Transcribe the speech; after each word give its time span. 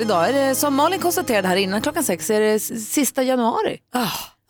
Idag 0.00 0.28
är 0.28 0.32
det, 0.32 0.54
som 0.54 0.74
Malin 0.74 1.00
konstaterade 1.00 1.48
här 1.48 1.56
innan 1.56 1.82
klockan 1.82 2.04
sex, 2.04 2.30
är 2.30 2.40
det 2.40 2.60
sista 2.60 3.22
januari. 3.22 3.78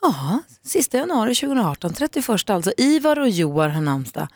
Ja, 0.03 0.39
sista 0.65 0.97
januari 0.99 1.35
2018, 1.35 1.93
31 1.95 2.51
alltså. 2.51 2.73
Ivar 2.77 3.19
och 3.19 3.29
Joar 3.29 3.69
har 3.69 3.81
namnsdag. 3.81 4.29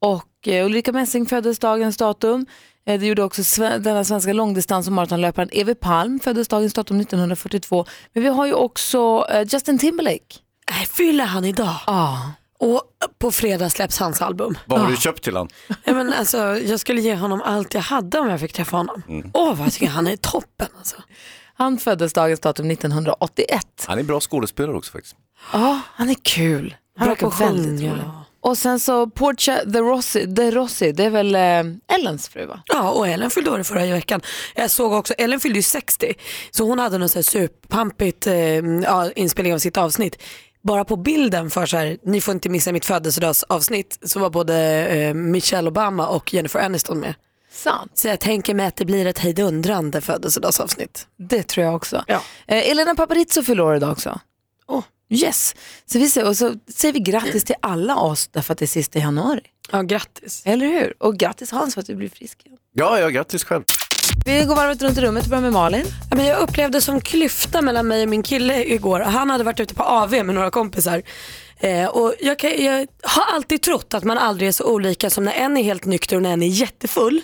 Och 0.00 0.48
eh, 0.48 0.66
Ulrika 0.66 0.92
Messing 0.92 1.26
föddes 1.26 1.58
dagens 1.58 1.96
datum. 1.96 2.46
Eh, 2.86 3.00
det 3.00 3.06
gjorde 3.06 3.22
också 3.22 3.42
sve- 3.42 3.78
denna 3.78 4.04
svenska 4.04 4.32
långdistans 4.32 4.86
och 4.86 4.92
maratonlöparen 4.92 5.48
Evi 5.52 5.74
Palm 5.74 6.20
föddes 6.20 6.48
dagens 6.48 6.72
datum 6.74 7.00
1942. 7.00 7.86
Men 8.12 8.22
vi 8.22 8.28
har 8.28 8.46
ju 8.46 8.52
också 8.52 9.26
eh, 9.30 9.42
Justin 9.48 9.78
Timberlake. 9.78 10.36
Nej, 10.70 10.86
fyller 10.86 11.24
han 11.24 11.44
idag? 11.44 11.74
Ja. 11.86 12.32
Och 12.58 12.82
på 13.18 13.32
fredag 13.32 13.70
släpps 13.70 13.98
hans 13.98 14.22
album. 14.22 14.58
Vad 14.66 14.80
har 14.80 14.90
du 14.90 14.96
köpt 14.96 15.22
till 15.22 15.36
han? 15.36 15.48
Ja, 15.84 15.94
men 15.94 16.12
alltså, 16.12 16.38
jag 16.58 16.80
skulle 16.80 17.00
ge 17.00 17.14
honom 17.14 17.42
allt 17.42 17.74
jag 17.74 17.80
hade 17.80 18.18
om 18.18 18.28
jag 18.28 18.40
fick 18.40 18.52
träffa 18.52 18.76
honom. 18.76 19.02
Åh, 19.34 19.54
vad 19.54 19.66
jag 19.66 19.72
tycker 19.72 19.86
han 19.86 20.06
är 20.06 20.16
toppen 20.16 20.68
alltså. 20.78 20.96
Han 21.54 21.78
föddes 21.78 22.12
dagens 22.12 22.40
datum 22.40 22.70
1981. 22.70 23.84
Han 23.86 23.98
är 23.98 24.02
bra 24.02 24.20
skådespelare 24.20 24.76
också 24.76 24.92
faktiskt. 24.92 25.16
Ja, 25.52 25.80
han 25.94 26.10
är 26.10 26.16
kul. 26.22 26.76
Han 26.98 27.08
verkar 27.08 27.30
väldigt 27.30 27.90
rolig. 27.90 28.04
Och 28.40 28.58
sen 28.58 28.80
så 28.80 29.10
Portia 29.10 29.64
de 29.64 29.78
Rossi, 29.78 30.26
de 30.26 30.50
Rossi, 30.50 30.92
det 30.92 31.04
är 31.04 31.10
väl 31.10 31.34
eh, 31.34 31.96
Ellens 31.96 32.28
fru 32.28 32.46
va? 32.46 32.60
Ja, 32.66 32.90
och 32.90 33.08
Ellen 33.08 33.30
fyllde 33.30 33.50
år 33.50 33.60
i 33.60 33.64
förra 33.64 33.86
veckan. 33.86 34.20
Jag 34.54 34.70
såg 34.70 34.92
också, 34.92 35.14
Ellen 35.18 35.40
fyllde 35.40 35.58
ju 35.58 35.62
60, 35.62 36.14
så 36.50 36.64
hon 36.64 36.78
hade 36.78 36.98
här 36.98 37.22
superpampigt 37.22 38.26
eh, 38.26 38.34
ja, 38.82 39.10
inspelning 39.16 39.54
av 39.54 39.58
sitt 39.58 39.76
avsnitt. 39.76 40.22
Bara 40.66 40.84
på 40.84 40.96
bilden 40.96 41.50
för 41.50 41.66
så 41.66 41.76
här, 41.76 41.98
ni 42.02 42.20
får 42.20 42.34
inte 42.34 42.48
missa 42.48 42.72
mitt 42.72 42.84
födelsedagsavsnitt, 42.84 43.98
så 44.02 44.20
var 44.20 44.30
både 44.30 44.86
eh, 44.86 45.14
Michelle 45.14 45.68
Obama 45.68 46.08
och 46.08 46.34
Jennifer 46.34 46.60
Aniston 46.60 47.00
med. 47.00 47.14
Sant. 47.50 47.90
Så 47.94 48.08
jag 48.08 48.20
tänker 48.20 48.54
mig 48.54 48.66
att 48.66 48.76
det 48.76 48.84
blir 48.84 49.06
ett 49.06 49.18
hejdundrande 49.18 50.00
födelsedagsavsnitt. 50.00 51.06
Det 51.16 51.42
tror 51.42 51.66
jag 51.66 51.74
också. 51.74 52.04
Ja. 52.06 52.22
Eh, 52.46 52.70
Elena 52.70 52.94
Paparizou 52.94 53.42
fyller 53.42 53.62
år 53.62 53.76
idag 53.76 53.92
också. 53.92 54.20
Åh. 54.66 54.82
Yes. 55.08 55.54
Så 55.86 55.98
vi 55.98 56.08
säger, 56.08 56.28
och 56.28 56.36
så 56.36 56.54
säger 56.74 56.94
vi 56.94 57.00
grattis 57.00 57.44
till 57.44 57.56
alla 57.62 57.96
oss 57.96 58.28
därför 58.28 58.52
att 58.52 58.58
det 58.58 58.64
är 58.64 58.66
sista 58.66 58.98
januari. 58.98 59.42
Ja, 59.72 59.82
grattis. 59.82 60.42
Eller 60.44 60.66
hur? 60.66 61.02
Och 61.02 61.16
grattis 61.16 61.50
Hans 61.50 61.74
för 61.74 61.80
att 61.80 61.86
du 61.86 61.94
blir 61.94 62.08
frisk 62.08 62.46
igen. 62.46 62.58
Ja, 62.72 63.00
ja, 63.00 63.08
grattis 63.08 63.44
själv. 63.44 63.64
Vi 64.26 64.44
går 64.44 64.54
varvet 64.56 64.82
runt 64.82 64.98
i 64.98 65.00
rummet 65.00 65.24
och 65.24 65.30
börjar 65.30 65.42
med 65.42 65.52
Malin. 65.52 65.84
Ja, 66.10 66.16
men 66.16 66.26
jag 66.26 66.40
upplevde 66.40 66.80
som 66.80 67.00
klyfta 67.00 67.62
mellan 67.62 67.88
mig 67.88 68.02
och 68.02 68.08
min 68.08 68.22
kille 68.22 68.64
igår. 68.64 69.00
Han 69.00 69.30
hade 69.30 69.44
varit 69.44 69.60
ute 69.60 69.74
på 69.74 69.82
AV 69.82 70.10
med 70.10 70.34
några 70.34 70.50
kompisar. 70.50 71.02
Eh, 71.60 71.86
och 71.86 72.14
jag, 72.20 72.38
kan, 72.38 72.64
jag 72.64 72.86
har 73.02 73.34
alltid 73.34 73.62
trott 73.62 73.94
att 73.94 74.04
man 74.04 74.18
aldrig 74.18 74.48
är 74.48 74.52
så 74.52 74.64
olika 74.64 75.10
som 75.10 75.24
när 75.24 75.32
en 75.32 75.56
är 75.56 75.62
helt 75.62 75.84
nykter 75.84 76.16
och 76.16 76.22
när 76.22 76.32
en 76.32 76.42
är 76.42 76.46
jättefull. 76.46 77.22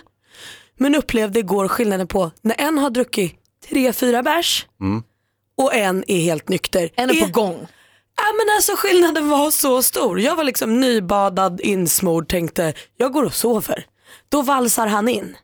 Men 0.79 0.95
upplevde 0.95 1.39
igår 1.39 1.69
skillnaden 1.69 2.07
på 2.07 2.31
när 2.43 2.57
en 2.59 2.79
har 2.79 2.91
druckit 2.91 3.35
tre, 3.69 3.93
fyra 3.93 4.23
bärs 4.23 4.67
och 5.57 5.75
en 5.75 6.05
är 6.07 6.21
helt 6.21 6.49
nykter. 6.49 6.91
En 6.97 7.11
är 7.11 7.21
på 7.21 7.33
gång. 7.33 7.67
Ja 8.17 8.25
men 8.39 8.57
alltså 8.57 8.73
skillnaden 8.77 9.29
var 9.29 9.51
så 9.51 9.83
stor. 9.83 10.21
Jag 10.21 10.37
var 10.37 10.45
liksom 10.45 10.81
nybadad, 10.81 11.61
insmord, 11.61 12.29
tänkte 12.29 12.75
jag 12.97 13.13
går 13.13 13.25
och 13.25 13.35
sover. 13.35 13.87
Då 14.29 14.43
valsar 14.43 14.87
han 14.87 15.09
in 15.09 15.37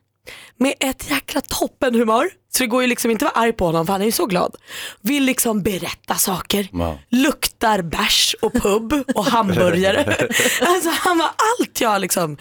med 0.57 0.73
ett 0.79 1.09
jäkla 1.09 1.41
toppenhumör. 1.41 2.29
Så 2.51 2.63
det 2.63 2.67
går 2.67 2.81
ju 2.81 2.87
liksom 2.87 3.11
inte 3.11 3.27
att 3.27 3.35
vara 3.35 3.43
arg 3.43 3.53
på 3.53 3.65
honom 3.65 3.85
för 3.85 3.93
han 3.93 4.01
är 4.01 4.05
ju 4.05 4.11
så 4.11 4.25
glad. 4.25 4.55
Vill 5.01 5.23
liksom 5.23 5.61
berätta 5.61 6.15
saker. 6.15 6.67
Ja. 6.73 6.99
Luktar 7.09 7.81
bärs 7.81 8.35
och 8.41 8.53
pub 8.53 8.93
och 9.15 9.25
hamburgare. 9.25 9.99
alltså 10.61 10.89
han 10.89 11.17
var 11.17 11.27
allt 11.59 11.81
jag 11.81 12.01
liksom 12.01 12.37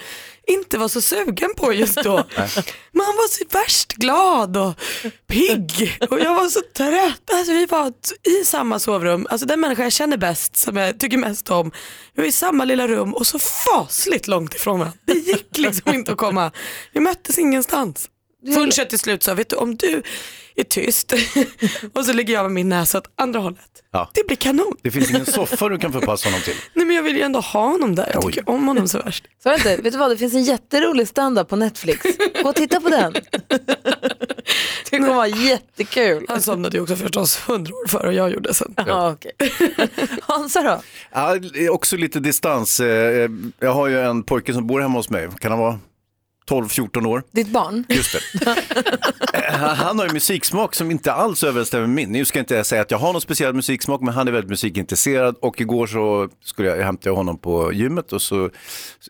inte 0.48 0.78
var 0.78 0.88
så 0.88 1.00
sugen 1.00 1.54
på 1.56 1.72
just 1.72 2.02
då. 2.02 2.16
Men 2.92 3.06
han 3.06 3.16
var 3.16 3.28
så 3.28 3.44
värst 3.50 3.92
glad 3.92 4.56
och 4.56 4.74
pigg 5.26 5.98
och 6.10 6.20
jag 6.20 6.34
var 6.34 6.48
så 6.48 6.60
trött. 6.74 7.30
Alltså, 7.32 7.52
vi 7.52 7.66
var 7.66 7.92
i 8.40 8.44
samma 8.44 8.78
sovrum, 8.78 9.26
alltså 9.30 9.46
den 9.46 9.60
människa 9.60 9.82
jag 9.82 9.92
känner 9.92 10.16
bäst, 10.16 10.56
som 10.56 10.76
jag 10.76 11.00
tycker 11.00 11.18
mest 11.18 11.50
om. 11.50 11.70
Vi 12.14 12.22
var 12.22 12.28
i 12.28 12.32
samma 12.32 12.64
lilla 12.64 12.88
rum 12.88 13.14
och 13.14 13.26
så 13.26 13.38
fasligt 13.38 14.28
långt 14.28 14.54
ifrån 14.54 14.78
varandra. 14.78 14.98
Det 15.04 15.12
gick 15.12 15.58
liksom 15.58 15.94
inte 15.94 16.12
att 16.12 16.18
komma. 16.18 16.52
Vi 16.92 17.00
möttes 17.00 17.38
ingenstans. 17.38 18.08
Förrän 18.54 18.70
jag 18.76 18.90
till 18.90 18.98
slut 18.98 19.22
sa, 19.22 19.34
vet 19.34 19.50
du 19.50 19.56
om 19.56 19.76
du 19.76 20.02
är 20.60 20.64
tyst 20.64 21.12
och 21.94 22.04
så 22.04 22.12
ligger 22.12 22.34
jag 22.34 22.42
med 22.42 22.52
min 22.52 22.68
näsa 22.68 22.98
åt 22.98 23.10
andra 23.16 23.40
hållet. 23.40 23.60
Ja. 23.92 24.10
Det 24.14 24.26
blir 24.26 24.36
kanon. 24.36 24.74
Det 24.82 24.90
finns 24.90 25.10
ingen 25.10 25.26
soffa 25.26 25.68
du 25.68 25.78
kan 25.78 25.92
förpassa 25.92 26.28
honom 26.28 26.40
till. 26.40 26.54
Nej 26.74 26.86
men 26.86 26.96
jag 26.96 27.02
vill 27.02 27.16
ju 27.16 27.22
ändå 27.22 27.40
ha 27.40 27.66
honom 27.66 27.94
där. 27.94 28.10
Jag 28.14 28.24
Oj. 28.24 28.32
tycker 28.32 28.50
om 28.50 28.68
honom 28.68 28.88
så 28.88 28.98
värst. 28.98 29.24
Så 29.42 29.48
är 29.48 29.52
det 29.52 29.56
inte? 29.58 29.82
Vet 29.82 29.92
du 29.92 29.98
vad, 29.98 30.10
det 30.10 30.16
finns 30.16 30.34
en 30.34 30.42
jätterolig 30.44 31.08
standup 31.08 31.48
på 31.48 31.56
Netflix. 31.56 32.06
Gå 32.42 32.48
och 32.48 32.54
titta 32.54 32.80
på 32.80 32.88
den. 32.88 33.14
Det 34.90 34.96
kommer 34.98 35.14
vara 35.14 35.26
jättekul. 35.28 36.24
Han 36.28 36.42
somnade 36.42 36.76
ju 36.76 36.82
också 36.82 36.96
förstås 36.96 37.36
hundra 37.46 37.74
år 37.74 37.88
före 37.88 38.14
jag 38.14 38.30
gjorde 38.30 38.54
sen. 38.54 38.74
Ja, 38.86 39.12
okej. 39.12 39.32
Hansa 40.22 40.62
då? 40.62 40.82
Ja, 41.12 41.34
det 41.38 41.66
är 41.66 41.70
också 41.70 41.96
lite 41.96 42.20
distans. 42.20 42.80
Eh, 42.80 43.30
Jag 43.60 43.72
har 43.72 43.88
ju 43.88 44.00
en 44.00 44.22
pojke 44.22 44.52
som 44.54 44.66
bor 44.66 44.80
hemma 44.80 44.98
hos 44.98 45.10
mig. 45.10 45.28
Kan 45.40 45.50
han 45.52 45.60
vara 45.60 45.78
12-14 46.48 47.06
år? 47.06 47.22
Ditt 47.32 47.48
barn? 47.48 47.84
Just 47.88 48.12
det. 48.12 48.54
Eh, 49.32 49.54
Han 49.54 49.98
har 49.98 50.06
ju 50.06 50.12
musiksmak 50.12 50.74
som 50.74 50.90
inte 50.90 51.12
alls 51.12 51.44
överensstämmer 51.44 51.86
med 51.86 51.94
min. 51.94 52.12
Nu 52.12 52.24
ska 52.24 52.38
inte 52.38 52.54
jag 52.54 52.66
säga 52.66 52.82
att 52.82 52.90
jag 52.90 52.98
har 52.98 53.12
någon 53.12 53.20
speciell 53.20 53.54
musiksmak, 53.54 54.00
men 54.00 54.14
han 54.14 54.28
är 54.28 54.32
väldigt 54.32 54.50
musikintresserad. 54.50 55.36
Och 55.40 55.60
igår 55.60 55.86
så 55.86 56.28
skulle 56.44 56.68
jag 56.68 56.84
hämta 56.84 57.10
honom 57.10 57.38
på 57.38 57.72
gymmet 57.72 58.12
och 58.12 58.22
så 58.22 58.50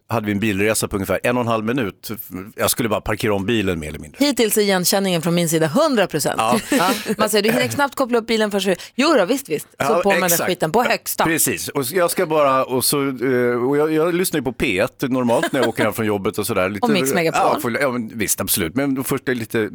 hade 0.09 0.27
vi 0.27 0.33
en 0.33 0.41
bilresa 0.41 0.89
på 0.89 0.97
ungefär 0.97 1.21
en 1.23 1.37
och 1.37 1.41
en 1.41 1.47
halv 1.49 1.65
minut. 1.65 2.11
Jag 2.57 2.71
skulle 2.71 2.89
bara 2.89 3.01
parkera 3.01 3.35
om 3.35 3.47
bilen 3.47 3.79
mer 3.81 3.89
eller 3.89 3.99
mindre. 3.99 4.25
Hittills 4.27 4.57
är 4.59 4.63
igenkänningen 4.63 5.23
från 5.23 5.35
min 5.35 5.49
sida 5.49 5.67
100 5.67 6.07
procent. 6.07 6.35
Ja. 6.39 6.61
Man 7.19 7.31
säger 7.31 7.43
du 7.43 7.51
hinner 7.51 7.69
knappt 7.69 7.95
koppla 7.95 8.19
upp 8.19 8.27
bilen 8.27 8.51
förrän. 8.51 8.77
Jo 8.95 9.15
då, 9.19 9.25
visst 9.25 9.49
visst. 9.49 9.67
Så 9.71 9.77
Ja, 9.79 10.01
på 10.03 10.11
med 10.11 10.21
den 10.31 10.39
skiten 10.39 10.73
på 10.73 10.83
högsta. 10.83 11.25
Precis, 11.25 11.69
och 11.69 11.85
jag 11.93 12.11
ska 12.11 12.27
bara, 12.27 12.65
och 12.65 12.85
så, 12.85 13.01
eh, 13.09 13.67
och 13.69 13.77
jag, 13.77 13.93
jag 13.93 14.15
lyssnar 14.15 14.41
ju 14.41 14.45
på 14.45 14.53
P1 14.53 15.09
normalt 15.09 15.53
när 15.53 15.61
jag 15.61 15.69
åker 15.69 15.85
hem 15.85 15.93
från 15.93 16.07
jobbet 16.07 16.39
och 16.39 16.47
sådär. 16.47 16.69
Lite, 16.69 16.87
Och 16.87 16.91
Mix 16.93 17.15
Megapol. 17.33 17.53
Ja, 17.55 17.61
får- 17.61 17.81
ja 17.81 17.91
men, 17.91 18.19
visst, 18.19 18.41
absolut, 18.41 18.75
men 18.75 19.05
först 19.05 19.29
är 19.29 19.35
lite, 19.35 19.71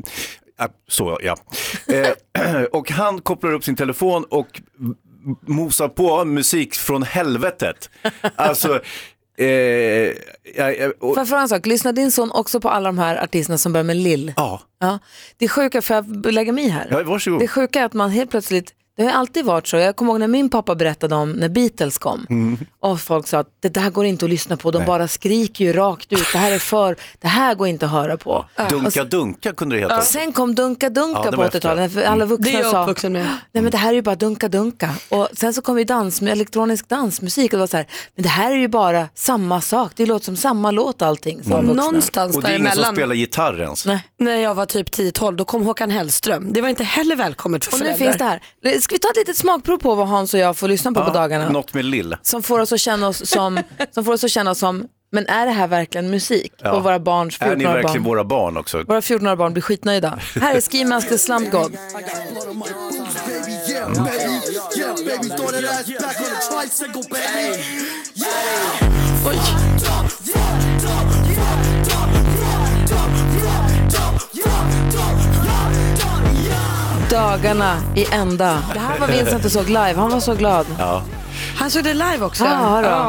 så 0.89 1.17
ja. 1.23 1.37
Eh, 1.87 2.63
och 2.71 2.91
han 2.91 3.21
kopplar 3.21 3.53
upp 3.53 3.63
sin 3.63 3.75
telefon 3.75 4.23
och 4.29 4.61
mosar 5.47 5.87
på 5.87 6.25
musik 6.25 6.73
från 6.75 7.03
helvetet. 7.03 7.89
Alltså, 8.35 8.81
eh, 9.37 9.47
jag, 10.55 10.91
och, 10.99 10.99
Får 10.99 11.17
jag 11.17 11.27
fråga 11.27 11.41
en 11.41 11.49
sak, 11.49 11.65
lyssnar 11.65 11.93
din 11.93 12.11
son 12.11 12.31
också 12.31 12.59
på 12.59 12.69
alla 12.69 12.89
de 12.89 12.97
här 12.97 13.23
artisterna 13.23 13.57
som 13.57 13.73
börjar 13.73 13.83
med 13.83 13.95
Lill? 13.97 14.33
ja, 14.35 14.61
Ja. 14.79 14.99
Det 15.37 15.45
är 15.45 15.49
sjuka, 15.49 15.81
får 15.81 15.95
jag 15.95 16.31
lägga 16.33 16.51
mig 16.53 16.67
här? 16.67 16.87
ja, 16.91 17.03
varsågod. 17.03 17.39
Det 17.39 17.47
sjuka 17.47 17.81
är 17.81 17.85
att 17.85 17.93
man 17.93 18.09
helt 18.09 18.31
plötsligt, 18.31 18.73
det 18.97 19.03
har 19.03 19.09
ju 19.09 19.15
alltid 19.15 19.45
varit 19.45 19.67
så, 19.67 19.77
jag 19.77 19.95
kommer 19.95 20.11
ihåg 20.11 20.19
när 20.19 20.27
min 20.27 20.49
pappa 20.49 20.75
berättade 20.75 21.15
om 21.15 21.31
när 21.31 21.49
Beatles 21.49 21.97
kom 21.97 22.25
Mm. 22.29 22.57
och 22.79 22.99
folk 23.01 23.27
sa 23.27 23.37
att 23.39 23.47
det 23.61 23.69
där 23.69 23.89
går 23.89 24.05
inte 24.05 24.25
att 24.25 24.31
lyssna 24.31 24.57
på, 24.57 24.71
de 24.71 24.85
bara 24.85 25.07
skriker 25.07 25.65
ju 25.65 25.73
rakt 25.73 26.13
ut, 26.13 26.27
det 26.31 26.37
här 26.37 26.51
är 26.51 26.59
för, 26.59 26.95
det 27.21 27.27
här 27.27 27.55
går 27.55 27.67
inte 27.67 27.85
att 27.85 27.91
höra 27.91 28.17
på. 28.17 28.45
Dunka 28.69 29.03
Dunka 29.03 29.53
kunde 29.53 29.75
det 29.75 29.81
heta. 29.81 30.01
Sen 30.01 30.31
kom 30.33 30.55
Dunka 30.55 30.89
Dunka 30.89 31.19
Ja, 31.25 31.31
det 31.31 31.31
på 31.31 31.37
var 31.37 31.45
efter. 31.45 31.59
80-talet, 31.59 31.93
för 31.93 32.03
alla 32.03 32.25
Det 32.25 32.29
vuxna 32.29 32.49
är 32.59 32.61
jag 32.61 32.71
sa, 32.71 33.09
nej 33.09 33.37
men 33.51 33.69
det 33.71 33.77
här 33.77 33.89
är 33.89 33.93
ju 33.93 34.01
bara 34.01 34.15
Dunka 34.15 34.47
Dunka. 34.47 34.89
Och 35.09 35.27
sen 35.33 35.53
så 35.53 35.61
kom 35.61 35.77
ju 35.79 35.83
dans, 35.83 36.21
med 36.21 36.31
elektronisk 36.33 36.89
dansmusik 36.89 37.53
och 37.53 37.57
det 37.57 37.62
var 37.62 37.68
så 37.68 37.77
här, 37.77 37.88
men 38.15 38.23
det 38.23 38.29
här 38.29 38.51
är 38.51 38.56
ju 38.56 38.68
bara 38.68 39.07
samma 39.15 39.62
sak, 39.62 39.91
det 39.95 40.06
låter 40.06 40.25
som 40.25 40.35
samma 40.38 40.71
låt 40.71 41.01
allting. 41.01 41.44
Sa 41.44 41.57
Och 41.57 41.63
vuxna. 41.63 41.83
någonstans 41.83 42.35
Och 42.35 42.41
det 42.44 42.50
är 42.50 42.57
ingen 42.59 42.71
som 42.71 42.95
spelar 42.95 43.15
gitarr 43.15 43.62
ens. 43.62 43.85
Nej. 43.85 44.07
när 44.19 44.38
jag 44.38 44.56
var 44.56 44.65
typ 44.65 44.89
10-12, 44.89 45.35
då 45.35 45.45
kom 45.45 45.65
Håkan 45.65 45.91
Hellström. 45.91 46.53
Det 46.53 46.62
var 46.62 46.69
inte 46.69 46.83
heller 46.83 47.15
välkommet 47.15 47.65
för 47.65 47.73
Och 47.73 47.79
nu 47.79 47.85
föräldrar. 47.85 48.06
finns 48.06 48.18
det 48.18 48.23
här. 48.23 48.41
Ska 48.83 48.95
vi 48.95 49.00
ta 49.00 49.09
ett 49.09 49.15
litet 49.18 49.38
smakprov 49.38 49.77
på 49.77 49.95
vad 49.95 50.07
Hans 50.07 50.33
och 50.33 50.39
jag 50.39 50.57
får 50.57 50.68
lyssna 50.68 50.91
på 50.91 51.03
på 51.03 51.13
dagarna? 51.13 51.50
Något 51.50 51.74
med 51.74 51.85
Lill. 51.85 52.15
som 52.21 52.44
får 52.44 52.59
oss 52.59 52.71
att 52.71 52.80
känna 52.80 53.07
oss 53.07 53.30
som, 53.30 53.59
som 53.91 54.06
får 54.06 54.13
oss 54.13 54.24
att 54.24 54.31
känna 54.31 54.51
oss 54.51 54.59
som, 54.59 54.88
men 55.12 55.27
är 55.27 55.45
det 55.45 55.51
här 55.51 55.68
verkligen 55.68 56.09
musik? 56.09 56.53
Ja. 56.57 56.71
Och 56.71 56.83
våra 56.83 57.00
barns 57.00 57.41
Är 57.41 57.56
ni 57.56 57.65
14-åriga 57.65 57.74
verkligen 57.74 58.03
barn. 58.03 58.12
våra 58.12 58.24
barn 58.24 58.57
också? 58.57 58.83
Våra 58.88 59.00
14-åriga 59.00 59.35
barn 59.35 59.53
blir 59.53 59.62
skitnöjda. 59.63 60.19
Här 60.41 60.56
är 60.56 60.62
Ski 60.62 60.85
Mask 60.85 61.09
the 61.09 61.18
Slump 61.18 61.51
God. 61.51 61.77
Dagarna 77.13 77.77
i 77.95 78.06
ända. 78.12 78.63
Det 78.74 78.80
här 78.80 79.00
var 79.00 79.07
Vincent 79.07 79.45
och 79.45 79.51
såg 79.51 79.68
live. 79.68 79.94
Han 79.95 80.12
var 80.12 80.19
så 80.19 80.33
glad. 80.33 80.65
Han 81.57 81.72
såg 81.72 81.84
det 81.84 81.94
live 81.94 82.19
också. 82.22 82.44
Då. 82.44 82.50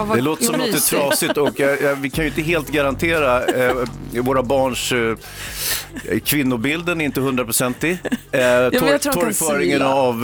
vad 0.08 0.18
Det 0.18 0.20
låter 0.22 0.44
som 0.44 0.56
något 0.56 0.66
mysigt. 0.66 0.86
trasigt 0.88 1.36
och 1.36 1.60
jag, 1.60 1.82
jag, 1.82 1.96
vi 1.96 2.10
kan 2.10 2.24
ju 2.24 2.28
inte 2.30 2.42
helt 2.42 2.68
garantera 2.68 3.44
eh, 3.44 3.74
våra 4.20 4.42
barns 4.42 4.92
eh, 4.92 6.18
kvinnobilden 6.24 7.00
är 7.00 7.04
inte 7.04 7.20
hundraprocentig. 7.20 7.92
Eh, 8.32 8.40
tor- 8.40 9.12
torgföringen 9.12 9.82
av 9.82 10.14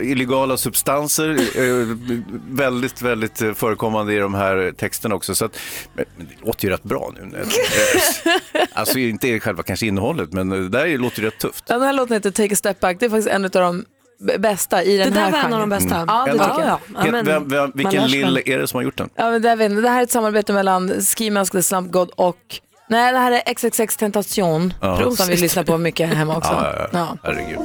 eh, 0.00 0.10
illegala 0.10 0.56
substanser 0.56 1.30
eh, 1.30 1.96
väldigt, 2.50 3.02
väldigt 3.02 3.42
eh, 3.42 3.52
förekommande 3.52 4.14
i 4.14 4.18
de 4.18 4.34
här 4.34 4.72
texterna 4.78 5.14
också. 5.14 5.34
Så 5.34 5.44
att, 5.44 5.58
men, 5.94 6.04
men 6.16 6.26
det 6.26 6.46
låter 6.46 6.64
ju 6.64 6.70
rätt 6.72 6.82
bra 6.82 7.12
nu. 7.14 7.38
Eh, 8.54 8.60
alltså 8.72 8.98
inte 8.98 9.40
själva 9.40 9.62
kanske 9.62 9.86
innehållet 9.86 10.32
men 10.32 10.48
det 10.48 10.68
där 10.68 10.98
låter 10.98 11.20
ju 11.20 11.26
rätt 11.26 11.38
tufft. 11.38 11.64
Ja, 11.68 11.74
Den 11.74 11.82
här 11.86 11.92
låten 11.92 12.14
heter 12.14 12.30
Take 12.30 12.52
a 12.52 12.56
step 12.56 12.80
back. 12.80 12.96
Det 13.00 13.06
är 13.06 13.10
faktiskt 13.10 13.28
en 13.28 13.44
av 13.44 13.50
de 13.50 13.84
bästa 14.38 14.82
i 14.82 14.96
den 14.96 15.12
Det 15.12 15.20
här 15.20 15.26
där 15.26 15.32
var 15.32 15.38
en 15.38 15.44
av 15.44 15.50
genren. 15.50 15.68
de 15.70 15.76
bästa. 15.76 16.04
Ja, 16.08 16.24
det 16.26 16.32
tycker 16.32 16.44
jag. 16.44 16.60
Ja, 16.68 16.78
ja. 17.04 17.10
Men 17.12 17.24
vem, 17.26 17.48
vem, 17.48 17.70
vilken 17.74 18.06
lill 18.06 18.42
är 18.46 18.58
det 18.58 18.66
som 18.68 18.76
har 18.78 18.82
gjort 18.84 18.96
den? 18.98 19.08
Ja, 19.14 19.30
men 19.30 19.42
det, 19.42 19.68
det 19.68 19.88
här 19.88 19.98
är 19.98 20.02
ett 20.02 20.10
samarbete 20.10 20.52
mellan 20.52 20.90
Ski 21.00 21.30
Mask, 21.30 21.52
The 21.52 21.62
Slump 21.62 21.92
God 21.92 22.10
och 22.16 22.36
Nej, 22.88 23.12
det 23.12 23.18
här 23.18 23.32
är 23.32 23.54
XXX 23.54 23.96
Tentation 23.96 24.74
som 25.16 25.28
vi 25.28 25.36
lyssnar 25.36 25.64
på 25.64 25.78
mycket 25.78 26.08
hemma 26.14 26.36
också. 26.36 26.52
Ja, 26.60 26.72
ja, 26.76 26.88
ja. 26.92 26.98
Ja. 26.98 27.16
Herregud. 27.22 27.58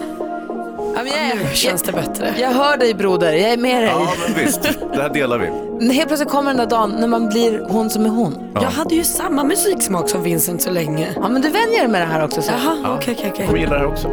Ja, 0.98 1.04
men 1.04 1.30
jag, 1.30 1.38
Nu 1.38 1.50
känns 1.54 1.82
det 1.84 1.92
bättre. 1.92 2.34
jag 2.40 2.50
hör 2.52 2.78
dig 2.78 2.94
broder, 2.94 3.34
jag 3.34 3.50
är 3.52 3.58
med 3.58 3.82
dig. 3.84 3.90
Ja, 3.92 4.08
men 4.28 4.46
visst. 4.46 4.64
Det 4.94 5.02
här 5.02 5.10
delar 5.10 5.38
vi. 5.38 5.94
Helt 5.94 6.08
plötsligt 6.08 6.30
kommer 6.30 6.50
den 6.50 6.58
där 6.58 6.66
dagen 6.66 6.90
när 7.00 7.08
man 7.08 7.30
blir 7.30 7.66
hon 7.70 7.90
som 7.90 8.06
är 8.06 8.10
hon. 8.10 8.52
Jag 8.54 8.62
hade 8.62 8.96
ju 8.96 9.04
samma 9.04 9.44
musiksmak 9.44 10.10
som 10.10 10.24
Vincent 10.24 10.62
så 10.62 10.72
länge. 10.72 11.08
Ja, 11.16 11.28
men 11.30 11.42
du 11.42 11.50
vänjer 11.50 11.80
dig 11.80 11.88
med 11.88 12.02
det 12.02 12.06
här 12.06 12.24
också. 12.24 12.42
Så. 12.42 12.52
Jaha, 12.52 12.96
okej, 12.98 13.16
okej, 13.20 13.34
Jag 13.38 13.50
okej. 13.50 13.60
gillar 13.60 13.74
det 13.74 13.80
här 13.80 13.88
också. 13.88 14.08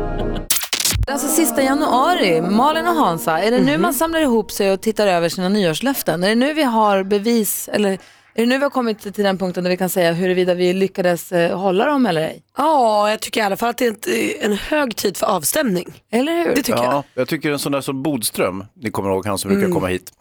Alltså 1.13 1.29
sista 1.29 1.63
januari. 1.63 2.41
Malin 2.41 2.87
och 2.87 2.95
Hansa, 2.95 3.39
är 3.41 3.51
det 3.51 3.59
nu 3.61 3.79
man 3.79 3.95
samlar 3.95 4.21
ihop 4.21 4.51
sig 4.51 4.73
och 4.73 4.81
tittar 4.81 5.07
över 5.07 5.29
sina 5.29 5.49
nyårslöften? 5.49 6.25
Är 6.25 6.29
det 6.29 6.35
nu 6.35 6.55
vi 6.55 6.63
har 6.63 7.03
bevis, 7.03 7.69
eller 7.73 7.91
är 7.91 7.99
det 8.35 8.47
nu 8.47 8.57
vi 8.59 8.63
har 8.63 8.71
kommit 8.71 9.15
till 9.15 9.25
den 9.25 9.39
punkten 9.39 9.65
där 9.65 9.71
vi 9.71 9.77
kan 9.77 9.89
säga 9.89 10.13
huruvida 10.13 10.55
vi 10.55 10.73
lyckades 10.73 11.33
eh, 11.33 11.59
hålla 11.59 11.87
dem 11.87 12.07
eller 12.07 12.21
ej? 12.21 12.43
Ja, 12.57 13.11
jag 13.11 13.21
tycker 13.21 13.41
i 13.41 13.45
alla 13.45 13.57
fall 13.57 13.69
att 13.71 13.79
det 13.79 13.87
är 13.87 13.91
ett, 13.91 14.09
en 14.45 14.53
hög 14.53 14.97
tid 14.97 15.17
för 15.17 15.27
avstämning. 15.27 16.03
Eller 16.13 16.33
hur? 16.45 16.55
Det 16.55 16.63
tycker 16.63 16.83
jag. 16.83 16.95
Ja, 16.95 17.05
jag 17.15 17.29
tycker 17.29 17.51
en 17.53 17.59
sån 17.59 17.73
där 17.73 17.81
som 17.81 18.03
Bodström, 18.03 18.65
ni 18.75 18.91
kommer 18.91 19.11
ihåg 19.11 19.27
han 19.27 19.39
som 19.39 19.49
brukar 19.49 19.65
Mm. 19.67 19.75
komma 19.75 19.87
hit. 19.87 20.13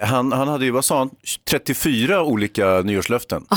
Han, 0.00 0.32
han 0.32 0.48
hade 0.48 0.64
ju, 0.64 0.70
vad 0.70 0.84
sa 0.84 0.98
han, 0.98 1.10
34 1.50 2.22
olika 2.22 2.66
nyårslöften. 2.80 3.46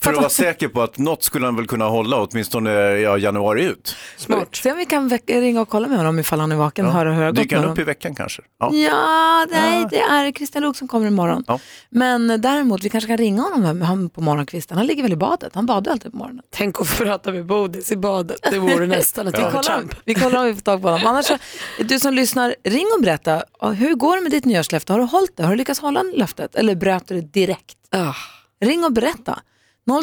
För 0.00 0.10
att 0.12 0.16
vara 0.16 0.28
säker 0.28 0.68
på 0.68 0.82
att 0.82 0.98
något 0.98 1.22
skulle 1.22 1.46
han 1.46 1.56
väl 1.56 1.66
kunna 1.66 1.84
hålla 1.84 2.16
åtminstone 2.22 2.70
ja, 2.98 3.18
januari 3.18 3.64
ut. 3.64 3.96
Smart. 4.16 4.56
Se 4.56 4.72
om 4.72 4.78
vi 4.78 4.86
kan 4.86 5.10
ringa 5.26 5.60
och 5.60 5.68
kolla 5.68 5.88
med 5.88 5.96
honom 5.98 6.18
ifall 6.18 6.40
han 6.40 6.52
är 6.52 6.56
vaken 6.56 6.86
och 6.86 6.92
höra 6.92 7.12
hur 7.12 7.18
det 7.20 7.24
har 7.26 7.32
gått 7.32 7.42
Dyker 7.42 7.56
han 7.56 7.68
upp 7.68 7.78
i 7.78 7.82
veckan 7.82 8.14
kanske? 8.14 8.42
Ja. 8.58 8.74
Ja, 8.74 9.46
nej, 9.50 9.86
det 9.90 10.00
är 10.00 10.32
Christian 10.32 10.62
Luuk 10.62 10.76
som 10.76 10.88
kommer 10.88 11.06
imorgon. 11.06 11.44
Ja. 11.46 11.58
Men 11.90 12.40
däremot, 12.40 12.84
vi 12.84 12.88
kanske 12.88 13.08
kan 13.08 13.16
ringa 13.16 13.42
honom 13.42 14.10
på 14.10 14.20
morgonkvisten. 14.20 14.76
Han 14.76 14.86
ligger 14.86 15.02
väl 15.02 15.12
i 15.12 15.16
badet? 15.16 15.54
Han 15.54 15.66
badar 15.66 15.92
alltid 15.92 16.12
på 16.12 16.18
morgonen. 16.18 16.42
Tänk 16.50 16.80
att 16.80 16.96
prata 16.98 17.32
med 17.32 17.46
Bodis 17.46 17.92
i 17.92 17.96
badet. 17.96 18.38
Det 18.50 18.58
vore 18.58 18.86
nästan 18.86 19.26
ett 19.28 19.34
Vi 19.34 19.38
kollar, 19.38 19.50
om, 19.50 19.56
övertramp. 19.56 19.94
vi 20.04 20.14
kollar 20.14 20.38
om 20.40 20.46
vi 20.46 20.54
får 20.54 20.60
tag 20.60 20.82
på 20.82 20.88
honom. 20.88 21.06
Annars 21.06 21.32
du 21.78 21.98
som 21.98 22.14
lyssnar, 22.14 22.54
ring 22.64 22.86
och 22.96 23.02
berätta. 23.02 23.42
ja, 23.60 23.70
Hur 23.70 23.94
går 23.94 24.16
det 24.16 24.22
med 24.22 24.30
ditt 24.32 24.44
nyårslöfte? 24.44 24.92
Har 24.92 25.00
du 25.00 25.06
hållit 25.06 25.36
det? 25.36 25.42
Har 25.42 25.50
du 25.50 25.56
lyckats 25.56 25.80
hålla 25.80 26.02
löftet? 26.02 26.54
Eller 26.54 26.74
bröt 26.74 27.08
du 27.08 27.14
det 27.20 27.32
direkt? 27.32 27.76
Ah. 27.90 28.14
Ring 28.64 28.84
och 28.84 28.92
berätta. 28.92 29.38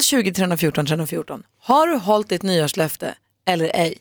020 0.04 0.34
314 0.34 0.86
314. 0.86 1.44
Har 1.62 1.88
du 1.88 1.96
hållit 1.98 2.30
ditt 2.30 2.44
nyårslöfte 2.44 3.14
eller 3.46 3.72
ej? 3.74 3.98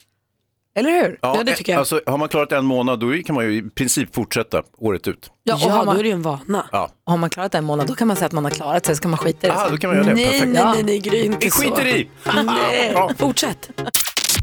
Eller 0.74 0.90
hur? 0.90 1.18
Ja, 1.22 1.42
det 1.46 1.54
tycker 1.54 1.72
jag. 1.72 1.78
Alltså, 1.78 2.00
har 2.06 2.18
man 2.18 2.28
klarat 2.28 2.52
en 2.52 2.64
månad 2.64 3.00
då 3.00 3.22
kan 3.26 3.34
man 3.34 3.44
ju 3.44 3.52
i 3.56 3.62
princip 3.62 4.14
fortsätta 4.14 4.62
året 4.78 5.08
ut. 5.08 5.30
Ja, 5.44 5.54
och 5.54 5.60
Ja, 5.60 5.68
har, 5.70 5.76
då 5.76 5.82
är 5.82 5.86
man, 5.86 5.96
det 5.98 6.04
ju 6.08 6.10
en 6.12 6.22
vana. 6.22 6.68
Ja. 6.72 6.90
har 7.04 7.16
man 7.16 7.30
klarat 7.30 7.54
en 7.54 7.64
månad 7.64 7.86
då 7.86 7.94
kan 7.94 8.08
man 8.08 8.16
säga 8.16 8.26
att 8.26 8.32
man 8.32 8.44
har 8.44 8.50
klarat 8.50 8.86
sig, 8.86 8.96
så 8.96 9.02
kan 9.02 9.10
man 9.10 9.18
skita 9.18 9.46
i 9.46 9.50
det. 9.50 9.56
Ah, 9.56 9.62
sen. 9.64 9.70
då 9.72 9.78
kan 9.78 9.90
man 9.90 9.96
göra 9.96 10.06
det. 10.08 10.14
Nej, 10.14 10.24
Perfekt. 10.26 10.52
nej, 10.52 10.64
nej, 10.74 10.82
nej, 10.82 10.98
Gry, 10.98 11.24
inte 11.24 11.38
Vi 11.40 11.50
så. 11.50 11.58
skiter 11.60 11.86
i! 11.86 12.08
Nej, 12.44 12.90
Ja. 12.94 13.10
fortsätt. 13.18 13.70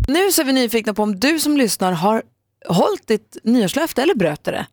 Nu 0.07 0.31
så 0.31 0.41
är 0.41 0.45
vi 0.45 0.53
nyfikna 0.53 0.93
på 0.93 1.03
om 1.03 1.19
du 1.19 1.39
som 1.39 1.57
lyssnar 1.57 1.91
har 1.91 2.23
hållit 2.67 3.07
ditt 3.07 3.37
nyårslöfte 3.43 4.01
eller 4.01 4.15
bröt 4.15 4.43
det? 4.43 4.65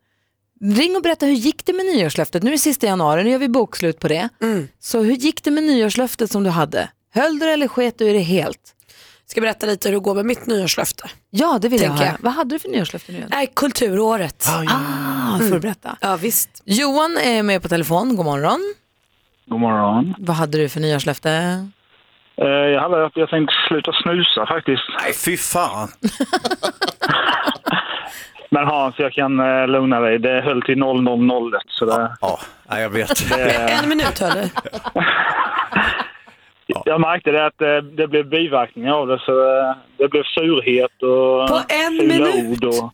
Ring 0.62 0.97
och 0.97 1.03
berätta 1.03 1.26
hur 1.26 1.32
gick 1.32 1.67
det 1.67 1.73
med 1.73 1.87
nyårslöftet? 1.87 2.43
Nu 2.43 2.49
är 2.50 2.53
det 2.53 2.59
sista 2.59 2.87
januari, 2.87 3.25
nu 3.25 3.31
gör 3.31 3.38
vi 3.38 3.49
bokslut 3.49 3.99
på 4.00 4.09
det. 4.09 4.29
Så 4.81 5.00
hur 5.03 5.12
gick 5.14 5.44
det 5.44 5.50
med 5.50 5.62
nyårslöftet 5.64 6.31
som 6.31 6.44
du 6.44 6.50
hade? 6.50 6.88
Höll 7.14 7.38
du 7.38 7.47
det 7.47 7.53
eller 7.53 7.69
sket 7.69 7.99
du 7.99 8.09
i 8.09 8.12
det 8.12 8.19
helt? 8.19 8.59
Ska 9.26 9.41
berätta 9.41 9.67
lite 9.67 9.88
hur 9.88 9.94
det 9.94 10.00
går 10.00 10.14
med 10.14 10.25
mitt 10.26 10.47
nyårslöfte. 10.47 11.11
Ja, 11.31 11.59
det 11.62 11.69
vill 11.69 11.82
jag 11.82 11.91
höra. 11.91 12.06
jag. 12.06 12.14
Vad 12.20 12.32
hade 12.32 12.55
du 12.55 12.59
för 12.59 12.69
nyårslöfte 12.69 13.12
nu 13.12 13.19
igen? 13.19 13.29
Nej, 13.32 13.53
kulturåret. 13.56 14.47
Ah, 14.49 15.38
får 15.38 15.55
du 15.55 15.61
berätta. 15.61 15.97
Ja, 16.00 16.17
visst. 16.17 16.62
Johan 16.64 17.17
är 17.17 17.43
med 17.43 17.62
på 17.62 17.69
telefon, 17.69 18.17
god 18.17 18.25
morgon. 18.26 18.75
God 19.47 19.61
morgon. 19.61 20.14
Vad 20.19 20.37
hade 20.37 20.59
du 20.59 20.69
för 20.69 20.81
nyårslöfte? 20.81 21.31
Eh, 22.37 22.47
Jag 22.47 22.81
hade 22.81 23.06
att 23.06 23.12
jag 23.17 23.29
tänkte 23.31 23.55
sluta 23.69 23.93
snusa 23.93 24.47
faktiskt. 24.47 24.82
Nej, 25.03 25.12
fy 25.14 25.37
fan. 25.37 25.88
Men 28.54 28.66
Hans, 28.66 28.94
jag 28.99 29.12
kan 29.12 29.40
eh, 29.40 29.66
lugna 29.69 30.00
dig. 30.00 30.19
Det 30.19 30.40
höll 30.40 30.62
till 30.62 30.78
0001 30.78 31.62
så 31.69 31.84
det, 31.84 32.16
Ja, 32.20 32.38
nej, 32.70 32.82
jag 32.82 32.90
vet. 32.90 33.10
En 33.82 33.88
minut 33.88 34.19
hörde 34.20 34.50
Jag 36.84 37.00
märkte 37.00 37.31
det 37.31 37.46
att 37.46 37.60
eh, 37.62 37.76
det 37.76 38.06
blev 38.08 38.28
biverkningar 38.28 38.93
av 38.93 39.06
det 39.06 39.19
så 39.19 39.32
det, 39.32 39.75
det 39.96 40.08
blev 40.08 40.22
surhet 40.22 41.02
och 41.02 41.49
På 41.49 41.60
en 41.69 41.99
fula 42.00 42.25
minut? 42.26 42.64
ord 42.64 42.69
Och, 42.69 42.93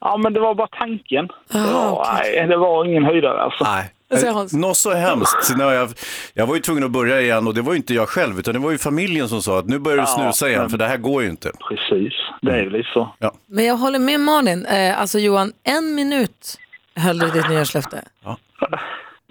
ja 0.00 0.16
men 0.16 0.32
det 0.32 0.40
var 0.40 0.54
bara 0.54 0.68
tanken. 0.68 1.28
det, 1.52 1.58
var, 1.72 2.06
nej, 2.14 2.46
det 2.46 2.56
var 2.56 2.84
ingen 2.84 3.04
höjdare 3.04 3.40
alltså. 3.42 3.64
Nej. 3.64 3.90
Hans? 4.10 4.52
Något 4.52 4.76
så 4.76 4.94
hemskt. 4.94 5.56
När 5.56 5.72
jag, 5.72 5.88
jag 6.34 6.46
var 6.46 6.54
ju 6.54 6.60
tvungen 6.60 6.84
att 6.84 6.90
börja 6.90 7.20
igen 7.20 7.46
och 7.46 7.54
det 7.54 7.62
var 7.62 7.72
ju 7.72 7.76
inte 7.76 7.94
jag 7.94 8.08
själv 8.08 8.38
utan 8.38 8.54
det 8.54 8.60
var 8.60 8.70
ju 8.70 8.78
familjen 8.78 9.28
som 9.28 9.42
sa 9.42 9.58
att 9.58 9.66
nu 9.66 9.78
börjar 9.78 9.96
du 9.96 10.02
Ja, 10.02 10.06
snusa 10.06 10.48
igen 10.48 10.70
för 10.70 10.78
det 10.78 10.86
här 10.86 10.96
går 10.96 11.22
ju 11.22 11.30
inte. 11.30 11.50
Precis, 11.68 12.12
det 12.42 12.52
är 12.52 12.64
väl 12.64 12.72
lite 12.72 12.88
så. 12.92 13.14
Men 13.46 13.64
jag 13.64 13.76
håller 13.76 13.98
med 13.98 14.20
Malin. 14.20 14.66
Eh, 14.66 15.00
alltså 15.00 15.18
Johan, 15.18 15.52
en 15.64 15.94
minut 15.94 16.58
höll 16.96 17.18
du 17.18 17.30
ditt 17.30 17.48
nyårslöfte. 17.48 18.02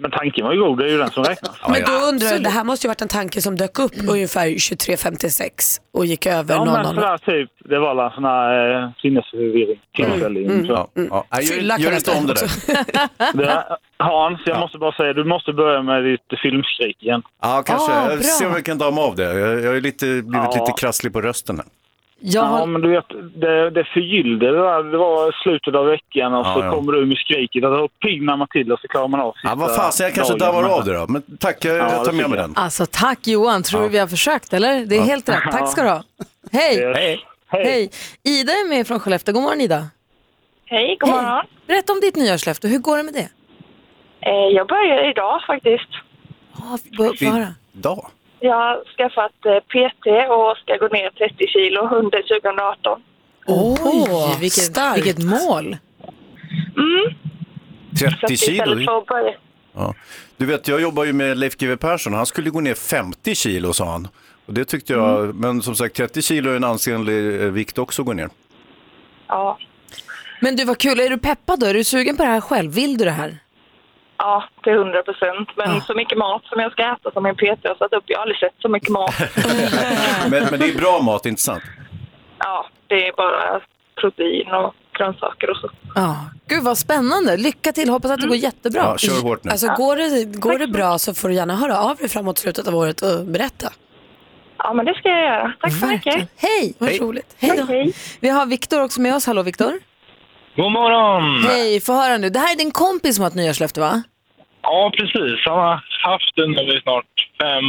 Men 0.00 0.10
tanken 0.10 0.44
var 0.44 0.52
ju 0.52 0.60
god, 0.60 0.78
det 0.78 0.84
är 0.84 0.88
ju 0.88 0.98
den 0.98 1.10
som 1.10 1.24
räknas. 1.24 1.58
Ja, 1.62 1.68
Men 1.68 1.80
ja. 1.80 1.86
då 2.00 2.06
undrar 2.06 2.28
jag, 2.28 2.42
det 2.42 2.48
här 2.50 2.64
måste 2.64 2.86
ju 2.86 2.88
varit 2.88 3.02
en 3.02 3.08
tanke 3.08 3.40
som 3.42 3.56
dök 3.56 3.78
upp 3.78 3.92
ungefär 4.08 4.46
23.56 4.48 5.80
och 5.92 6.06
gick 6.06 6.26
över 6.26 6.54
Ja 6.54 6.64
men 6.64 6.74
00. 6.74 6.94
sådär 6.94 7.18
typ, 7.18 7.50
det 7.64 7.78
var 7.78 8.04
en 8.06 8.10
sån 8.10 8.24
här 8.24 8.82
eh, 8.82 8.90
sinnesförvirring. 9.02 9.80
Tillfällig. 9.96 10.66
så. 10.66 10.72
Ja, 10.72 10.88
ja. 11.10 11.24
Nej, 11.32 11.46
Fylla 11.46 11.78
Gör, 11.78 11.92
inte 11.94 12.10
om 12.18 12.26
det 12.26 12.34
där. 12.34 12.48
Det, 13.34 13.64
Hans, 14.04 14.40
jag 14.46 14.60
måste 14.60 14.78
bara 14.78 14.92
säga, 14.92 15.12
du 15.12 15.24
måste 15.24 15.52
börja 15.52 15.82
med 15.82 16.04
ditt 16.04 16.40
filmskrik 16.42 17.02
igen. 17.02 17.22
Ja, 17.42 17.62
kanske. 17.66 17.92
Ah, 17.92 18.10
jag 18.10 18.24
ser 18.24 18.46
om 18.46 18.52
jag 18.52 18.64
kan 18.64 18.78
damma 18.78 19.00
av 19.00 19.14
det. 19.16 19.22
Jag, 19.38 19.60
jag 19.60 19.66
har 19.66 19.74
ju 19.74 19.80
lite, 19.80 20.06
blivit 20.06 20.26
Ja. 20.32 20.60
lite 20.66 20.72
krasslig 20.80 21.12
på 21.12 21.20
rösten 21.20 21.56
här. 21.56 21.66
Jag 22.20 22.44
Ja, 22.44 22.46
håll... 22.48 22.68
men 22.68 22.80
du 22.80 22.88
vet, 22.90 23.08
det, 23.34 23.70
det 23.70 23.84
förgyllde 23.84 24.46
det 24.46 24.58
där. 24.58 24.82
Det 24.82 24.96
var 24.98 25.42
slutet 25.42 25.74
av 25.74 25.86
veckan 25.86 26.34
och 26.34 26.46
Ja, 26.46 26.54
så 26.54 26.60
ja. 26.60 26.70
kommer 26.72 26.92
du 26.92 27.06
med 27.06 27.16
skriket 27.18 27.62
då 27.62 27.88
piggnar 27.88 28.36
man 28.36 28.48
till 28.48 28.72
och 28.72 28.80
så 28.80 28.88
klarar 28.88 29.08
man 29.08 29.20
av 29.20 29.34
Ja, 29.42 29.54
vad 29.56 29.76
fasen, 29.76 30.04
jag 30.04 30.14
kanske 30.14 30.34
dagen. 30.36 30.54
dammar 30.62 30.68
av 30.78 30.84
det 30.84 30.94
då. 30.94 31.06
Men 31.08 31.22
tack, 31.40 31.64
jag, 31.64 31.76
jag 31.76 32.04
tar 32.04 32.12
med 32.12 32.30
mig 32.30 32.38
den. 32.38 32.52
Alltså 32.56 32.86
tack 32.90 33.26
Johan, 33.26 33.62
tror 33.62 33.82
du 33.82 33.88
vi 33.88 33.98
har 33.98 34.06
försökt 34.06 34.52
eller? 34.52 34.86
Det 34.86 34.96
är 34.96 35.00
helt 35.02 35.28
rätt. 35.28 35.42
Tack 35.52 35.68
ska 35.72 35.82
du 35.82 35.88
ha. 35.88 36.02
Hej! 36.52 36.76
Yes. 36.78 36.96
Hej. 36.96 37.24
Hej. 37.50 37.64
Hej! 37.64 37.90
Ida 38.40 38.52
är 38.52 38.68
med 38.68 38.86
från 38.86 39.00
Skellefteå. 39.00 39.34
God 39.34 39.42
morgon 39.42 39.60
Ida. 39.60 39.86
Hej, 40.66 40.96
god 41.00 41.10
morgon. 41.10 41.44
Berätta 41.66 41.92
om 41.92 42.00
ditt 42.00 42.16
nyårslöfte. 42.16 42.68
Hur 42.68 42.78
går 42.78 42.96
det 42.96 43.02
med 43.02 43.14
det? 43.14 43.28
Eh, 44.20 44.32
jag 44.56 44.66
börjar 44.68 45.10
idag 45.10 45.40
faktiskt. 45.46 45.88
Ja, 46.58 46.78
få 46.96 47.14
få 47.18 47.24
höra. 47.24 47.54
Idag? 47.72 48.06
Jag 48.40 48.54
har 48.54 48.84
skaffat 48.96 49.46
eh, 49.46 49.60
PT 49.70 50.06
och 50.30 50.56
ska 50.56 50.76
gå 50.76 50.88
ner 50.94 51.10
30 51.10 51.46
kilo 51.46 51.80
under 51.96 52.40
2018. 52.40 53.02
Oj, 53.46 54.36
vilket, 54.40 54.64
starkt. 54.64 54.98
vilket 55.06 55.24
mål. 55.24 55.76
Så 57.98 58.04
30 58.10 58.26
att 58.26 58.38
kilo? 58.38 59.04
Ja. 59.74 59.94
Du 60.36 60.46
vet, 60.46 60.68
jag 60.68 60.80
jobbar 60.80 61.04
ju 61.04 61.12
med 61.12 61.38
Leif 61.38 61.56
GW 61.56 61.76
Persson. 61.76 62.14
Han 62.14 62.26
skulle 62.26 62.50
gå 62.50 62.60
ner 62.60 62.74
50 62.74 63.34
kilo, 63.34 63.72
sa 63.72 63.90
han. 63.90 64.08
Och 64.46 64.54
det 64.54 64.64
tyckte 64.64 64.92
jag, 64.92 65.24
Mm. 65.24 65.36
men 65.36 65.62
som 65.62 65.74
sagt 65.74 65.96
30 65.96 66.22
kilo 66.22 66.50
är 66.50 66.56
en 66.56 66.64
ansenlig 66.64 67.42
eh, 67.42 67.48
vikt 67.48 67.78
också 67.78 68.02
att 68.02 68.06
gå 68.06 68.12
ner. 68.12 68.28
Ja, 69.28 69.58
Men 70.40 70.56
du, 70.56 70.64
vad 70.64 70.78
kul. 70.78 71.00
Är 71.00 71.10
du 71.10 71.18
peppad 71.18 71.60
då? 71.60 71.66
Är 71.66 71.74
du 71.74 71.84
sugen 71.84 72.16
på 72.16 72.22
det 72.22 72.28
här 72.28 72.40
själv? 72.40 72.72
Vill 72.72 72.98
du 72.98 73.04
det 73.04 73.10
här? 73.10 73.38
Ja, 74.18 74.44
till 74.62 74.72
100 74.72 75.02
procent. 75.02 75.48
Men 75.56 75.74
Ja. 75.74 75.80
så 75.80 75.94
mycket 75.94 76.18
mat 76.18 76.42
som 76.44 76.60
jag 76.60 76.72
ska 76.72 76.82
äta 76.92 77.10
som 77.12 77.22
min 77.22 77.34
PT 77.34 77.64
har 77.68 77.74
satt 77.78 77.92
upp, 77.92 78.04
jag 78.06 78.18
har 78.18 78.22
aldrig 78.22 78.38
sett 78.38 78.54
så 78.58 78.68
mycket 78.68 78.88
mat. 78.88 79.14
Men, 80.30 80.44
men 80.50 80.60
det 80.60 80.68
är 80.68 80.78
bra 80.78 81.02
mat, 81.02 81.26
inte 81.26 81.42
sant? 81.42 81.62
ja, 82.38 82.66
det 82.86 83.08
är 83.08 83.12
bara 83.16 83.60
protein 84.00 84.48
och 84.52 84.74
grönsaker 84.98 85.50
och 85.50 85.56
så. 85.56 85.70
Ja. 85.94 86.16
Gud 86.46 86.64
vad 86.64 86.78
spännande. 86.78 87.36
Lycka 87.36 87.72
till. 87.72 87.88
Hoppas 87.88 88.10
att 88.10 88.20
det 88.20 88.26
går 88.26 88.36
jättebra. 88.36 88.80
Ja, 88.82 88.98
kör 88.98 89.22
hårt 89.22 89.44
nu. 89.44 89.50
Alltså 89.50 89.66
går 89.76 89.96
det, 89.96 90.38
går 90.38 90.58
det 90.58 90.66
bra 90.66 90.98
så 90.98 91.14
får 91.14 91.28
du 91.28 91.34
gärna 91.34 91.56
höra 91.56 91.78
av 91.78 91.96
dig 91.96 92.08
framåt 92.08 92.38
slutet 92.38 92.68
av 92.68 92.74
året 92.76 93.00
och 93.02 93.24
berätta. 93.26 93.72
Ja, 94.58 94.72
men 94.72 94.86
det 94.86 94.94
ska 94.94 95.08
jag 95.08 95.20
göra. 95.20 95.52
Tack 95.60 95.72
så 95.72 95.86
Verkligen. 95.86 96.18
mycket. 96.20 96.32
Hej! 96.42 96.74
Vad 96.78 96.88
Hej. 96.88 96.98
roligt. 96.98 97.36
Hej 97.38 97.64
hej. 97.68 97.92
Vi 98.20 98.28
har 98.28 98.46
Viktor 98.46 98.82
också 98.84 99.00
med 99.00 99.14
oss. 99.14 99.26
Hallå 99.26 99.42
Viktor. 99.42 99.72
God 100.58 100.72
morgon! 100.72 101.44
Hej, 101.44 101.80
få 101.80 101.92
höra 101.92 102.18
nu. 102.18 102.28
Det 102.30 102.38
här 102.38 102.52
är 102.54 102.58
din 102.58 102.70
kompis 102.70 103.16
som 103.16 103.22
har 103.22 103.30
ett 103.30 103.34
nyårslöfte 103.34 103.80
va? 103.80 104.02
Ja, 104.62 104.92
precis. 104.96 105.40
Han 105.44 105.58
har 105.58 105.84
haft 106.02 106.36
det 106.36 106.46
nu 106.46 106.62
i 106.76 106.80
snart 106.80 107.04
fem, 107.40 107.64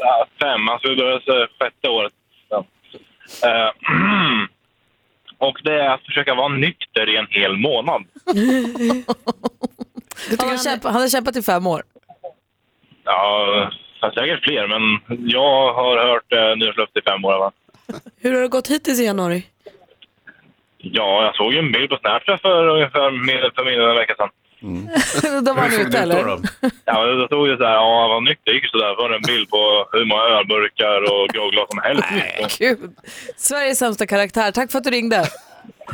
ja, 0.00 0.26
fem 0.42 0.68
alltså 0.68 0.88
det 0.88 0.96
börjar 0.96 1.20
så 1.26 1.46
sjätte 1.58 1.88
året. 1.88 2.12
Ja. 2.48 2.64
Eh, 3.48 3.70
och 5.48 5.58
det 5.64 5.74
är 5.74 5.88
att 5.88 6.04
försöka 6.04 6.34
vara 6.34 6.48
nykter 6.48 7.14
i 7.14 7.16
en 7.16 7.26
hel 7.30 7.56
månad. 7.56 8.02
Han 10.38 10.48
har, 10.48 10.64
kämpat, 10.64 10.92
han 10.92 11.00
har 11.00 11.08
kämpat 11.08 11.36
i 11.36 11.42
fem 11.42 11.66
år. 11.66 11.82
Ja, 13.04 13.70
fast 14.00 14.14
säkert 14.14 14.44
fler, 14.44 14.66
men 14.66 14.82
jag 15.28 15.74
har 15.74 15.96
hört 16.08 16.32
eh, 16.32 16.56
nyårslöfte 16.56 16.98
i 16.98 17.02
fem 17.02 17.24
år. 17.24 17.38
Va? 17.38 17.52
Hur 18.16 18.34
har 18.34 18.42
det 18.42 18.48
gått 18.48 18.68
hittills 18.68 19.00
i 19.00 19.04
januari? 19.04 19.42
Ja, 20.92 21.24
jag 21.24 21.36
såg 21.36 21.52
ju 21.52 21.58
en 21.58 21.72
bild 21.72 21.90
på 21.90 21.96
Snapchat 21.96 22.40
för 22.40 22.68
ungefär 22.68 23.10
mer- 23.26 23.52
för 23.54 23.64
mindre 23.64 23.84
än 23.84 23.90
en 23.90 23.96
vecka 23.96 24.14
sedan. 24.18 24.28
Då 25.44 25.52
var 25.52 25.60
han 25.62 25.80
ute 25.86 25.98
eller? 25.98 26.38
Ja, 26.84 27.06
då 27.06 27.26
stod 27.26 27.48
det 27.48 27.56
så 27.56 27.64
här, 27.64 27.72
ja, 27.74 28.00
jag 28.02 28.08
var 28.08 28.20
nykter, 28.20 28.52
gick 28.52 28.70
så 28.70 28.78
där, 28.78 28.94
för 28.94 29.14
en 29.14 29.22
bild 29.22 29.50
på 29.50 29.88
hur 29.92 30.04
många 30.04 30.22
ölburkar 30.22 31.00
och 31.12 31.28
glas 31.52 31.68
som 31.70 31.78
helst. 31.82 32.58
Gud. 32.58 32.96
Sveriges 33.36 33.78
sämsta 33.78 34.06
karaktär. 34.06 34.50
Tack 34.52 34.70
för 34.70 34.78
att 34.78 34.84
du 34.84 34.90
ringde. 34.90 35.24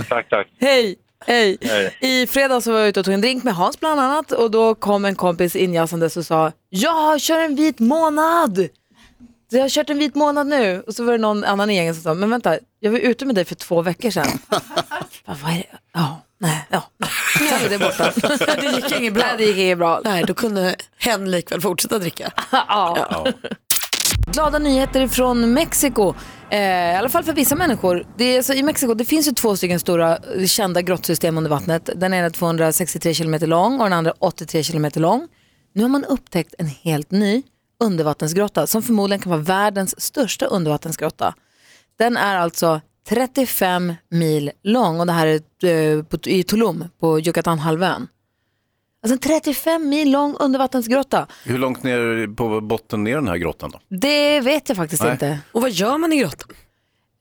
Tack, 0.08 0.28
tack. 0.28 0.46
Hej. 0.60 0.96
Hej. 1.26 1.58
Hej. 1.60 1.96
I 2.00 2.26
fredags 2.26 2.64
så 2.64 2.72
var 2.72 2.78
jag 2.78 2.88
ute 2.88 3.00
och 3.00 3.04
tog 3.06 3.14
en 3.14 3.20
drink 3.20 3.44
med 3.44 3.54
Hans 3.54 3.80
bland 3.80 4.00
annat 4.00 4.32
och 4.32 4.50
då 4.50 4.74
kom 4.74 5.04
en 5.04 5.14
kompis 5.14 5.56
injassandes 5.56 6.16
och 6.16 6.24
sa 6.24 6.52
Jag 6.68 7.20
kör 7.20 7.38
en 7.40 7.56
vit 7.56 7.78
månad! 7.80 8.68
Så 9.50 9.56
jag 9.56 9.62
har 9.62 9.68
kört 9.68 9.90
en 9.90 9.98
vit 9.98 10.14
månad 10.14 10.46
nu. 10.46 10.82
Och 10.86 10.94
så 10.94 11.04
var 11.04 11.12
det 11.12 11.18
någon 11.18 11.44
annan 11.44 11.70
i 11.70 11.74
gänget 11.74 11.94
som 11.96 12.02
sa 12.02 12.14
Men 12.14 12.30
vänta, 12.30 12.58
jag 12.80 12.90
var 12.90 12.98
ute 12.98 13.26
med 13.26 13.34
dig 13.34 13.44
för 13.44 13.54
två 13.54 13.82
veckor 13.82 14.10
sedan. 14.10 14.26
Bara, 14.50 15.36
Vad 15.42 15.52
är 15.52 15.56
det? 15.56 15.66
Ja, 15.92 16.22
nej, 16.38 16.66
ja. 16.70 16.82
Så 17.38 17.64
är 17.64 17.68
det 17.68 17.78
borta. 17.78 18.12
Det 18.60 18.76
gick 18.76 19.00
inget 19.00 19.14
bra. 19.14 19.22
Nej, 19.26 19.36
det 19.36 19.44
gick 19.44 19.56
inget 19.56 19.78
bra. 19.78 20.00
Nej, 20.04 20.24
då 20.26 20.34
kunde 20.34 20.76
hen 20.98 21.30
likväl 21.30 21.60
fortsätta 21.60 21.98
dricka. 21.98 22.32
ja. 22.52 23.26
Glada 24.26 24.58
nyheter 24.58 25.08
från 25.08 25.52
Mexiko. 25.52 26.14
Eh, 26.50 26.92
I 26.92 26.96
alla 26.96 27.08
fall 27.08 27.24
för 27.24 27.32
vissa 27.32 27.56
människor. 27.56 28.06
Det 28.16 28.24
är, 28.36 28.42
så 28.42 28.52
I 28.52 28.62
Mexiko 28.62 28.94
det 28.94 29.04
finns 29.04 29.28
ju 29.28 29.32
två 29.32 29.56
stycken 29.56 29.80
stora 29.80 30.16
eh, 30.16 30.46
kända 30.46 30.82
grottsystem 30.82 31.38
under 31.38 31.50
vattnet. 31.50 31.90
Den 31.96 32.14
ena 32.14 32.26
är 32.26 32.30
263 32.30 33.14
kilometer 33.14 33.46
lång 33.46 33.80
och 33.80 33.84
den 33.84 33.92
andra 33.92 34.12
83 34.18 34.62
kilometer 34.62 35.00
lång. 35.00 35.28
Nu 35.74 35.82
har 35.82 35.88
man 35.88 36.04
upptäckt 36.04 36.54
en 36.58 36.66
helt 36.66 37.10
ny 37.10 37.42
undervattensgrotta 37.80 38.66
som 38.66 38.82
förmodligen 38.82 39.22
kan 39.22 39.30
vara 39.30 39.40
världens 39.42 40.00
största 40.00 40.46
undervattensgrotta. 40.46 41.34
Den 41.98 42.16
är 42.16 42.36
alltså 42.36 42.80
35 43.08 43.94
mil 44.10 44.50
lång 44.62 45.00
och 45.00 45.06
det 45.06 45.12
här 45.12 45.26
är 45.26 45.64
eh, 45.64 46.02
på, 46.02 46.18
i 46.24 46.42
Tulum 46.42 46.84
på 47.00 47.20
Yucatanhalvön. 47.20 48.08
Alltså 49.02 49.14
en 49.14 49.18
35 49.18 49.88
mil 49.88 50.10
lång 50.10 50.36
undervattensgrotta. 50.40 51.26
Hur 51.44 51.58
långt 51.58 51.82
ner 51.82 52.34
på 52.34 52.60
botten 52.60 53.06
är 53.06 53.14
den 53.14 53.28
här 53.28 53.36
grottan 53.36 53.70
då? 53.70 53.80
Det 53.88 54.40
vet 54.40 54.68
jag 54.68 54.76
faktiskt 54.76 55.02
Nej. 55.02 55.12
inte. 55.12 55.38
Och 55.52 55.62
vad 55.62 55.70
gör 55.70 55.98
man 55.98 56.12
i 56.12 56.16
grottan? 56.16 56.48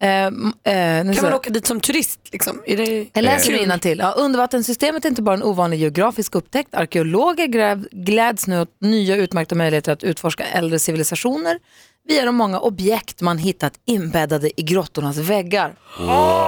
Eh, 0.01 0.10
eh, 0.10 0.32
nu 0.34 1.03
Kan 1.03 1.13
ska- 1.13 1.24
man 1.24 1.34
åka 1.34 1.50
dit 1.50 1.68
som 1.68 1.79
turist? 1.82 2.20
Liksom? 2.32 2.62
Är 2.65 2.77
det... 2.77 3.08
Jag 3.13 3.24
läser 3.24 3.53
Eh. 3.53 3.63
innantill. 3.63 4.00
Ja, 4.00 4.12
undervattenssystemet 4.12 5.06
är 5.06 5.10
inte 5.10 5.22
bara 5.22 5.36
en 5.36 5.44
ovanlig 5.44 5.77
geografisk 5.79 6.36
upptäckt. 6.36 6.75
Arkeologer 6.75 7.48
gräv, 7.48 7.88
gläds 7.91 8.48
nu 8.48 8.62
åt 8.62 8.70
nya 8.82 9.15
utmärkta 9.15 9.56
möjligheter 9.56 9.91
att 9.91 10.03
utforska 10.03 10.44
äldre 10.46 10.79
civilisationer 10.79 11.60
via 12.08 12.25
de 12.25 12.36
många 12.36 12.60
objekt 12.60 13.22
man 13.22 13.38
hittat 13.38 13.74
inbäddade 13.86 14.62
i 14.62 14.63
grottornas 14.63 15.18
väggar. 15.18 15.75
Åh, 16.00 16.06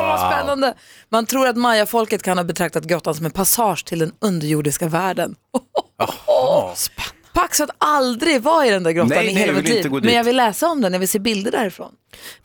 vad 0.07 0.31
spännande! 0.33 0.73
Man 1.09 1.25
tror 1.25 1.47
att 1.47 1.57
mayafolket 1.57 2.23
kan 2.23 2.37
ha 2.37 2.43
betraktat 2.43 2.83
grottan 2.83 3.15
som 3.15 3.25
en 3.25 3.31
passage 3.31 3.85
till 3.85 3.99
den 3.99 4.11
underjordiska 4.21 4.87
världen. 4.87 5.35
Pax 6.25 6.91
att 7.33 7.69
aldrig 7.77 8.41
vara 8.41 8.65
i 8.67 8.69
den 8.69 8.83
där 8.83 8.91
grottan 8.91 9.09
Nej, 9.17 9.31
i 9.31 9.33
nej, 9.33 9.43
hela 9.43 9.53
mitt 9.53 9.69
liv. 9.69 9.91
Men 9.91 10.13
jag 10.13 10.23
vill 10.23 10.37
läsa 10.37 10.67
om 10.67 10.81
den, 10.81 10.93
jag 10.93 10.99
vill 10.99 11.09
se 11.09 11.19
bilder 11.19 11.51
därifrån. 11.51 11.91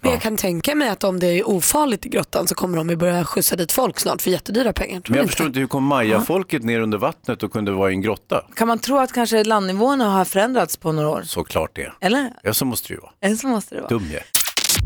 Men 0.00 0.12
jag 0.12 0.20
kan 0.20 0.36
tänka 0.36 0.74
mig 0.74 0.88
att 0.88 1.04
om 1.04 1.20
det 1.20 1.26
är 1.26 1.48
ofarligt 1.48 2.06
i 2.06 2.08
grottan 2.08 2.46
så 2.48 2.54
kommer 2.54 2.76
de 2.78 2.90
ju 2.90 2.96
börja 2.96 3.24
skjutsa 3.24 3.56
dit 3.56 3.72
folk 3.72 4.00
snart 4.00 4.22
för 4.22 4.30
jättedyra 4.30 4.72
pengar. 4.72 5.00
Tror 5.00 5.12
Men 5.12 5.16
jag 5.16 5.24
inte? 5.24 5.30
förstår 5.30 5.46
inte, 5.46 5.58
hur 5.60 5.66
kom 5.66 5.84
mayafolket 5.84 6.62
ner 6.64 6.80
under 6.80 6.98
vattnet 6.98 7.42
och 7.42 7.52
kunde 7.52 7.72
vara 7.72 7.90
i 7.90 7.94
en 7.94 8.02
grotta? 8.02 8.44
Kan 8.54 8.68
man 8.68 8.78
tro 8.78 8.98
att 8.98 9.12
kanske 9.12 9.44
landnivåerna 9.44 10.10
har 10.10 10.24
förändrats 10.24 10.76
på 10.76 10.92
några 10.92 11.08
år? 11.08 11.22
Såklart 11.26 11.76
det. 11.76 11.92
Eller? 12.00 12.32
Ja, 12.42 12.54
så 12.54 12.64
måste 12.64 12.88
det 12.88 12.94
ju 12.94 13.00
vara. 13.00 13.12
Eller 13.20 13.36
så 13.36 13.46
måste 13.46 13.74
det 13.74 13.80
vara. 13.80 13.88
Dum 13.88 14.10
jag. 14.12 14.22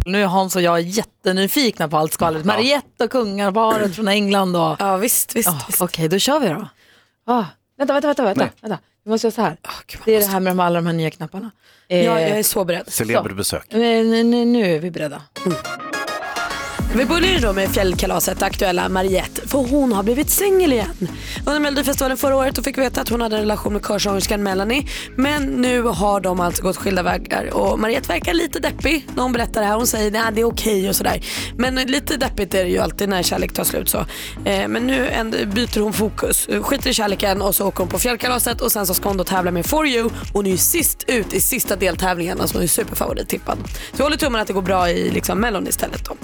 Nu 0.06 0.22
är 0.22 0.26
Hans 0.26 0.56
och 0.56 0.62
jag 0.62 0.80
jättenyfikna 0.80 1.88
på 1.88 1.96
allt 1.96 2.12
skvallret. 2.12 2.44
Mariette 2.44 3.04
och 3.04 3.10
kungaparet 3.10 3.96
från 3.96 4.08
England 4.08 4.56
och... 4.56 4.76
Ja 4.78 4.96
visst, 4.96 5.36
visst. 5.36 5.48
Ja, 5.48 5.60
visst. 5.66 5.82
Okej, 5.82 6.08
då 6.08 6.18
kör 6.18 6.40
vi 6.40 6.48
då. 6.48 6.68
Ah, 7.26 7.44
vänta, 7.78 7.92
vänta, 7.92 8.08
vänta, 8.08 8.22
vänta, 8.24 8.40
Nej. 8.44 8.52
vänta. 8.60 8.78
Vi 9.04 9.10
måste 9.10 9.26
göra 9.26 9.32
så 9.34 9.42
här. 9.42 9.56
vad 9.62 10.04
det 10.04 10.14
är 10.16 10.20
det 10.20 10.26
här 10.26 10.40
med 10.40 10.50
de, 10.50 10.60
alla 10.60 10.74
de 10.80 10.86
här 10.86 10.92
nya 10.92 11.10
knapparna. 11.10 11.50
Eh, 11.88 12.04
Ja, 12.04 12.20
jag 12.20 12.30
är 12.38 12.42
så 12.42 12.64
beredd. 12.64 12.92
Celebert 12.92 13.36
besök. 13.36 13.66
nu, 13.70 14.24
nu, 14.24 14.44
nu 14.44 14.74
är 14.74 14.78
vi 14.78 14.90
beredda. 14.90 15.22
Vi 16.96 17.06
börjar 17.06 17.32
ju 17.32 17.38
då 17.38 17.52
med 17.52 17.70
fjällkalaset 17.70 18.42
aktuella 18.42 18.88
Mariette, 18.88 19.48
för 19.48 19.58
hon 19.58 19.92
har 19.92 20.02
blivit 20.02 20.30
singel 20.30 20.72
igen. 20.72 21.08
Under 21.46 21.60
Melodifestivalen 21.60 22.16
förra 22.16 22.36
året 22.36 22.54
då 22.54 22.62
fick 22.62 22.78
vi 22.78 22.82
veta 22.82 23.00
att 23.00 23.08
hon 23.08 23.20
hade 23.20 23.36
en 23.36 23.42
relation 23.42 23.72
med 23.72 23.86
körsångerskan 23.86 24.42
Melanie. 24.42 24.86
Men 25.16 25.42
nu 25.42 25.82
har 25.82 26.20
de 26.20 26.40
alltså 26.40 26.62
gått 26.62 26.76
skilda 26.76 27.02
vägar 27.02 27.54
och 27.54 27.78
Mariette 27.78 28.08
verkar 28.08 28.34
lite 28.34 28.58
deppig 28.60 29.06
när 29.14 29.22
hon 29.22 29.32
berättar 29.32 29.60
det 29.60 29.66
här. 29.66 29.76
Hon 29.76 29.86
säger 29.86 30.28
att 30.28 30.34
det 30.34 30.40
är 30.40 30.44
okej 30.44 30.88
och 30.88 30.96
sådär. 30.96 31.26
Men 31.56 31.74
lite 31.74 32.16
deppigt 32.16 32.54
är 32.54 32.64
det 32.64 32.70
ju 32.70 32.78
alltid 32.78 33.08
när 33.08 33.22
kärlek 33.22 33.52
tar 33.52 33.64
slut 33.64 33.88
så. 33.88 33.98
Eh, 34.44 34.68
men 34.68 34.86
nu 34.86 35.08
ändå 35.08 35.38
byter 35.46 35.80
hon 35.80 35.92
fokus, 35.92 36.48
skiter 36.62 36.90
i 36.90 36.94
kärleken 36.94 37.42
och 37.42 37.54
så 37.54 37.66
åker 37.66 37.78
hon 37.78 37.88
på 37.88 37.98
fjällkalaset 37.98 38.60
och 38.60 38.72
sen 38.72 38.86
så 38.86 38.94
ska 38.94 39.08
hon 39.08 39.16
då 39.16 39.24
tävla 39.24 39.50
med 39.50 39.66
For 39.66 39.86
You. 39.86 40.10
Hon 40.32 40.46
är 40.46 40.50
ju 40.50 40.56
sist 40.56 41.04
ut 41.06 41.32
i 41.32 41.40
sista 41.40 41.76
deltävlingen, 41.76 42.40
alltså 42.40 42.56
hon 42.56 42.62
är 42.62 42.68
superfavorittippad. 42.68 43.58
Så 43.66 43.96
jag 43.96 44.04
håller 44.04 44.16
tummarna 44.16 44.42
att 44.42 44.48
det 44.48 44.54
går 44.54 44.62
bra 44.62 44.90
i 44.90 45.10
liksom 45.10 45.40
Mellon 45.40 45.68
istället 45.68 46.04
då. 46.04 46.16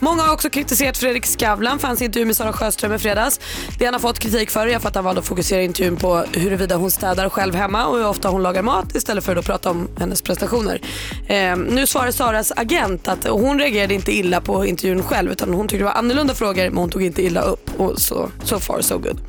Många 0.00 0.22
har 0.22 0.32
också 0.32 0.50
kritiserat 0.50 0.96
Fredrik 0.96 1.26
Skavlan 1.26 1.78
för 1.78 1.88
hans 1.88 2.02
intervju 2.02 2.26
med 2.26 2.36
Sara 2.36 2.52
Sjöström 2.52 2.92
i 2.92 2.98
fredags. 2.98 3.40
Det 3.78 3.84
han 3.84 3.94
har 3.94 4.00
fått 4.00 4.18
kritik 4.18 4.50
för 4.50 4.66
är 4.66 4.78
för 4.78 4.88
att 4.88 4.94
han 4.94 5.04
valde 5.04 5.20
att 5.20 5.26
fokusera 5.26 5.62
intervjun 5.62 5.96
på 5.96 6.24
huruvida 6.32 6.76
hon 6.76 6.90
städar 6.90 7.28
själv 7.28 7.54
hemma 7.54 7.86
och 7.86 7.98
hur 7.98 8.06
ofta 8.06 8.28
hon 8.28 8.42
lagar 8.42 8.62
mat 8.62 8.96
istället 8.96 9.24
för 9.24 9.36
att 9.36 9.44
prata 9.44 9.70
om 9.70 9.88
hennes 9.98 10.22
prestationer. 10.22 10.80
Eh, 11.26 11.56
nu 11.56 11.86
svarar 11.86 12.10
Saras 12.10 12.52
agent 12.56 13.08
att 13.08 13.28
hon 13.28 13.58
reagerade 13.58 13.94
inte 13.94 14.12
illa 14.12 14.40
på 14.40 14.66
intervjun 14.66 15.02
själv 15.02 15.32
utan 15.32 15.54
hon 15.54 15.68
tyckte 15.68 15.78
det 15.78 15.84
var 15.84 15.92
annorlunda 15.92 16.34
frågor 16.34 16.70
men 16.70 16.76
hon 16.76 16.90
tog 16.90 17.02
inte 17.02 17.22
illa 17.22 17.40
upp 17.40 17.80
och 17.80 17.98
så 17.98 18.30
so 18.44 18.58
far 18.58 18.80
so 18.80 18.98
good. 18.98 19.20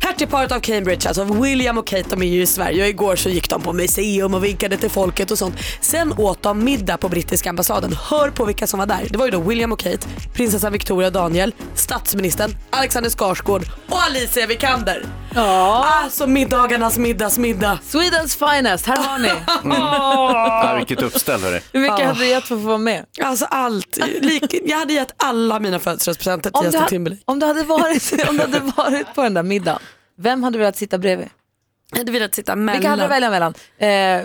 Hertigparet 0.00 0.52
av 0.52 0.60
Cambridge, 0.60 1.08
alltså 1.08 1.24
William 1.24 1.78
och 1.78 1.86
Kate, 1.86 2.04
de 2.10 2.22
är 2.22 2.26
ju 2.26 2.42
i 2.42 2.46
Sverige 2.46 2.82
och 2.82 2.88
igår 2.88 3.16
så 3.16 3.28
gick 3.28 3.50
de 3.50 3.62
på 3.62 3.72
museum 3.72 4.34
och 4.34 4.44
vinkade 4.44 4.76
till 4.76 4.90
folket 4.90 5.30
och 5.30 5.38
sånt. 5.38 5.54
Sen 5.80 6.12
åt 6.12 6.42
de 6.42 6.64
middag 6.64 6.96
på 6.96 7.08
brittiska 7.08 7.50
ambassaden. 7.50 7.96
Hör 8.10 8.30
på 8.30 8.44
vilka 8.44 8.66
som 8.66 8.78
var 8.78 8.86
där. 8.86 9.06
Det 9.10 9.18
var 9.18 9.24
ju 9.24 9.30
då 9.30 9.40
William 9.40 9.72
och 9.72 9.78
Kate, 9.78 10.07
prinsessan 10.32 10.72
Victoria 10.72 11.10
Daniel, 11.10 11.54
statsministern, 11.74 12.56
Alexander 12.70 13.10
Skarsgård 13.10 13.62
och 13.88 14.02
Alicia 14.02 14.46
Vikander. 14.46 15.04
Ja. 15.34 15.84
Alltså 16.04 16.26
middagarnas 16.26 16.98
middagsmiddag. 16.98 17.78
Swedens 17.82 18.36
finest, 18.36 18.86
här 18.86 18.96
har 18.96 19.18
ni. 19.18 19.30
Ja, 19.64 20.74
vilket 20.76 21.02
uppställ 21.02 21.40
hörni. 21.40 21.60
Hur 21.72 21.80
mycket 21.80 22.06
hade 22.06 22.18
du 22.18 22.26
gett 22.26 22.44
för 22.44 22.54
att 22.54 22.60
få 22.60 22.66
vara 22.68 22.78
med? 22.78 23.04
Alltså 23.22 23.44
allt. 23.44 23.98
Lik, 24.20 24.54
jag 24.64 24.78
hade 24.78 24.92
gett 24.92 25.12
alla 25.16 25.60
mina 25.60 25.78
födelsedagspresenter 25.78 26.50
till 26.50 26.64
Justin 26.64 26.86
Timberlake. 26.88 27.22
om, 27.24 27.38
du 27.38 27.46
hade 27.46 27.62
varit, 27.62 28.28
om 28.28 28.36
du 28.36 28.42
hade 28.42 28.60
varit 28.60 29.14
på 29.14 29.22
den 29.22 29.34
där 29.34 29.42
middagen, 29.42 29.80
vem 30.20 30.42
hade 30.42 30.54
du 30.54 30.58
velat 30.58 30.76
sitta 30.76 30.98
bredvid? 30.98 31.28
Jag 31.90 31.98
hade 31.98 32.12
velat 32.12 32.34
sitta 32.34 32.56
mellan. 32.56 32.80
Vilka 32.80 32.90
hade 32.90 33.02
du 33.02 33.08
välja 33.08 33.30
mellan? 33.30 33.54
Eh, 33.78 34.22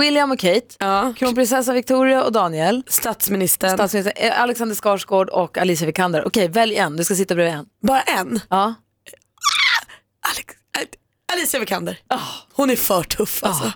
William 0.00 0.30
och 0.30 0.38
Kate, 0.38 0.66
Ja. 0.78 1.12
kronprinsessan 1.16 1.74
Victoria 1.74 2.24
och 2.24 2.32
Daniel, 2.32 2.82
Statsministern. 2.86 3.70
statsminister 3.74 4.12
eh, 4.16 4.40
Alexander 4.42 4.74
Skarsgård 4.76 5.28
och 5.28 5.58
Alicia 5.58 5.86
Vikander. 5.86 6.26
Okej, 6.26 6.48
välj 6.48 6.76
en. 6.76 6.96
Du 6.96 7.04
ska 7.04 7.14
sitta 7.14 7.34
bredvid 7.34 7.54
en. 7.54 7.66
Bara 7.82 8.00
en. 8.00 8.40
Ja. 8.48 8.74
Alex, 10.30 10.54
Alicia 11.32 11.60
Vikander. 11.60 11.98
Hon 12.52 12.70
är 12.70 12.76
för 12.76 13.02
tuff 13.02 13.44
alltså. 13.44 13.72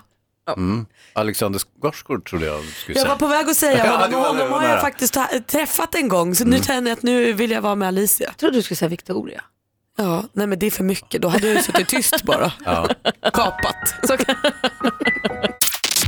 Alexander 1.13 1.59
Skarsgård 1.59 2.29
trodde 2.29 2.45
jag 2.45 2.63
skulle 2.65 2.97
Jag 2.99 3.05
var 3.05 3.09
säga. 3.09 3.19
på 3.19 3.27
väg 3.27 3.49
att 3.49 3.55
säga 3.55 3.77
Ja, 3.85 3.91
honom, 3.91 4.11
det 4.11 4.17
honom 4.43 4.51
har 4.53 4.63
jag 4.69 4.81
faktiskt 4.81 5.17
träffat 5.47 5.95
en 5.95 6.07
gång 6.07 6.35
så 6.35 6.45
nu 6.45 6.59
känner 6.63 6.91
jag 6.91 6.97
att 6.97 7.03
nu 7.03 7.33
vill 7.33 7.51
jag 7.51 7.61
vara 7.61 7.75
med 7.75 7.87
Alicia. 7.87 8.27
Jag 8.27 8.37
trodde 8.37 8.57
du 8.57 8.61
skulle 8.61 8.75
säga 8.77 8.89
Victoria. 8.89 9.43
Ja, 9.97 10.23
nej 10.33 10.47
men 10.47 10.59
det 10.59 10.65
är 10.65 10.71
för 10.71 10.83
mycket, 10.83 11.21
då 11.21 11.27
hade 11.27 11.47
jag 11.47 11.63
suttit 11.63 11.87
tyst 11.89 12.23
bara. 12.23 12.51
Ja. 12.65 12.87
Kapat. 13.33 13.93
Så 14.07 14.17
kan... 14.17 14.35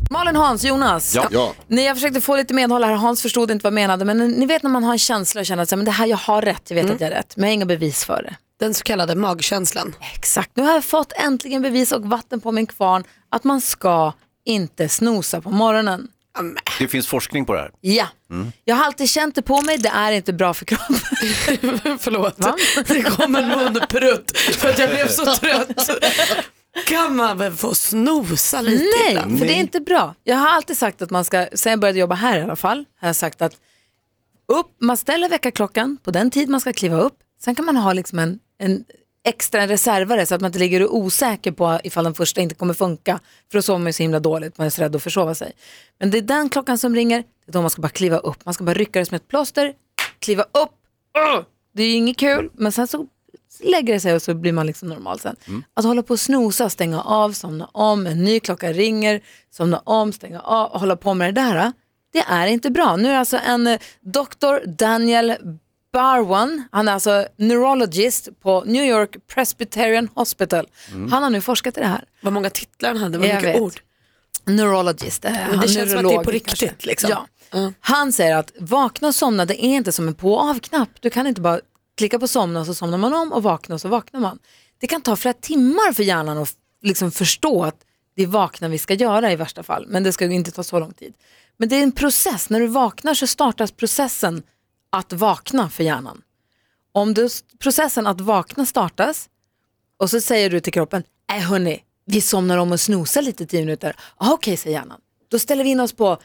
Malin, 0.09 0.35
Hans, 0.35 0.63
Jonas. 0.63 1.15
Ja. 1.15 1.27
Ja. 1.31 1.53
Ni, 1.67 1.85
jag 1.85 1.95
försökte 1.95 2.21
få 2.21 2.35
lite 2.35 2.53
medhåll 2.53 2.83
här. 2.83 2.93
Hans 2.93 3.21
förstod 3.21 3.51
inte 3.51 3.63
vad 3.63 3.71
jag 3.71 3.73
menade. 3.73 4.05
Men 4.05 4.17
ni 4.31 4.45
vet 4.45 4.63
när 4.63 4.69
man 4.69 4.83
har 4.83 4.91
en 4.91 4.99
känsla 4.99 5.41
och 5.41 5.45
känner 5.45 5.63
att 5.63 5.69
så 5.69 5.75
här, 5.75 5.77
men 5.77 5.85
det 5.85 5.91
här, 5.91 6.05
jag 6.05 6.17
har 6.17 6.41
rätt, 6.41 6.61
jag 6.67 6.75
vet 6.75 6.91
att 6.91 7.01
jag 7.01 7.07
har 7.07 7.15
rätt. 7.15 7.37
Men 7.37 7.43
jag 7.43 7.49
har 7.49 7.53
inga 7.53 7.65
bevis 7.65 8.05
för 8.05 8.23
det. 8.23 8.35
Den 8.59 8.73
så 8.73 8.83
kallade 8.83 9.15
magkänslan. 9.15 9.95
Exakt. 10.15 10.51
Nu 10.53 10.63
har 10.63 10.73
jag 10.73 10.83
fått 10.85 11.13
äntligen 11.15 11.61
bevis 11.61 11.91
och 11.91 12.05
vatten 12.05 12.41
på 12.41 12.51
min 12.51 12.67
kvarn 12.67 13.03
att 13.29 13.43
man 13.43 13.61
ska 13.61 14.13
inte 14.45 14.89
snosa 14.89 15.41
på 15.41 15.49
morgonen. 15.49 16.07
Det 16.79 16.87
finns 16.87 17.07
forskning 17.07 17.45
på 17.45 17.53
det 17.53 17.59
här. 17.59 17.71
Ja, 17.81 18.07
Mm. 18.29 18.51
jag 18.63 18.75
har 18.75 18.85
alltid 18.85 19.09
känt 19.09 19.35
det 19.35 19.41
på 19.41 19.61
mig, 19.61 19.77
det 19.77 19.89
är 19.89 20.11
inte 20.11 20.33
bra 20.33 20.53
för 20.53 20.65
kroppen. 20.65 20.95
Förlåt, 21.99 22.37
det 22.87 23.01
kom 23.03 23.35
en 23.35 23.47
munprutt 23.47 24.37
för 24.37 24.69
att 24.69 24.79
jag 24.79 24.89
blev 24.89 25.07
så 25.07 25.35
trött. 25.35 25.89
Kan 26.87 27.15
man 27.15 27.37
väl 27.37 27.53
få 27.53 27.75
snosa 27.75 28.61
lite 28.61 28.83
Nej, 29.03 29.11
ibland? 29.11 29.39
för 29.39 29.45
det 29.45 29.53
är 29.53 29.59
inte 29.59 29.79
bra. 29.79 30.15
Jag 30.23 30.35
har 30.37 30.47
alltid 30.49 30.77
sagt 30.77 31.01
att 31.01 31.09
man 31.09 31.25
ska, 31.25 31.47
sen 31.53 31.69
jag 31.69 31.79
började 31.79 31.99
jobba 31.99 32.15
här 32.15 32.39
i 32.39 32.41
alla 32.41 32.55
fall, 32.55 32.85
har 33.01 33.07
jag 33.07 33.15
sagt 33.15 33.41
att 33.41 33.53
upp, 34.47 34.67
man 34.81 34.97
ställer 34.97 35.29
väckarklockan 35.29 35.97
på 36.03 36.11
den 36.11 36.31
tid 36.31 36.49
man 36.49 36.61
ska 36.61 36.73
kliva 36.73 36.97
upp. 36.97 37.17
Sen 37.43 37.55
kan 37.55 37.65
man 37.65 37.77
ha 37.77 37.93
liksom 37.93 38.19
en, 38.19 38.39
en 38.59 38.83
extra 39.25 39.67
reservare 39.67 40.25
så 40.25 40.35
att 40.35 40.41
man 40.41 40.49
inte 40.49 40.59
ligger 40.59 40.81
och 40.81 40.89
är 40.89 40.93
osäker 40.93 41.51
på 41.51 41.79
ifall 41.83 42.03
den 42.03 42.13
första 42.13 42.41
inte 42.41 42.55
kommer 42.55 42.73
funka. 42.73 43.19
För 43.51 43.57
då 43.57 43.61
sover 43.61 43.79
man 43.79 43.87
ju 43.87 43.93
så 43.93 44.03
himla 44.03 44.19
dåligt, 44.19 44.57
man 44.57 44.67
är 44.67 44.71
så 44.71 44.81
rädd 44.81 44.95
att 44.95 45.03
försova 45.03 45.35
sig. 45.35 45.51
Men 45.99 46.11
det 46.11 46.17
är 46.17 46.21
den 46.21 46.49
klockan 46.49 46.77
som 46.77 46.95
ringer, 46.95 47.17
det 47.17 47.51
är 47.51 47.53
då 47.53 47.61
man 47.61 47.69
ska 47.69 47.81
bara 47.81 47.89
kliva 47.89 48.17
upp. 48.17 48.45
Man 48.45 48.53
ska 48.53 48.63
bara 48.63 48.73
rycka 48.73 48.99
det 48.99 49.05
som 49.05 49.15
ett 49.15 49.27
plåster, 49.27 49.73
kliva 50.19 50.43
upp. 50.43 50.71
Det 51.73 51.83
är 51.83 51.87
ju 51.87 51.93
inget 51.93 52.17
kul, 52.17 52.49
men 52.53 52.71
sen 52.71 52.87
så 52.87 53.07
lägger 53.63 53.93
det 53.93 53.99
sig 53.99 54.13
och 54.13 54.21
så 54.21 54.33
blir 54.33 54.53
man 54.53 54.67
liksom 54.67 54.89
normal 54.89 55.19
sen. 55.19 55.35
Att 55.73 55.85
hålla 55.85 56.03
på 56.03 56.13
och 56.13 56.19
snosa, 56.19 56.69
stänga 56.69 57.01
av, 57.01 57.31
somna 57.31 57.65
om, 57.65 58.07
en 58.07 58.23
ny 58.23 58.39
klocka 58.39 58.73
ringer, 58.73 59.21
somna 59.51 59.79
om, 59.79 60.13
stänga 60.13 60.39
av 60.39 60.71
och 60.71 60.79
hålla 60.79 60.95
på 60.95 61.13
med 61.13 61.33
det 61.33 61.41
där. 61.41 61.71
Det 62.13 62.23
är 62.27 62.47
inte 62.47 62.69
bra. 62.69 62.95
Nu 62.95 63.09
är 63.09 63.15
alltså 63.15 63.37
en 63.45 63.67
eh, 63.67 63.79
doktor 64.01 64.61
Daniel 64.65 65.35
Barwan, 65.95 66.63
han 66.71 66.87
är 66.87 66.93
alltså 66.93 67.27
neurologist 67.35 68.29
på 68.41 68.63
New 68.65 68.83
York 68.83 69.27
Presbyterian 69.27 70.09
Hospital. 70.13 70.67
Han 71.11 71.23
har 71.23 71.29
nu 71.29 71.41
forskat 71.41 71.77
i 71.77 71.79
det 71.79 71.87
här. 71.87 72.03
Vad 72.21 72.33
många 72.33 72.49
titlar 72.49 72.89
han 72.89 72.97
hade, 72.97 73.17
vad 73.17 73.27
mycket 73.27 73.43
vet. 73.43 73.61
ord. 73.61 73.73
Neurologist, 74.45 75.25
eh, 75.25 75.31
Men 75.31 75.41
han 75.41 75.59
det 75.59 75.67
känns 75.67 75.75
som 75.75 75.81
att 75.81 75.89
det 75.89 75.93
är 75.93 76.03
neurolog 76.03 76.23
på 76.25 76.31
riktigt. 76.31 76.85
Liksom. 76.85 77.09
Ja. 77.09 77.27
Han 77.79 78.13
säger 78.13 78.35
att 78.35 78.51
vakna 78.59 79.07
och 79.07 79.15
somna 79.15 79.45
det 79.45 79.65
är 79.65 79.67
inte 79.67 79.91
som 79.91 80.07
en 80.07 80.13
på 80.13 80.33
och 80.33 80.49
av-knapp. 80.49 80.89
Du 80.99 81.09
kan 81.09 81.27
inte 81.27 81.41
bara 81.41 81.59
klicka 81.97 82.19
på 82.19 82.27
somna 82.27 82.59
och 82.59 82.65
så 82.65 82.73
somnar 82.73 82.97
man 82.97 83.13
om 83.13 83.31
och 83.31 83.43
vakna 83.43 83.75
och 83.75 83.81
så 83.81 83.87
vaknar 83.87 84.19
man. 84.19 84.39
Det 84.79 84.87
kan 84.87 85.01
ta 85.01 85.15
flera 85.15 85.33
timmar 85.33 85.93
för 85.93 86.03
hjärnan 86.03 86.37
att 86.37 86.53
liksom 86.81 87.11
förstå 87.11 87.63
att 87.63 87.77
det 88.15 88.23
är 88.23 88.27
vakna 88.27 88.67
vi 88.67 88.77
ska 88.77 88.93
göra 88.93 89.31
i 89.31 89.35
värsta 89.35 89.63
fall. 89.63 89.85
Men 89.87 90.03
det 90.03 90.11
ska 90.11 90.25
ju 90.25 90.33
inte 90.33 90.51
ta 90.51 90.63
så 90.63 90.79
lång 90.79 90.93
tid. 90.93 91.13
Men 91.57 91.69
det 91.69 91.75
är 91.75 91.83
en 91.83 91.91
process. 91.91 92.49
När 92.49 92.59
du 92.59 92.67
vaknar 92.67 93.13
så 93.13 93.27
startas 93.27 93.71
processen 93.71 94.43
att 94.95 95.13
vakna 95.13 95.69
för 95.69 95.83
hjärnan. 95.83 96.21
Om 96.91 97.13
du, 97.13 97.29
processen 97.59 98.07
att 98.07 98.21
vakna 98.21 98.65
startas 98.65 99.29
och 99.97 100.09
så 100.09 100.21
säger 100.21 100.49
du 100.49 100.59
till 100.59 100.73
kroppen, 100.73 101.03
nej 101.29 101.39
hörni, 101.39 101.83
vi 102.05 102.21
somnar 102.21 102.57
om 102.57 102.71
och 102.71 102.79
snosar 102.79 103.21
lite 103.21 103.45
tio 103.45 103.59
minuter. 103.59 103.95
Ah, 104.17 104.31
Okej, 104.31 104.57
säger 104.57 104.77
hjärnan. 104.77 104.99
Då 105.31 105.39
ställer 105.39 105.63
vi 105.63 105.69
in 105.69 105.79
oss 105.79 105.93
på 105.93 106.17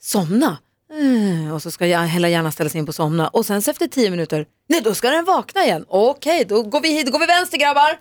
somna. 0.00 0.58
Mm, 0.92 1.52
och 1.52 1.62
så 1.62 1.70
ska 1.70 1.86
jag, 1.86 2.06
hela 2.06 2.28
hjärnan 2.28 2.52
ställa 2.52 2.70
sig 2.70 2.78
in 2.78 2.86
på 2.86 2.92
somna. 2.92 3.28
Och 3.28 3.46
sen 3.46 3.62
så 3.62 3.70
efter 3.70 3.86
tio 3.86 4.10
minuter, 4.10 4.46
nej 4.68 4.80
då 4.80 4.94
ska 4.94 5.10
den 5.10 5.24
vakna 5.24 5.64
igen. 5.64 5.84
Okej, 5.88 6.44
då 6.44 6.62
går 6.62 6.80
vi 6.80 6.88
hit, 6.88 7.06
då 7.06 7.12
går 7.12 7.18
vi 7.18 7.26
vänster 7.26 7.58
grabbar. 7.58 7.98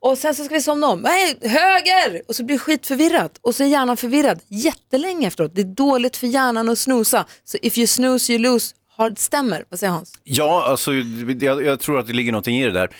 Och 0.00 0.18
sen 0.18 0.34
så 0.34 0.44
ska 0.44 0.54
vi 0.54 0.62
somna 0.62 0.88
om. 0.88 1.00
Nej, 1.00 1.38
höger! 1.42 2.22
Och 2.28 2.36
så 2.36 2.44
blir 2.44 2.56
det 2.56 2.58
skitförvirrat. 2.58 3.38
Och 3.42 3.54
så 3.54 3.62
är 3.62 3.66
hjärnan 3.66 3.96
förvirrad 3.96 4.40
jättelänge 4.48 5.26
efteråt. 5.26 5.54
Det 5.54 5.60
är 5.60 5.64
dåligt 5.64 6.16
för 6.16 6.26
hjärnan 6.26 6.68
att 6.68 6.78
snosa. 6.78 7.26
Så 7.44 7.58
if 7.62 7.78
you 7.78 7.86
snooze 7.86 8.32
you 8.32 8.42
lose, 8.42 8.74
har- 9.00 9.14
stämmer. 9.16 9.64
Vad 9.68 9.80
säger 9.80 9.92
Hans? 9.92 10.12
Ja, 10.24 10.64
alltså, 10.66 10.92
jag, 11.40 11.64
jag 11.64 11.80
tror 11.80 11.98
att 11.98 12.06
det 12.06 12.12
ligger 12.12 12.32
någonting 12.32 12.56
i 12.60 12.64
det 12.64 12.70
där. 12.72 12.90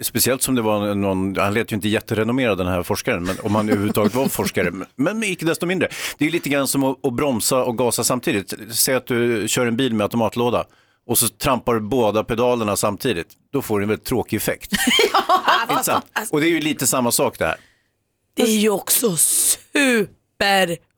Speciellt 0.00 0.42
som 0.42 0.54
det 0.54 0.62
var 0.62 0.94
någon, 0.94 1.36
han 1.36 1.54
lät 1.54 1.72
ju 1.72 1.76
inte 1.76 1.88
jätterenommerad 1.88 2.58
den 2.58 2.66
här 2.66 2.82
forskaren, 2.82 3.24
men 3.24 3.36
om 3.42 3.54
han 3.54 3.68
överhuvudtaget 3.68 4.14
var 4.14 4.28
forskare. 4.28 4.70
Men- 4.70 4.86
Men 4.96 5.22
icke 5.24 5.44
desto 5.44 5.66
mindre. 5.66 5.88
Det 6.18 6.26
är 6.26 6.30
lite 6.30 6.48
grann 6.48 6.68
som 6.68 6.84
att, 6.84 7.06
att 7.06 7.12
bromsa 7.14 7.64
och 7.64 7.78
gasa 7.78 8.04
samtidigt. 8.04 8.54
Säg 8.70 8.94
att 8.94 9.06
du 9.06 9.44
kör 9.48 9.66
en 9.66 9.76
bil 9.76 9.94
med 9.94 10.04
automatlåda 10.04 10.64
och 11.06 11.18
så 11.18 11.28
trampar 11.28 11.74
du 11.74 11.80
båda 11.80 12.24
pedalerna 12.24 12.76
samtidigt. 12.76 13.26
Då 13.52 13.62
får 13.62 13.78
du 13.78 13.82
en 13.82 13.88
väldigt 13.88 14.06
tråkig 14.06 14.36
effekt. 14.36 14.72
Inte 15.70 15.84
sant? 15.84 16.04
Och 16.30 16.40
det 16.40 16.46
är 16.46 16.50
ju 16.50 16.60
lite 16.60 16.86
samma 16.86 17.12
sak 17.12 17.38
där. 17.38 17.54
Det 18.36 18.42
är 18.42 18.46
ju 18.58 18.70
också 18.70 19.16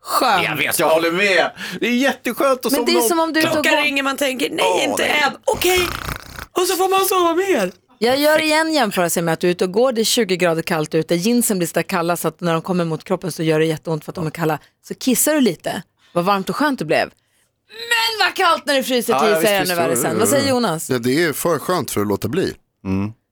superskönt. 0.04 0.44
Jag 0.44 0.56
vet, 0.56 0.78
jag 0.78 0.88
håller 0.88 1.12
med. 1.12 1.50
Det 1.80 1.86
är 1.86 1.94
jätteskönt 1.94 2.66
att 2.66 2.72
Men 2.72 2.84
det 2.84 2.92
är 2.92 3.00
som 3.00 3.20
om 3.20 3.32
du 3.32 3.40
är 3.40 3.44
ute 3.44 3.48
och 3.58 3.64
Klockan 3.64 3.78
går. 3.78 3.82
ringer, 3.82 4.02
man 4.02 4.16
tänker 4.16 4.50
nej 4.50 4.64
Åh, 4.74 4.84
inte 4.84 5.02
nej. 5.02 5.22
än, 5.26 5.32
okej. 5.44 5.88
Och 6.52 6.62
så 6.66 6.76
får 6.76 6.88
man 6.88 7.04
sova 7.04 7.34
mer. 7.34 7.72
Jag 7.98 8.18
gör 8.18 8.42
igen 8.42 8.72
jämförelse 8.72 9.22
med 9.22 9.34
att 9.34 9.40
du 9.40 9.46
är 9.46 9.50
ute 9.50 9.64
och 9.64 9.72
går, 9.72 9.92
det 9.92 10.00
är 10.00 10.04
20 10.04 10.36
grader 10.36 10.62
kallt 10.62 10.94
ute, 10.94 11.14
jeansen 11.14 11.58
blir 11.58 11.68
så 11.68 11.82
kalla 11.82 12.16
så 12.16 12.28
att 12.28 12.40
när 12.40 12.52
de 12.52 12.62
kommer 12.62 12.84
mot 12.84 13.04
kroppen 13.04 13.32
så 13.32 13.42
gör 13.42 13.58
det 13.58 13.66
jätteont 13.66 14.04
för 14.04 14.12
att 14.12 14.16
de 14.16 14.26
är 14.26 14.30
kalla. 14.30 14.58
Så 14.88 14.94
kissar 14.94 15.34
du 15.34 15.40
lite, 15.40 15.82
vad 16.12 16.24
varmt 16.24 16.48
och 16.50 16.56
skönt 16.56 16.78
det 16.78 16.84
blev. 16.84 17.10
Men 17.68 18.26
vad 18.26 18.34
kallt 18.36 18.66
när 18.66 18.74
det 18.74 18.82
fryser 18.82 19.18
till, 19.18 19.28
ja, 19.30 19.38
visst, 19.38 19.50
ännu 19.52 19.74
värre 19.74 19.96
sen. 19.96 20.18
Vad 20.18 20.28
säger 20.28 20.48
Jonas? 20.50 20.90
Ja, 20.90 20.98
det 20.98 21.24
är 21.24 21.32
för 21.32 21.58
skönt 21.58 21.90
för 21.90 22.00
att 22.00 22.06
låta 22.06 22.28
bli. 22.28 22.54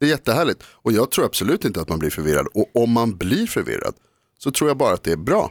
Det 0.00 0.06
är 0.06 0.10
jättehärligt. 0.10 0.62
Och 0.84 0.92
jag 0.92 1.10
tror 1.10 1.24
absolut 1.24 1.64
inte 1.64 1.80
att 1.80 1.88
man 1.88 1.98
blir 1.98 2.10
förvirrad. 2.10 2.46
Och 2.54 2.82
om 2.82 2.90
man 2.92 3.16
blir 3.16 3.46
förvirrad 3.46 3.94
så 4.38 4.50
tror 4.50 4.70
jag 4.70 4.76
bara 4.76 4.94
att 4.94 5.04
det 5.04 5.12
är 5.12 5.16
bra. 5.16 5.50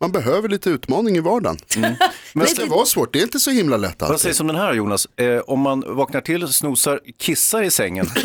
Man 0.00 0.12
behöver 0.12 0.48
lite 0.48 0.70
utmaning 0.70 1.16
i 1.16 1.20
vardagen. 1.20 1.58
Men 1.76 1.96
det 2.34 2.46
ska 2.46 2.66
vara 2.66 2.86
svårt, 2.86 3.12
det 3.12 3.18
är 3.18 3.22
inte 3.22 3.40
så 3.40 3.50
himla 3.50 3.76
lätt 3.76 3.96
Vad 3.98 4.10
alltid. 4.10 4.20
sägs 4.22 4.40
om 4.40 4.46
den 4.46 4.56
här 4.56 4.72
Jonas? 4.74 5.06
Eh, 5.16 5.38
om 5.38 5.60
man 5.60 5.84
vaknar 5.96 6.20
till, 6.20 6.48
snosar, 6.48 7.00
kissar 7.18 7.62
i 7.62 7.70
sängen 7.70 8.06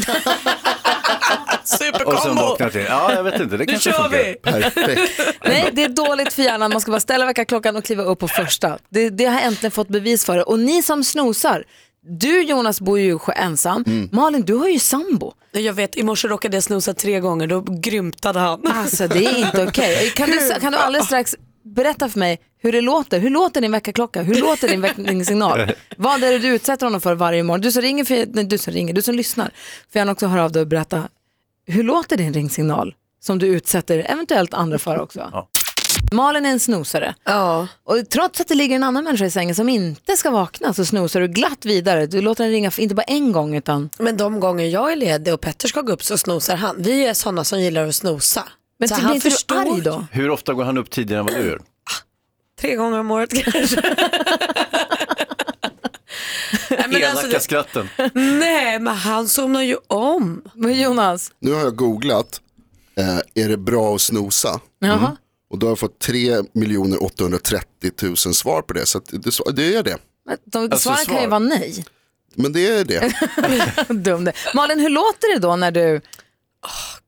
och 1.63 1.67
sen 1.69 1.77
Superkombo. 1.77 2.41
vaknar 2.41 2.69
till. 2.69 2.85
Ja, 2.89 3.13
jag 3.13 3.23
vet 3.23 3.41
inte, 3.41 3.57
det 3.57 3.65
Nu 3.65 3.65
kanske 3.65 3.91
kör 3.91 4.01
funkar. 4.03 4.23
vi. 4.23 4.33
Perfekt. 4.33 5.11
Nej, 5.45 5.69
det 5.73 5.83
är 5.83 5.89
dåligt 5.89 6.33
för 6.33 6.43
hjärnan, 6.43 6.71
man 6.71 6.81
ska 6.81 6.91
bara 6.91 6.99
ställa 6.99 7.25
väckarklockan 7.25 7.75
och 7.75 7.83
kliva 7.85 8.03
upp 8.03 8.19
på 8.19 8.27
första. 8.27 8.77
Det, 8.89 9.09
det 9.09 9.25
har 9.25 9.33
jag 9.33 9.43
äntligen 9.43 9.71
fått 9.71 9.87
bevis 9.87 10.25
för. 10.25 10.49
Och 10.49 10.59
ni 10.59 10.83
som 10.83 11.03
snosar, 11.03 11.63
du 12.19 12.41
Jonas 12.43 12.81
bor 12.81 12.99
ju 12.99 13.19
ensam, 13.35 14.09
Malin 14.11 14.41
du 14.41 14.53
har 14.55 14.67
ju 14.67 14.79
sambo. 14.79 15.33
Jag 15.51 15.73
vet, 15.73 15.97
i 15.97 16.03
morse 16.03 16.27
råkade 16.27 16.57
jag 16.57 16.63
snosa 16.63 16.93
tre 16.93 17.19
gånger, 17.19 17.47
då 17.47 17.61
grymtade 17.61 18.39
han. 18.39 18.67
Alltså 18.67 19.07
det 19.07 19.25
är 19.25 19.37
inte 19.37 19.63
okej. 19.67 20.09
Kan, 20.15 20.29
du, 20.29 20.59
kan 20.61 20.71
du 20.71 20.77
alldeles 20.77 21.07
strax 21.07 21.35
berätta 21.63 22.09
för 22.09 22.19
mig 22.19 22.39
hur 22.61 22.71
det 22.71 22.81
låter? 22.81 23.19
Hur 23.19 23.29
låter 23.29 23.61
din 23.61 23.71
väckarklocka? 23.71 24.21
Hur 24.21 24.35
låter 24.35 24.67
din 24.67 24.81
väckningssignal? 24.81 25.71
Vad 25.97 26.23
är 26.23 26.31
det 26.31 26.39
du 26.39 26.47
utsätter 26.47 26.85
honom 26.85 27.01
för 27.01 27.15
varje 27.15 27.43
morgon? 27.43 27.61
Du 27.61 27.71
som 27.71 27.81
ringer, 27.81 28.03
för, 28.05 28.25
nej, 28.33 28.43
du 28.45 28.57
som 28.57 28.73
ringer, 28.73 28.93
du 28.93 29.01
som 29.01 29.15
lyssnar. 29.15 29.45
Får 29.93 29.99
gärna 29.99 30.11
också 30.11 30.27
höra 30.27 30.43
av 30.43 30.51
dig 30.51 30.61
och 30.61 30.67
berätta. 30.67 31.03
Hur 31.65 31.83
låter 31.83 32.17
din 32.17 32.33
ringsignal 32.33 32.95
som 33.19 33.39
du 33.39 33.47
utsätter 33.47 34.05
eventuellt 34.09 34.53
andra 34.53 34.79
för 34.79 34.99
också? 35.01 35.29
Ja. 35.31 35.49
Malin 36.11 36.45
är 36.45 36.49
en 36.49 36.59
snosare. 36.59 37.15
Ja. 37.23 37.67
Och 37.83 38.09
trots 38.09 38.41
att 38.41 38.47
det 38.47 38.55
ligger 38.55 38.75
en 38.75 38.83
annan 38.83 39.03
människa 39.03 39.25
i 39.25 39.31
sängen 39.31 39.55
som 39.55 39.69
inte 39.69 40.17
ska 40.17 40.31
vakna 40.31 40.73
så 40.73 40.85
snosar 40.85 41.19
du 41.21 41.27
glatt 41.27 41.65
vidare. 41.65 42.05
Du 42.05 42.21
låter 42.21 42.43
den 42.43 42.51
ringa 42.53 42.71
för- 42.71 42.81
inte 42.81 42.95
bara 42.95 43.01
en 43.03 43.31
gång 43.31 43.55
utan... 43.55 43.89
Men 43.99 44.17
de 44.17 44.39
gånger 44.39 44.65
jag 44.65 44.91
är 44.91 44.95
ledig 44.95 45.33
och 45.33 45.41
Petter 45.41 45.67
ska 45.67 45.81
gå 45.81 45.91
upp 45.91 46.03
så 46.03 46.17
snosar 46.17 46.55
han. 46.55 46.75
Vi 46.79 47.05
är 47.05 47.13
sådana 47.13 47.43
som 47.43 47.61
gillar 47.61 47.87
att 47.87 47.95
snosa. 47.95 48.43
Men 48.83 48.89
Så 48.89 48.95
blir 48.95 49.03
han 49.05 49.15
inte 49.15 49.29
arg 49.75 49.81
då? 49.81 50.05
Hur 50.11 50.29
ofta 50.29 50.53
går 50.53 50.63
han 50.63 50.77
upp 50.77 50.89
tidigare 50.89 51.19
än 51.19 51.25
vad 51.25 51.35
du 51.35 51.45
gör? 51.47 51.61
Tre 52.61 52.75
gånger 52.75 52.99
om 52.99 53.11
året 53.11 53.43
kanske. 53.43 53.81
Nej, 56.69 56.85
men 56.89 57.03
alltså, 57.09 57.25
Elaka 57.25 57.39
skratten. 57.39 57.89
nej 58.39 58.79
men 58.79 58.95
han 58.95 59.27
somnar 59.27 59.61
ju 59.61 59.77
om. 59.87 60.41
Men 60.55 60.79
Jonas, 60.81 61.31
Nu 61.39 61.51
har 61.53 61.59
jag 61.59 61.75
googlat, 61.75 62.41
eh, 62.97 63.43
är 63.43 63.49
det 63.49 63.57
bra 63.57 63.95
att 63.95 64.01
snosa? 64.01 64.59
jaha. 64.79 65.17
Och 65.49 65.59
då 65.59 65.65
har 65.67 65.71
jag 65.71 65.79
fått 65.79 65.99
3 65.99 66.39
830 66.99 67.91
000 68.01 68.17
svar 68.17 68.61
på 68.61 68.73
det. 68.73 68.85
Så 68.85 68.97
att 68.97 69.05
det, 69.05 69.51
det 69.55 69.75
är 69.75 69.83
det. 69.83 69.97
Men 70.25 70.37
De, 70.45 70.57
Alltså, 70.63 70.77
svaren 70.79 71.05
kan 71.05 71.15
ju 71.15 71.21
svar. 71.21 71.27
vara 71.27 71.39
nej. 71.39 71.85
Men 72.35 72.53
det 72.53 72.67
är 72.67 72.85
det. 72.85 73.13
Dum 73.93 74.25
det. 74.25 74.33
Malin, 74.53 74.79
hur 74.79 74.89
låter 74.89 75.33
det 75.33 75.39
då 75.39 75.55
när 75.55 75.71
du... 75.71 75.81
Gud, 75.91 76.01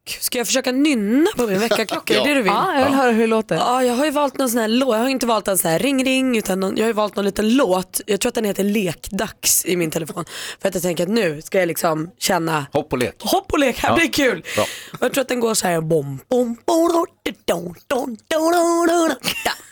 Ska 0.10 0.38
jag 0.38 0.48
försöka 0.48 0.72
nynna 0.72 1.28
på 1.38 1.48
min 1.48 1.60
väckarklocka? 1.60 2.20
Är 2.22 2.28
det 2.28 2.34
du 2.34 2.41
vill? 2.41 2.52
Ja, 2.52 2.80
jag 2.80 2.86
vill 2.86 2.94
höra 2.94 3.12
hur 3.12 3.22
det 3.22 3.28
låter. 3.28 3.56
Ja, 3.56 3.84
jag 3.84 3.94
har 3.96 4.06
ju 4.06 4.12
valt 4.12 4.38
någon 4.38 4.50
sån 4.50 4.60
här 4.60 4.68
låt. 4.68 4.96
Jag 4.96 5.02
har 5.02 5.10
inte 5.10 5.26
valt 5.26 5.48
en 5.48 5.58
sån 5.58 5.72
här 5.72 5.80
ring 5.80 6.06
ring 6.06 6.38
utan 6.38 6.60
någon, 6.60 6.76
jag 6.78 6.84
har 6.84 6.88
ju 6.88 6.94
valt 6.94 7.15
någon 7.15 7.26
liten 7.26 7.56
låt. 7.56 8.02
Jag 8.06 8.20
tror 8.20 8.30
att 8.30 8.36
den 8.36 8.46
heter 8.46 8.63
Lekdags 8.63 9.65
i 9.65 9.76
min 9.76 9.91
telefon. 9.91 10.26
För 10.62 10.68
att 10.70 10.76
jag 10.76 10.84
tänker 10.84 11.04
att 11.04 11.10
nu 11.10 11.41
ska 11.41 11.60
jag 11.60 11.68
liksom 11.68 12.10
känna 12.20 12.65
Hopp 12.74 12.91
och 12.94 13.00
lek. 13.00 13.15
hopp 13.20 13.52
och 13.52 13.60
lek, 13.60 13.78
här 13.80 13.89
Ja. 13.89 13.96
blir 13.96 14.12
kul. 14.12 14.44
Bra. 14.56 14.63
Och 14.94 15.00
jag 15.06 15.13
tror 15.13 15.22
att 15.22 15.28
den 15.28 15.39
går 15.39 15.54
så 15.54 15.68
här 15.68 15.82
bom, 15.82 16.20
bom, 16.30 16.58
bom. 16.65 17.06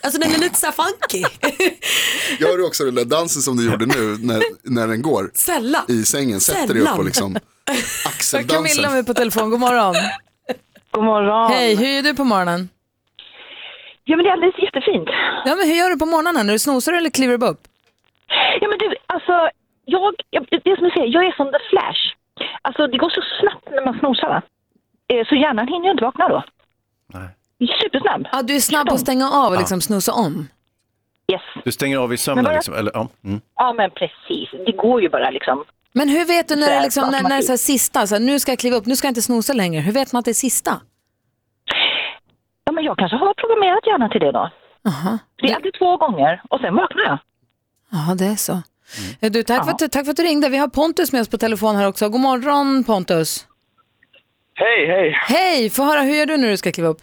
Alltså 0.02 0.20
den 0.20 0.34
är 0.34 0.38
lite 0.38 0.58
så 0.60 0.66
här 0.66 0.72
funky. 0.72 1.24
Gör 2.38 2.58
du 2.58 2.64
också 2.66 2.84
den 2.84 2.94
där 2.94 3.04
dansen 3.04 3.42
som 3.42 3.56
du 3.56 3.70
gjorde 3.70 3.86
nu 3.86 4.16
när, 4.20 4.42
när 4.62 4.88
den 4.88 5.02
går 5.02 5.30
Sällan. 5.34 5.82
i 5.88 6.04
sängen? 6.04 6.40
Sätter 6.40 6.74
dig 6.74 6.82
upp 6.82 6.98
och 6.98 7.14
Sällan. 7.14 7.38
liksom 8.04 8.38
Camilla 8.38 8.64
axeldansen. 8.64 8.92
med 8.96 9.06
på 9.06 9.14
telefon, 9.14 9.50
god 9.50 9.60
morgon. 9.60 9.94
God 10.90 11.04
morgon. 11.04 11.50
Hej, 11.50 11.76
hur 11.76 11.86
är 11.98 12.02
du 12.02 12.14
på 12.14 12.24
morgonen? 12.24 12.68
Ja, 14.04 14.16
men 14.16 14.24
det 14.24 14.30
är 14.30 14.32
alldeles 14.32 14.58
jättefint. 14.58 15.08
Ja, 15.44 15.54
men 15.56 15.68
hur 15.68 15.74
gör 15.74 15.90
du 15.90 15.98
på 15.98 16.06
morgonen? 16.06 16.46
När 16.46 16.52
du 16.52 16.58
snosar 16.58 16.92
eller 16.92 17.10
kliver 17.10 17.38
du 17.38 17.46
upp? 17.46 17.60
Ja, 18.60 18.68
men 18.68 18.78
du, 18.78 18.94
alltså, 19.06 19.32
jag, 19.84 20.14
jag, 20.30 20.46
det 20.50 20.70
är 20.70 20.76
som 20.76 20.84
jag 20.84 20.92
säger, 20.94 21.06
jag 21.14 21.24
är 21.26 21.32
som 21.32 21.46
the 21.46 21.58
flash. 21.70 22.02
Alltså, 22.62 22.86
det 22.86 22.98
går 22.98 23.10
så 23.10 23.22
snabbt 23.40 23.68
när 23.70 23.84
man 23.84 23.98
snosar, 23.98 24.28
va? 24.28 24.42
Eh, 25.08 25.26
Så 25.28 25.34
hjärnan 25.34 25.68
hinner 25.68 25.84
ju 25.84 25.90
inte 25.90 26.04
vakna 26.04 26.28
då. 26.28 26.44
Nej. 27.06 27.28
Supersnabb. 27.82 28.28
Ja, 28.32 28.42
du 28.42 28.54
är 28.56 28.60
snabb 28.60 28.88
på 28.88 28.94
att 28.94 29.00
stänga 29.00 29.30
av 29.30 29.52
och 29.52 29.58
liksom 29.58 29.80
snosa 29.80 30.12
om. 30.12 30.48
Yes. 31.32 31.42
Du 31.64 31.72
stänger 31.72 31.98
av 31.98 32.12
i 32.12 32.16
sömnen 32.16 32.44
jag- 32.44 32.54
liksom? 32.54 32.74
Eller, 32.74 32.90
ja. 32.94 33.08
mm. 33.24 33.40
Ja, 33.56 33.72
men 33.72 33.90
precis. 33.90 34.50
Det 34.66 34.72
går 34.72 35.02
ju 35.02 35.08
bara 35.08 35.30
liksom. 35.30 35.64
Men 35.94 36.08
hur 36.08 36.24
vet 36.24 36.48
du 36.48 36.56
när 36.56 36.66
det 36.66 36.72
är, 36.72 36.82
liksom, 36.82 37.04
Så 37.04 37.10
när, 37.10 37.22
när 37.22 37.28
det 37.30 37.36
är 37.36 37.42
så 37.42 37.52
här 37.52 37.56
sista, 37.56 38.06
så 38.06 38.14
här, 38.14 38.20
nu 38.22 38.38
ska 38.40 38.52
jag 38.52 38.58
kliva 38.58 38.76
upp, 38.76 38.86
nu 38.86 38.96
ska 38.96 39.06
jag 39.06 39.10
inte 39.10 39.22
snosa 39.22 39.52
längre. 39.52 39.80
Hur 39.80 39.92
vet 39.92 40.12
man 40.12 40.18
att 40.18 40.24
det 40.24 40.30
är 40.30 40.34
sista? 40.48 40.80
Ja, 42.64 42.72
men 42.72 42.84
jag 42.84 42.98
kanske 42.98 43.16
har 43.16 43.34
programmerat 43.34 43.86
hjärnan 43.86 44.10
till 44.10 44.20
det 44.20 44.32
då. 44.32 44.50
Aha. 44.88 45.18
Det 45.42 45.50
är 45.50 45.54
alltid 45.56 45.74
två 45.78 45.96
gånger 45.96 46.42
och 46.50 46.60
sen 46.60 46.74
vaknar 46.74 47.02
jag. 47.04 47.18
Ja, 47.90 48.14
det 48.14 48.24
är 48.26 48.36
så. 48.36 48.52
Eh, 49.20 49.30
Du, 49.32 49.42
tack, 49.42 49.64
för 49.64 49.72
att, 49.72 49.78
du- 49.78 49.88
tack 49.88 50.04
för 50.04 50.10
att 50.10 50.16
du 50.16 50.22
ringde. 50.22 50.48
Vi 50.48 50.56
har 50.56 50.68
Pontus 50.68 51.12
med 51.12 51.20
oss 51.20 51.28
på 51.28 51.38
telefon 51.38 51.76
här 51.76 51.88
också. 51.88 52.08
God 52.08 52.20
morgon 52.20 52.84
Pontus. 52.84 53.46
Hej, 54.54 54.86
hej. 54.86 55.10
Hej, 55.28 55.70
få 55.70 55.82
höra, 55.84 56.00
hur 56.00 56.14
gör 56.14 56.26
du 56.26 56.36
när 56.36 56.48
du 56.48 56.56
ska 56.56 56.72
kliva 56.72 56.88
upp? 56.88 57.00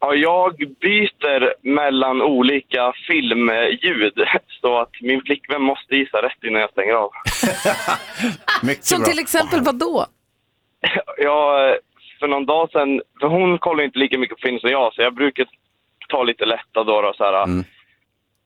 Ja, 0.00 0.14
jag 0.14 0.56
byter 0.80 1.54
mellan 1.74 2.22
olika 2.22 2.92
filmljud 3.06 4.12
så 4.60 4.78
att 4.80 4.90
min 5.00 5.22
flickvän 5.22 5.62
måste 5.62 5.96
gissa 5.96 6.22
rätt 6.22 6.44
innan 6.44 6.60
jag 6.60 6.70
stänger 6.70 6.92
av. 6.94 7.10
Mycket 8.62 8.84
Som 8.84 8.98
bra. 9.02 9.06
till 9.10 9.18
exempel 9.18 9.60
vad 9.62 9.74
då? 9.74 10.06
Jag, 11.18 11.76
för 12.20 12.28
någon 12.28 12.46
dag 12.46 12.70
sedan, 12.70 13.02
för 13.20 13.26
hon 13.26 13.58
kollar 13.58 13.84
inte 13.84 13.98
lika 13.98 14.18
mycket 14.18 14.36
på 14.38 14.46
film 14.46 14.58
som 14.60 14.70
jag 14.70 14.94
så 14.94 15.02
jag 15.02 15.14
brukar 15.14 15.46
ta 16.08 16.22
lite 16.22 16.44
lätta 16.44 16.84
då, 16.84 17.02
då 17.02 17.12
så 17.16 17.24
här, 17.24 17.44
Mm. 17.44 17.64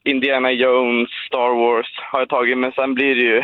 Indiana 0.05 0.51
Jones, 0.53 1.09
Star 1.27 1.55
Wars 1.55 1.87
har 2.13 2.19
jag 2.19 2.29
tagit 2.29 2.59
men 2.59 2.73
sen 2.73 2.95
blir 2.95 3.15
det 3.15 3.21
ju 3.23 3.43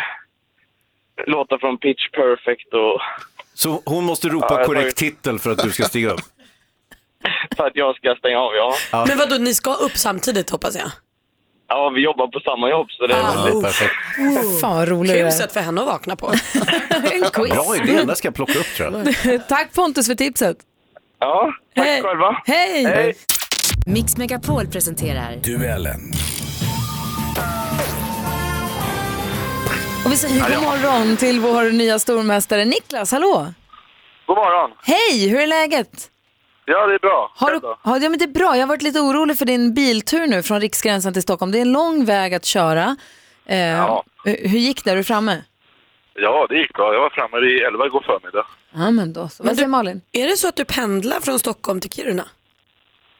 låtar 1.27 1.59
från 1.59 1.79
Pitch 1.79 2.09
Perfect 2.11 2.75
och 2.75 3.01
Så 3.55 3.83
hon 3.87 4.05
måste 4.05 4.29
ropa 4.29 4.47
Ja, 4.51 4.59
jag 4.59 4.67
korrekt 4.67 4.97
tar- 4.99 5.07
titel 5.07 5.39
för 5.39 5.51
att 5.51 5.59
du 5.59 5.71
ska 5.71 5.83
stiga 5.83 6.11
upp? 6.11 6.21
för 7.57 7.67
att 7.67 7.73
jag 7.77 7.97
ska 7.97 8.15
stänga 8.19 8.39
av, 8.39 8.55
ja. 8.55 8.75
Ja. 8.93 9.05
Men 9.09 9.19
vadå, 9.19 9.37
ni 9.39 9.55
ska 9.55 9.75
upp 9.75 9.97
samtidigt 9.97 10.51
hoppas 10.51 10.77
jag? 10.77 10.91
Ja, 11.69 11.89
vi 11.95 12.01
jobbar 12.01 12.27
på 12.29 12.41
samma 12.41 12.71
jobb 12.71 12.91
så 12.91 13.07
det 13.07 13.15
är 13.15 13.21
Ah, 13.21 13.45
väldigt... 13.45 13.63
Perfekt. 13.65 13.93
Fan 14.61 14.77
vad 14.77 14.89
roligt 14.89 15.13
Kul 15.13 15.33
sätt 15.33 15.53
för 15.53 15.61
henne 15.61 15.81
att 15.81 15.87
vakna 15.87 16.17
på. 16.17 16.27
En 17.13 17.23
quiz. 17.33 17.53
Bra 17.55 17.77
idé, 17.77 18.05
den 18.05 18.17
ska 18.17 18.29
jag 18.29 18.35
plocka 18.35 18.59
upp 18.59 18.67
tror 18.77 19.07
jag. 19.25 19.49
Tack 19.49 19.75
Pontus 19.75 20.07
för 20.07 20.15
tipset. 20.15 20.57
Ja, 21.19 21.53
tack 21.77 21.87
Hej. 21.87 22.03
själva. 22.03 22.43
Hej! 22.47 22.85
Hej. 22.85 23.15
Mix 23.87 24.17
Megapol 24.17 24.67
presenterar 24.67 25.37
Duellen. 25.37 26.01
Och 30.05 30.13
vi 30.13 30.17
säger 30.17 30.55
god 30.57 30.63
morgon 30.65 31.17
till 31.17 31.41
vår 31.41 31.73
nya 31.73 31.99
stormästare 31.99 32.65
Niklas. 32.65 33.13
Hallå! 33.13 33.47
God 34.27 34.37
morgon. 34.37 34.71
Hej, 34.83 35.29
hur 35.29 35.41
är 35.41 35.47
läget? 35.47 35.89
Ja, 36.69 36.87
det 36.87 36.95
är 36.95 36.99
bra. 36.99 37.33
Har 37.35 37.51
du, 37.53 37.59
då? 37.59 37.79
ja, 37.85 37.99
men 37.99 38.19
det 38.19 38.25
är 38.25 38.29
bra. 38.29 38.55
Jag 38.57 38.63
har 38.63 38.67
varit 38.67 38.83
lite 38.83 39.01
orolig 39.01 39.39
för 39.39 39.45
din 39.45 39.75
biltur 39.75 40.27
nu 40.27 40.43
från 40.43 40.61
Riksgränsen 40.61 41.13
till 41.13 41.23
Stockholm. 41.23 41.53
Det 41.53 41.59
är 41.59 41.63
en 41.63 41.73
lång 41.73 42.05
väg 42.05 42.35
att 42.35 42.45
köra. 42.45 42.97
Eh, 43.47 43.59
Ja. 43.59 44.05
hur, 44.25 44.59
gick 44.59 44.85
det? 44.85 44.91
Är 44.91 44.97
du 44.97 45.05
framme? 45.05 45.43
Ja, 46.15 46.47
det 46.49 46.59
gick 46.59 46.73
bra. 46.73 46.93
Jag 46.95 47.01
var 47.01 47.11
framme 47.11 47.41
vid 47.41 47.63
11 47.63 47.87
igår 47.87 48.01
förmiddag. 48.07 48.47
Ja, 48.75 48.91
men 48.91 49.13
då 49.13 49.29
så. 49.29 49.43
Vad 49.43 49.55
säger 49.57 49.69
Malin? 49.69 50.01
Är 50.13 50.27
det 50.27 50.37
så 50.37 50.49
att 50.49 50.57
du 50.57 50.65
pendlar 50.65 51.21
från 51.21 51.39
Stockholm 51.39 51.81
till 51.81 51.91
Kiruna? 51.91 52.25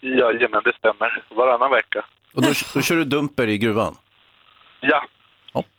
Jajamän, 0.01 0.63
det 0.65 0.73
stämmer. 0.79 1.23
Varannan 1.35 1.71
vecka. 1.71 2.05
Och 2.35 2.43
då, 2.43 2.49
då 2.75 2.83
kör 2.83 2.97
du 2.97 3.05
dumper 3.05 3.47
i 3.47 3.59
gruvan? 3.59 3.97
Ja, 4.81 5.05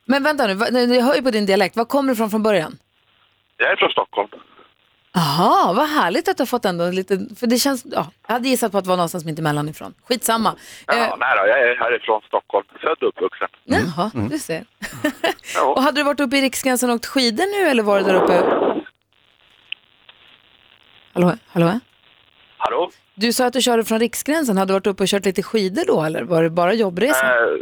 Men 0.05 0.23
vänta 0.23 0.47
nu, 0.47 0.95
jag 0.95 1.03
hör 1.05 1.15
ju 1.15 1.21
på 1.21 1.31
din 1.31 1.45
dialekt. 1.45 1.75
Var 1.77 1.85
kommer 1.85 2.07
du 2.07 2.13
ifrån 2.13 2.29
från 2.29 2.43
början? 2.43 2.77
jag 3.57 3.71
är 3.71 3.75
från 3.75 3.89
Stockholm. 3.89 4.29
Jaha, 5.13 5.73
vad 5.73 5.87
härligt 5.89 6.27
att 6.27 6.37
du 6.37 6.41
har 6.41 6.45
fått 6.47 6.65
ändå 6.65 6.89
lite, 6.91 7.19
för 7.39 7.47
det 7.47 7.57
känns, 7.57 7.85
ja, 7.85 8.11
jag 8.27 8.33
hade 8.33 8.49
gissat 8.49 8.71
på 8.71 8.77
att 8.77 8.83
det 8.83 8.89
var 8.89 8.97
någonstans 8.97 9.25
mitt 9.25 9.39
emellan 9.39 9.69
ifrån. 9.69 9.93
Skitsamma. 10.07 10.55
Ja, 10.87 10.93
Eh, 10.93 11.15
nej 11.19 11.37
då, 11.37 11.47
jag 11.47 11.61
är 11.61 11.75
härifrån 11.75 12.21
Stockholm. 12.27 12.65
Född 12.81 13.03
och 13.03 13.07
uppvuxen. 13.09 13.47
Jaha, 13.63 14.11
du 14.29 14.39
ser. 14.39 14.65
Ja. 15.55 15.65
Och 15.75 15.81
hade 15.81 15.99
du 15.99 16.03
varit 16.03 16.19
uppe 16.19 16.37
i 16.37 16.41
Riksgränsen 16.41 16.89
och 16.89 16.95
åkt 16.95 17.05
skidor 17.05 17.61
nu 17.63 17.69
eller 17.69 17.83
var 17.83 17.97
du 17.99 18.05
där 18.05 18.13
uppe? 18.23 18.33
Hallå, 21.13 21.33
hallå? 21.47 21.79
Hallå? 22.57 22.91
Du 23.15 23.33
sa 23.33 23.45
att 23.45 23.53
du 23.53 23.61
körde 23.61 23.83
från 23.83 23.99
Riksgränsen. 23.99 24.57
Hade 24.57 24.69
du 24.69 24.73
varit 24.73 24.87
uppe 24.87 25.03
och 25.03 25.09
kört 25.09 25.25
lite 25.25 25.43
skidor 25.43 25.83
då 25.87 26.03
eller 26.03 26.23
var 26.23 26.43
det 26.43 26.49
bara 26.49 26.73
jobbresa? 26.73 27.25
Eh, 27.25 27.57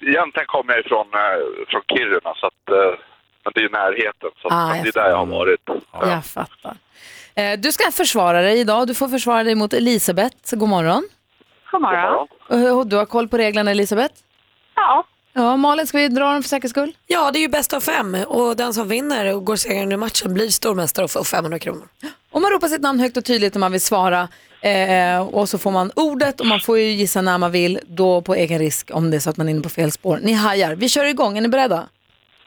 egentligen 0.00 0.46
kommer 0.46 0.72
jag 0.74 0.80
ifrån 0.86 1.06
eh, 1.14 1.66
från 1.68 1.82
Kiruna, 1.88 2.34
så 2.34 2.46
att, 2.46 2.68
eh, 2.70 2.98
men 3.54 3.62
det 3.62 3.68
är 3.68 3.70
närheten. 3.70 4.30
Så 4.42 4.48
Ah, 4.50 4.72
det 4.82 4.88
är 4.88 4.92
där 4.92 5.10
jag 5.10 5.16
har 5.16 5.26
varit. 5.26 5.60
Jag 6.00 6.24
fattar. 6.24 6.76
Eh, 7.34 7.58
Du 7.58 7.72
ska 7.72 7.90
försvara 7.90 8.42
dig 8.42 8.58
idag. 8.60 8.86
Du 8.86 8.94
får 8.94 9.08
försvara 9.08 9.44
dig 9.44 9.54
mot 9.54 9.72
Elisabeth. 9.72 10.36
Så 10.44 10.56
god 10.56 10.68
morgon. 10.68 11.08
God 11.72 11.80
morgon. 11.82 12.88
Du 12.88 12.96
har 12.96 13.04
koll 13.06 13.28
på 13.28 13.38
reglerna 13.38 13.70
Elisabeth? 13.70 14.14
Ja. 14.74 15.04
Ja, 15.32 15.56
Malin, 15.56 15.86
ska 15.86 15.98
vi 15.98 16.08
dra 16.08 16.32
dem 16.32 16.42
för 16.42 16.48
säkerhets 16.48 16.70
skull? 16.70 16.92
Ja, 17.06 17.30
det 17.30 17.38
är 17.38 17.40
ju 17.40 17.48
bäst 17.48 17.72
av 17.72 17.80
fem 17.80 18.16
och 18.26 18.56
den 18.56 18.74
som 18.74 18.88
vinner 18.88 19.34
och 19.34 19.44
går 19.44 19.56
segrande 19.56 19.94
i 19.94 19.98
matchen 19.98 20.34
blir 20.34 20.48
stormästare 20.48 21.04
och 21.04 21.10
får 21.10 21.24
500 21.24 21.58
kronor. 21.58 21.88
Om 22.30 22.42
man 22.42 22.50
ropar 22.50 22.68
sitt 22.68 22.80
namn 22.80 23.00
högt 23.00 23.16
och 23.16 23.24
tydligt 23.24 23.56
om 23.56 23.60
man 23.60 23.72
vill 23.72 23.80
svara 23.80 24.28
eh, 24.60 25.20
och 25.28 25.48
så 25.48 25.58
får 25.58 25.70
man 25.70 25.90
ordet 25.96 26.40
och 26.40 26.46
man 26.46 26.60
får 26.60 26.78
ju 26.78 26.84
gissa 26.92 27.20
när 27.22 27.38
man 27.38 27.50
vill, 27.52 27.80
då 27.86 28.22
på 28.22 28.34
egen 28.34 28.58
risk 28.58 28.90
om 28.92 29.10
det 29.10 29.16
är 29.16 29.20
så 29.20 29.30
att 29.30 29.36
man 29.36 29.48
är 29.48 29.50
inne 29.52 29.62
på 29.62 29.68
fel 29.68 29.92
spår. 29.92 30.18
Ni 30.22 30.32
hajar. 30.32 30.74
Vi 30.74 30.88
kör 30.88 31.04
igång. 31.04 31.36
Är 31.38 31.40
ni 31.42 31.48
beredda? 31.48 31.88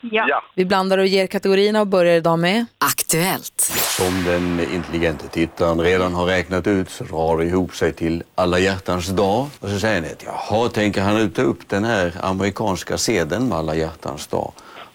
Ja. 0.02 0.44
Vi 0.56 0.66
blandar 0.66 0.98
och 0.98 1.08
ger 1.08 1.28
kategorierna 1.28 1.82
och 1.82 1.88
börjar 1.88 2.16
idag 2.16 2.40
med 2.40 2.66
Aktuellt. 2.78 3.72
Som 3.98 4.24
den 4.24 4.60
intelligente 4.74 5.28
tittaren 5.28 5.82
redan 5.82 6.14
har 6.14 6.26
räknat 6.26 6.68
ut 6.68 6.90
så 6.90 7.04
drar 7.04 7.38
det 7.38 7.46
ihop 7.46 7.76
sig 7.76 7.94
till 7.94 8.24
alla 8.36 8.60
hjärtans 8.60 9.08
dag. 9.08 9.48
Och 9.60 9.70
så 9.70 9.80
säger 9.80 10.02
ni 10.02 10.08
att 10.08 10.24
jaha, 10.26 10.70
tänker 10.70 11.02
han 11.02 11.18
ut 11.18 11.36
ta 11.36 11.42
upp 11.42 11.70
den 11.70 11.84
här 11.84 12.14
amerikanska 12.22 12.98
sedeln 12.98 13.48
med 13.48 13.58
alla 13.58 13.76
hjärtans 13.76 14.28
dag? 14.28 14.52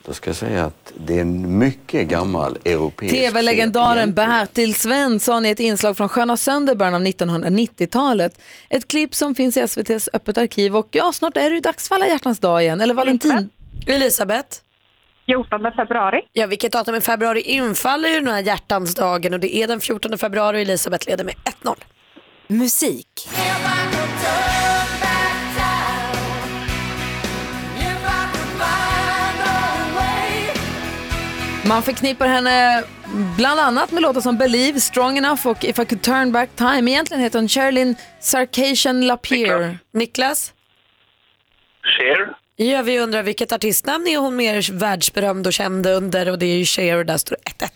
Då 0.07 0.13
ska 0.13 0.31
jag 0.31 0.37
säga 0.37 0.65
att 0.65 0.93
det 0.97 1.17
är 1.17 1.21
en 1.21 1.59
mycket 1.59 2.09
gammal 2.09 2.59
europeisk 2.65 3.15
TV-legendaren 3.15 4.15
Bertil 4.15 4.75
Svensson 4.75 5.47
i 5.47 5.51
ett 5.51 5.61
inslag 5.61 5.97
från 5.97 6.09
Sköna 6.09 6.37
Sönder 6.37 6.75
början 6.75 6.95
av 6.95 7.03
1990-talet. 7.03 8.41
Ett 8.69 8.89
klipp 8.89 9.15
som 9.15 9.35
finns 9.35 9.57
i 9.57 9.61
SVTs 9.61 10.09
Öppet 10.13 10.39
arkiv 10.39 10.77
och 10.77 10.89
ja, 10.91 11.13
snart 11.13 11.37
är 11.37 11.51
det 11.51 11.55
ju 11.55 11.61
dags 11.61 11.89
för 11.89 11.95
alla 11.95 12.07
hjärtans 12.07 12.39
dag 12.39 12.63
igen, 12.63 12.81
eller 12.81 12.95
Valentin. 12.95 13.51
Elisabeth? 13.87 14.61
14 15.27 15.73
februari. 15.77 16.21
Ja, 16.33 16.47
vilket 16.47 16.73
datum 16.73 16.95
i 16.95 17.01
februari 17.01 17.41
infaller 17.41 18.09
ju 18.09 18.15
den 18.15 18.29
här 18.29 18.43
hjärtans 18.43 18.95
dagen 18.95 19.35
och 19.35 19.41
det 19.41 19.57
är 19.57 19.67
den 19.67 19.81
14 19.81 20.19
februari 20.19 20.57
och 20.57 20.61
Elisabeth 20.61 21.09
leder 21.09 21.25
med 21.25 21.35
1-0. 21.63 21.77
Musik. 22.47 23.29
Man 31.69 31.83
förknippar 31.83 32.27
henne 32.29 32.85
bland 33.37 33.61
annat 33.61 33.93
med 33.93 34.03
låtar 34.03 34.21
som 34.21 34.39
Believe, 34.39 34.81
Strong 34.81 35.19
Enough 35.19 35.47
och 35.47 35.65
If 35.65 35.79
I 35.79 35.85
Could 35.85 36.03
Turn 36.03 36.33
Back 36.33 36.51
Time. 36.57 36.91
Egentligen 36.91 37.23
heter 37.23 37.39
hon 37.39 37.49
Sherilyn 37.49 37.97
Sarkisian 38.21 39.07
Lapierre. 39.07 39.79
Niklas? 39.93 40.53
Cher? 41.83 42.46
Ja, 42.59 42.83
vi 42.83 42.99
undrar 42.99 43.23
vilket 43.23 43.53
artistnamn 43.53 44.07
är 44.07 44.19
hon 44.19 44.37
mer 44.37 44.73
världsberömd 44.73 45.47
och 45.47 45.53
känd 45.53 45.87
under 45.87 46.29
och 46.31 46.39
det 46.39 46.47
är 46.47 46.57
ju 46.57 46.65
Cher 46.65 46.97
och 46.97 47.07
där 47.07 47.17
står 47.17 47.37
det 47.45 47.65
1-1. 47.65 47.71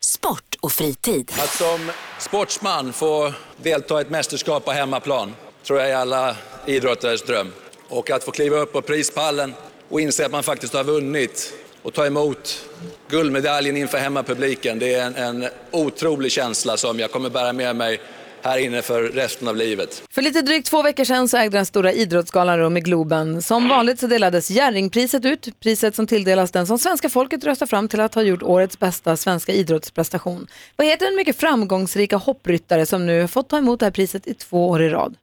Sport 0.00 0.56
och 0.60 0.72
fritid. 0.72 1.32
Att 1.38 1.50
som 1.50 1.90
sportsman 2.18 2.92
få 2.92 3.32
delta 3.62 3.98
i 3.98 4.02
ett 4.02 4.10
mästerskap 4.10 4.64
på 4.64 4.72
hemmaplan 4.72 5.34
tror 5.66 5.80
jag 5.80 5.90
är 5.90 5.96
alla 5.96 6.36
idrottares 6.66 7.22
dröm. 7.22 7.52
Och 7.88 8.10
att 8.10 8.24
få 8.24 8.30
kliva 8.30 8.56
upp 8.56 8.72
på 8.72 8.82
prispallen 8.82 9.54
och 9.88 10.00
inse 10.00 10.26
att 10.26 10.32
man 10.32 10.42
faktiskt 10.42 10.74
har 10.74 10.84
vunnit 10.84 11.52
och 11.82 11.94
ta 11.94 12.06
emot 12.06 12.68
guldmedaljen 13.08 13.76
inför 13.76 13.98
hemmapubliken. 13.98 14.78
Det 14.78 14.94
är 14.94 15.06
en, 15.06 15.16
en 15.16 15.48
otrolig 15.70 16.32
känsla 16.32 16.76
som 16.76 16.98
jag 16.98 17.10
kommer 17.10 17.30
bära 17.30 17.52
med 17.52 17.76
mig 17.76 18.00
här 18.44 18.58
inne 18.58 18.82
för 18.82 19.02
resten 19.02 19.48
av 19.48 19.56
livet. 19.56 20.02
För 20.10 20.22
lite 20.22 20.42
drygt 20.42 20.66
två 20.66 20.82
veckor 20.82 21.04
sedan 21.04 21.28
så 21.28 21.36
ägde 21.36 21.58
den 21.58 21.66
stora 21.66 21.92
idrottsgalan 21.92 22.58
rum 22.58 22.76
i 22.76 22.80
Globen. 22.80 23.42
Som 23.42 23.68
vanligt 23.68 24.00
så 24.00 24.06
delades 24.06 24.50
Jerringpriset 24.50 25.24
ut, 25.24 25.60
priset 25.60 25.94
som 25.96 26.06
tilldelas 26.06 26.50
den 26.50 26.66
som 26.66 26.78
svenska 26.78 27.08
folket 27.08 27.44
röstar 27.44 27.66
fram 27.66 27.88
till 27.88 28.00
att 28.00 28.14
ha 28.14 28.22
gjort 28.22 28.42
årets 28.42 28.78
bästa 28.78 29.16
svenska 29.16 29.52
idrottsprestation. 29.52 30.46
Vad 30.76 30.86
heter 30.86 31.06
den 31.06 31.16
mycket 31.16 31.40
framgångsrika 31.40 32.16
hoppryttare 32.16 32.86
som 32.86 33.06
nu 33.06 33.20
har 33.20 33.28
fått 33.28 33.48
ta 33.48 33.58
emot 33.58 33.80
det 33.80 33.86
här 33.86 33.90
priset 33.90 34.26
i 34.26 34.34
två 34.34 34.68
år 34.68 34.82
i 34.82 34.88
rad? 34.88 35.16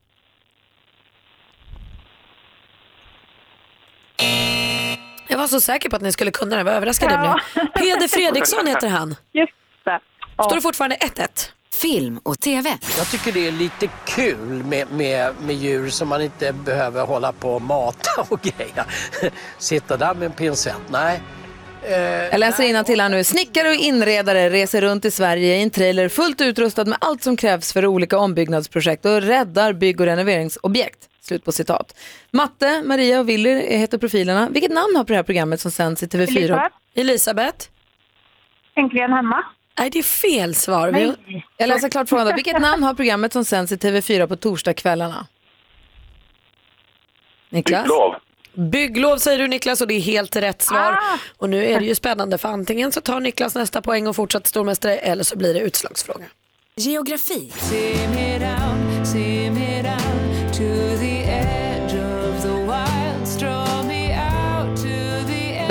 Jag 5.28 5.38
var 5.38 5.48
så 5.48 5.62
säker 5.62 5.90
på 5.90 5.96
att 5.96 6.02
ni 6.02 6.12
skulle 6.12 6.32
kunna 6.32 6.56
det, 6.56 6.64
vad 6.64 6.74
överraskad 6.74 7.12
jag 7.12 7.20
blev. 7.20 7.66
Peder 7.74 8.08
Fredriksson 8.08 8.68
heter 8.68 8.88
han. 8.88 9.16
Just 9.32 9.54
det. 9.86 10.00
Står 10.44 10.56
det 10.56 10.62
fortfarande 10.62 10.96
1-1? 10.96 11.52
Film 11.74 12.20
och 12.24 12.40
TV. 12.40 12.78
Jag 12.98 13.12
tycker 13.12 13.32
det 13.32 13.48
är 13.48 13.52
lite 13.52 13.88
kul 14.06 14.64
med, 14.64 14.92
med, 14.92 15.34
med 15.42 15.56
djur 15.56 15.90
som 15.90 16.08
man 16.08 16.22
inte 16.22 16.54
behöver 16.54 17.06
hålla 17.06 17.32
på 17.32 17.54
och 17.54 17.62
mata 17.62 18.28
och 18.30 18.42
greja. 18.42 18.86
Sitta 19.58 19.98
där 19.98 20.14
med 20.14 20.26
en 20.26 20.32
pincett, 20.32 20.82
nej. 20.90 21.22
Jag 22.32 22.40
läser 22.40 22.84
till 22.84 23.02
här 23.02 23.10
nu. 23.10 23.24
Snickare 23.24 23.70
och 23.70 23.76
inredare 23.76 24.50
reser 24.50 24.82
runt 24.82 25.06
i 25.06 25.12
Sverige 25.12 25.56
i 25.58 25.64
en 25.64 25.70
trailer 25.70 26.10
fullt 26.10 26.42
utrustad 26.42 26.86
med 26.86 26.98
allt 27.02 27.24
som 27.24 27.38
krävs 27.38 27.74
för 27.74 27.86
olika 27.86 28.18
ombyggnadsprojekt 28.18 29.06
och 29.06 29.22
räddar 29.22 29.74
bygg 29.74 30.00
och 30.02 30.06
renoveringsobjekt. 30.06 31.10
Slut 31.22 31.46
på 31.46 31.52
citat. 31.52 31.96
Matte, 32.32 32.84
Maria 32.86 33.20
och 33.20 33.30
Willy 33.30 33.78
heter 33.78 33.98
profilerna. 33.98 34.50
Vilket 34.50 34.72
namn 34.72 34.96
har 34.96 35.04
på 35.04 35.08
det 35.12 35.16
här 35.16 35.24
programmet 35.24 35.62
som 35.62 35.72
sänds 35.72 36.04
i 36.04 36.06
TV4? 36.06 36.28
Elisabeth. 36.28 36.76
Elisabeth? 36.96 37.68
Äntligen 38.76 39.14
hemma. 39.14 39.44
Nej, 39.80 39.90
det 39.90 40.00
är 40.00 40.04
fel 40.04 40.56
svar. 40.56 40.92
Nej. 40.92 41.46
Jag 41.58 41.68
läser 41.70 41.90
klart 41.90 42.10
frågan 42.10 42.28
då. 42.28 42.34
Vilket 42.34 42.62
namn 42.62 42.84
har 42.84 42.94
programmet 42.94 43.34
som 43.34 43.46
sänds 43.46 43.72
i 43.72 43.76
TV4 43.76 44.28
på 44.28 44.36
torsdagskvällarna? 44.36 45.28
Niklas? 47.50 47.84
Bygglov. 47.84 48.16
Bygglov 48.54 49.18
säger 49.18 49.40
du 49.40 49.48
Niklas 49.48 49.82
och 49.82 49.88
det 49.88 49.94
är 49.94 50.02
helt 50.02 50.36
rätt 50.36 50.62
svar. 50.62 51.00
Och 51.38 51.50
nu 51.50 51.66
är 51.66 51.80
det 51.80 51.86
ju 51.86 51.96
spännande 51.96 52.38
för 52.38 52.50
antingen 52.50 52.92
så 52.92 53.02
tar 53.02 53.20
Niklas 53.20 53.56
nästa 53.56 53.82
poäng 53.82 54.08
och 54.08 54.16
fortsätter 54.16 54.50
stormästare 54.50 54.98
eller 54.98 55.24
så 55.24 55.38
blir 55.38 55.54
det 55.54 55.60
utslagsfråga. 55.60 56.26
Geografi. 56.76 57.52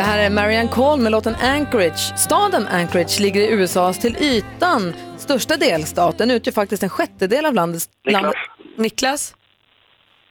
Det 0.01 0.05
här 0.05 0.19
är 0.19 0.31
Marianne 0.31 0.69
Cole 0.69 1.03
med 1.03 1.13
låten 1.13 1.35
Anchorage. 1.35 2.19
Staden 2.19 2.69
Anchorage 2.69 3.21
ligger 3.21 3.41
i 3.41 3.53
USAs 3.53 3.99
till 3.99 4.17
ytan 4.17 4.95
största 5.19 5.57
delstat. 5.57 6.19
Den 6.19 6.31
utgör 6.31 6.53
faktiskt 6.53 6.83
en 6.83 6.89
sjättedel 6.89 7.47
av 7.47 7.55
landets... 7.55 7.89
Niklas. 8.05 8.23
Land... 8.23 8.35
Niklas? 8.77 9.35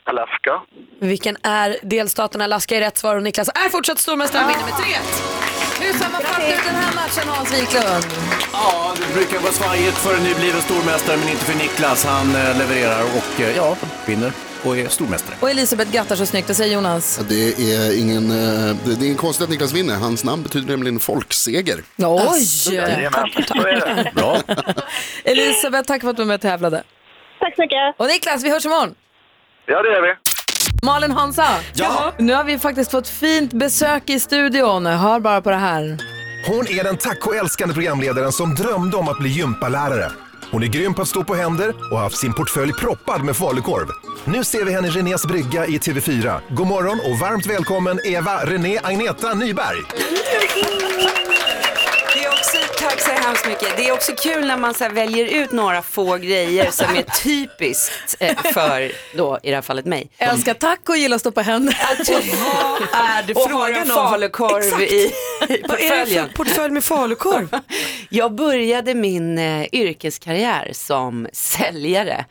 Alaska. 0.03 0.61
Vilken 0.99 1.37
är 1.43 1.77
delstaten 1.81 2.41
Alaska 2.41 2.75
är 2.75 2.79
rätt 2.79 2.97
svar 2.97 3.15
och 3.15 3.23
Niklas 3.23 3.49
är 3.49 3.69
fortsatt 3.69 3.99
stormästare 3.99 4.43
och 4.43 4.49
vinner 4.49 4.63
med 4.65 4.73
3 4.73 5.85
Hur 5.85 5.93
sammanfattar 5.93 6.41
du 6.41 6.55
den 6.65 6.75
här 6.75 6.95
matchen 6.95 7.29
Hans 7.29 7.53
Wiklund? 7.53 8.05
Ja, 8.53 8.93
det 9.07 9.13
brukar 9.13 9.39
vara 9.39 9.51
svajigt 9.51 9.97
för 9.97 10.17
en 10.17 10.23
nybliven 10.23 10.61
stormästare, 10.61 11.17
men 11.17 11.29
inte 11.29 11.45
för 11.45 11.57
Niklas. 11.57 12.05
Han 12.05 12.35
eh, 12.35 12.57
levererar 12.57 13.03
och 13.03 13.41
eh, 13.41 13.57
ja, 13.57 13.75
vinner 14.05 14.48
och 14.63 14.77
är 14.77 14.87
stormästare. 14.87 15.35
Och 15.39 15.49
Elisabeth 15.49 15.91
grattar 15.91 16.15
så 16.15 16.25
snyggt, 16.25 16.47
vad 16.47 16.57
säger 16.57 16.73
Jonas? 16.75 17.19
Det 17.29 17.53
är 17.73 17.99
ingen, 17.99 18.31
eh, 18.31 18.75
det 18.85 18.91
är 18.91 19.03
ingen 19.05 19.15
konstigt 19.17 19.43
att 19.43 19.49
Niklas 19.49 19.71
vinner. 19.73 19.95
Hans 19.95 20.23
namn 20.23 20.43
betyder 20.43 20.67
nämligen 20.67 20.99
folkseger. 20.99 21.79
Oj! 21.97 22.81
Bra. 24.15 24.37
Elisabeth, 25.23 25.87
tack 25.87 26.01
för 26.01 26.09
att 26.09 26.15
du 26.15 26.21
var 26.21 26.27
med 26.27 26.35
och 26.35 26.41
tävlade. 26.41 26.83
Tack 27.39 27.55
så 27.55 27.61
mycket. 27.61 27.95
Och 27.97 28.07
Niklas, 28.07 28.43
vi 28.43 28.49
hörs 28.49 28.65
imorgon. 28.65 28.95
Ja, 29.65 29.81
det 29.81 29.89
gör 29.91 30.01
vi. 30.01 30.15
Malin 30.85 31.11
Hansa, 31.11 31.47
Ja. 31.73 32.13
nu 32.17 32.33
har 32.33 32.43
vi 32.43 32.59
faktiskt 32.59 32.91
fått 32.91 33.07
fint 33.07 33.53
besök 33.53 34.09
i 34.09 34.19
studion. 34.19 34.85
Hör 34.85 35.19
bara 35.19 35.41
på 35.41 35.49
det 35.49 35.55
här. 35.55 35.97
Hon 36.47 36.67
är 36.67 36.83
den 36.83 36.97
tacoälskande 36.97 37.73
programledaren 37.73 38.31
som 38.31 38.55
drömde 38.55 38.97
om 38.97 39.07
att 39.07 39.19
bli 39.19 39.29
gympalärare. 39.29 40.11
Hon 40.51 40.63
är 40.63 40.67
grym 40.67 40.93
på 40.93 41.01
att 41.01 41.07
stå 41.07 41.23
på 41.23 41.35
händer 41.35 41.69
och 41.69 41.97
har 41.97 42.03
haft 42.03 42.17
sin 42.17 42.33
portfölj 42.33 42.73
proppad 42.73 43.23
med 43.23 43.35
falukorv. 43.35 43.87
Nu 44.25 44.43
ser 44.43 44.65
vi 44.65 44.71
henne 44.71 44.87
i 44.87 44.91
Renés 44.91 45.25
brygga 45.25 45.65
i 45.65 45.77
TV4. 45.77 46.39
God 46.49 46.67
morgon 46.67 46.99
och 46.99 47.19
varmt 47.19 47.45
välkommen 47.45 47.99
Eva 48.05 48.45
René 48.45 48.79
Agneta 48.83 49.33
Nyberg. 49.33 49.77
Mm. 49.77 51.48
Tack 52.89 53.01
så 53.01 53.11
hemskt 53.11 53.47
mycket. 53.47 53.77
Det 53.77 53.87
är 53.87 53.91
också 53.93 54.11
kul 54.15 54.47
när 54.47 54.57
man 54.57 54.73
så 54.73 54.83
här 54.83 54.91
väljer 54.91 55.25
ut 55.43 55.51
några 55.51 55.81
få 55.81 56.17
grejer 56.17 56.71
som 56.71 56.95
är 56.95 57.23
typiskt 57.23 58.15
eh, 58.19 58.37
för, 58.53 58.91
då, 59.17 59.39
i 59.43 59.49
det 59.49 59.55
här 59.55 59.61
fallet 59.61 59.85
mig. 59.85 60.11
Älskar 60.17 60.53
taco 60.53 60.91
och 60.91 60.97
gillar 60.97 61.15
att 61.15 61.21
stå 61.21 61.31
på 61.31 61.41
händer. 61.41 61.77
Vad 61.81 63.01
är 63.01 63.23
det 63.23 63.33
och 63.33 63.41
har 63.41 63.49
frågan 63.49 63.91
om? 63.91 64.09
falukorv 64.09 64.63
Exakt. 64.63 64.81
i, 64.81 64.95
i 64.95 65.11
Vad 65.67 65.79
är 65.79 65.89
det 65.89 65.97
portföljen. 65.97 66.27
för 66.27 66.33
portfölj 66.35 66.73
med 66.73 66.83
falukorv? 66.83 67.49
Jag 68.09 68.35
började 68.35 68.93
min 68.95 69.37
eh, 69.37 69.65
yrkeskarriär 69.71 70.69
som 70.73 71.27
säljare 71.33 72.25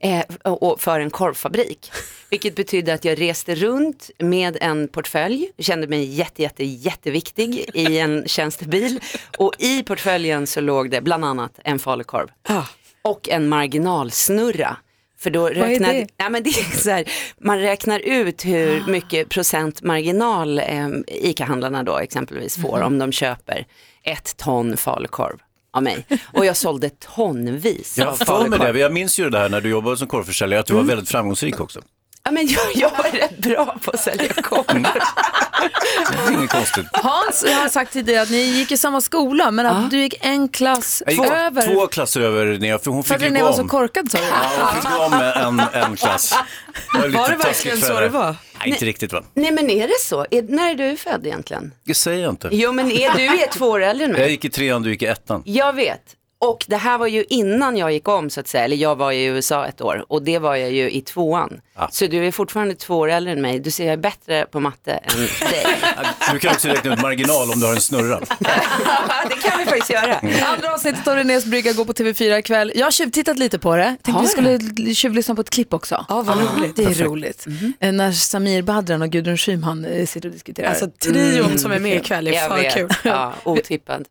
eh, 0.00 0.20
och 0.42 0.80
för 0.80 1.00
en 1.00 1.10
korvfabrik. 1.10 1.92
Vilket 2.34 2.54
betydde 2.56 2.94
att 2.94 3.04
jag 3.04 3.20
reste 3.20 3.54
runt 3.54 4.10
med 4.18 4.56
en 4.60 4.88
portfölj, 4.88 5.50
kände 5.58 5.86
mig 5.86 6.04
jätte, 6.04 6.42
jätte, 6.42 6.64
jätteviktig 6.64 7.70
i 7.74 7.98
en 7.98 8.24
tjänstebil. 8.28 9.00
Och 9.38 9.54
i 9.58 9.82
portföljen 9.82 10.46
så 10.46 10.60
låg 10.60 10.90
det 10.90 11.00
bland 11.00 11.24
annat 11.24 11.58
en 11.64 11.78
falukorv 11.78 12.28
och 13.02 13.28
en 13.28 13.48
marginalsnurra. 13.48 14.76
För 15.18 15.30
då 15.30 15.46
är 15.46 15.54
räknar, 15.54 15.92
det? 15.92 16.06
Ja, 16.16 16.28
men 16.28 16.42
det 16.42 16.50
är 16.50 16.76
så 16.76 16.90
här, 16.90 17.04
man 17.38 17.58
räknar 17.58 18.00
ut 18.00 18.44
hur 18.44 18.84
mycket 18.86 19.28
procent 19.28 19.82
marginal 19.82 20.58
eh, 20.58 20.88
ICA-handlarna 21.06 21.82
då 21.82 21.98
exempelvis 21.98 22.56
får 22.62 22.80
om 22.80 22.98
de 22.98 23.12
köper 23.12 23.66
ett 24.02 24.36
ton 24.36 24.76
falukorv 24.76 25.36
av 25.72 25.82
mig. 25.82 26.06
Och 26.32 26.46
jag 26.46 26.56
sålde 26.56 26.90
tonvis 26.90 27.98
Jag 27.98 28.06
har 28.06 28.12
för 28.12 28.24
mig 28.24 28.26
falukorv. 28.26 28.74
det, 28.74 28.80
jag 28.80 28.92
minns 28.92 29.18
ju 29.18 29.30
det 29.30 29.38
här 29.38 29.48
när 29.48 29.60
du 29.60 29.68
jobbade 29.68 29.96
som 29.96 30.08
korvförsäljare, 30.08 30.60
att 30.60 30.66
du 30.66 30.74
var 30.74 30.82
väldigt 30.82 31.08
framgångsrik 31.08 31.60
också. 31.60 31.80
Ja, 32.26 32.30
men 32.30 32.46
jag, 32.46 32.62
jag 32.74 33.06
är 33.06 33.12
rätt 33.12 33.38
bra 33.38 33.76
på 33.84 33.90
att 33.90 34.00
sälja 34.00 34.28
korv. 34.42 34.64
Det 36.12 36.32
är 36.32 36.32
inget 36.38 36.50
konstigt. 36.50 36.86
Hans, 36.92 37.44
jag 37.48 37.56
har 37.56 37.68
sagt 37.68 37.92
tidigare 37.92 38.22
att 38.22 38.30
ni 38.30 38.36
gick 38.42 38.72
i 38.72 38.76
samma 38.76 39.00
skola, 39.00 39.50
men 39.50 39.66
att 39.66 39.90
du 39.90 39.98
gick 39.98 40.14
en 40.20 40.48
klass 40.48 41.02
Jag 41.06 41.14
gick 41.14 41.26
över. 41.32 41.74
två 41.74 41.86
klasser 41.86 42.20
över 42.20 42.46
Linnea, 42.46 42.78
för 42.78 42.90
hon 42.90 43.04
för 43.04 43.08
fick 43.08 43.16
att 43.16 43.22
ju 43.22 43.26
René 43.26 43.40
gå 43.40 43.46
var 43.46 43.52
så 43.52 43.62
om. 43.62 43.68
korkad 43.68 44.10
sa 44.10 44.18
du. 44.18 44.24
Ja, 44.24 44.70
hon 44.72 44.82
fick 44.82 44.90
gå 44.90 45.02
om 45.04 45.60
en, 45.62 45.82
en 45.82 45.96
klass. 45.96 46.34
var, 46.94 47.06
lite 47.06 47.18
Var 47.18 47.28
det 47.28 47.34
taskigt 47.36 47.46
verkligen 47.46 47.78
för 47.78 47.86
så 47.86 47.92
henne. 47.94 48.06
det 48.06 48.12
var? 48.12 48.36
Nej, 48.58 48.68
inte 48.68 48.84
riktigt 48.84 49.12
va? 49.12 49.22
Nej 49.34 49.52
men 49.52 49.70
är 49.70 49.88
det 49.88 50.00
så? 50.00 50.26
Är, 50.30 50.42
när 50.42 50.70
är 50.70 50.74
du 50.74 50.96
född 50.96 51.26
egentligen? 51.26 51.72
Det 51.86 51.94
säger 51.94 52.22
jag 52.22 52.30
inte. 52.32 52.48
Jo 52.52 52.72
men 52.72 52.90
är, 52.90 53.10
du 53.16 53.24
är 53.24 53.52
två 53.52 53.66
år 53.66 53.82
äldre 53.82 54.04
än 54.04 54.12
mig. 54.12 54.20
Jag 54.20 54.30
gick 54.30 54.44
i 54.44 54.50
trean, 54.50 54.82
du 54.82 54.90
gick 54.90 55.02
i 55.02 55.06
ettan. 55.06 55.42
Jag 55.46 55.72
vet. 55.72 56.00
Och 56.38 56.64
det 56.68 56.76
här 56.76 56.98
var 56.98 57.06
ju 57.06 57.24
innan 57.28 57.76
jag 57.76 57.92
gick 57.92 58.08
om 58.08 58.30
så 58.30 58.40
att 58.40 58.48
säga, 58.48 58.64
eller 58.64 58.76
jag 58.76 58.96
var 58.96 59.12
i 59.12 59.24
USA 59.24 59.66
ett 59.66 59.80
år 59.80 60.04
och 60.08 60.22
det 60.22 60.38
var 60.38 60.56
jag 60.56 60.72
ju 60.72 60.90
i 60.90 61.00
tvåan. 61.00 61.60
Så 61.90 62.06
du 62.06 62.26
är 62.26 62.32
fortfarande 62.32 62.74
två 62.74 62.98
år 62.98 63.10
äldre 63.10 63.32
än 63.32 63.40
mig, 63.42 63.58
du 63.58 63.70
ser 63.70 63.84
jag 63.84 63.92
är 63.92 63.96
bättre 63.96 64.46
på 64.46 64.60
matte 64.60 64.92
än 64.92 65.16
dig. 65.50 65.66
Du 66.32 66.38
kan 66.38 66.52
också 66.54 66.68
räkna 66.68 66.94
ut 66.94 67.02
marginal 67.02 67.50
om 67.50 67.60
du 67.60 67.66
har 67.66 67.74
en 67.74 67.80
snurra. 67.80 68.20
det 69.28 69.34
kan 69.48 69.58
vi 69.58 69.64
faktiskt 69.64 69.90
göra. 69.90 70.14
Andra 70.54 70.74
avsnittet 70.74 71.08
av 71.08 71.16
Renés 71.16 71.44
brygga 71.44 71.72
går 71.72 71.84
på 71.84 71.92
TV4 71.92 72.38
ikväll. 72.38 72.72
Jag 72.74 72.86
har 72.86 72.90
tjuvtittat 72.90 73.38
lite 73.38 73.58
på 73.58 73.76
det. 73.76 73.96
Tänkte 74.02 74.22
vi 74.22 74.28
skulle 74.28 74.94
tjuvlyssna 74.94 75.34
på 75.34 75.40
ett 75.40 75.50
klipp 75.50 75.74
också. 75.74 76.06
Ja, 76.08 76.22
vad 76.22 76.38
roligt. 76.38 76.76
Det 76.76 76.82
är 76.82 76.86
Perfekt. 76.86 77.06
roligt. 77.06 77.46
Eh, 77.80 77.92
När 77.92 78.12
Samir 78.12 78.62
Badran 78.62 79.02
och 79.02 79.10
Gudrun 79.10 79.36
Schyman 79.36 79.84
eh, 79.84 80.06
sitter 80.06 80.28
och 80.28 80.32
diskuterar. 80.32 80.68
Alltså 80.68 80.86
trion 80.90 81.58
som 81.58 81.72
är 81.72 81.78
med 81.78 81.96
ikväll 81.96 82.28
är 82.28 82.48
för 82.48 82.70
kul. 82.70 82.90
Ja, 83.02 83.32
otippad. 83.44 84.04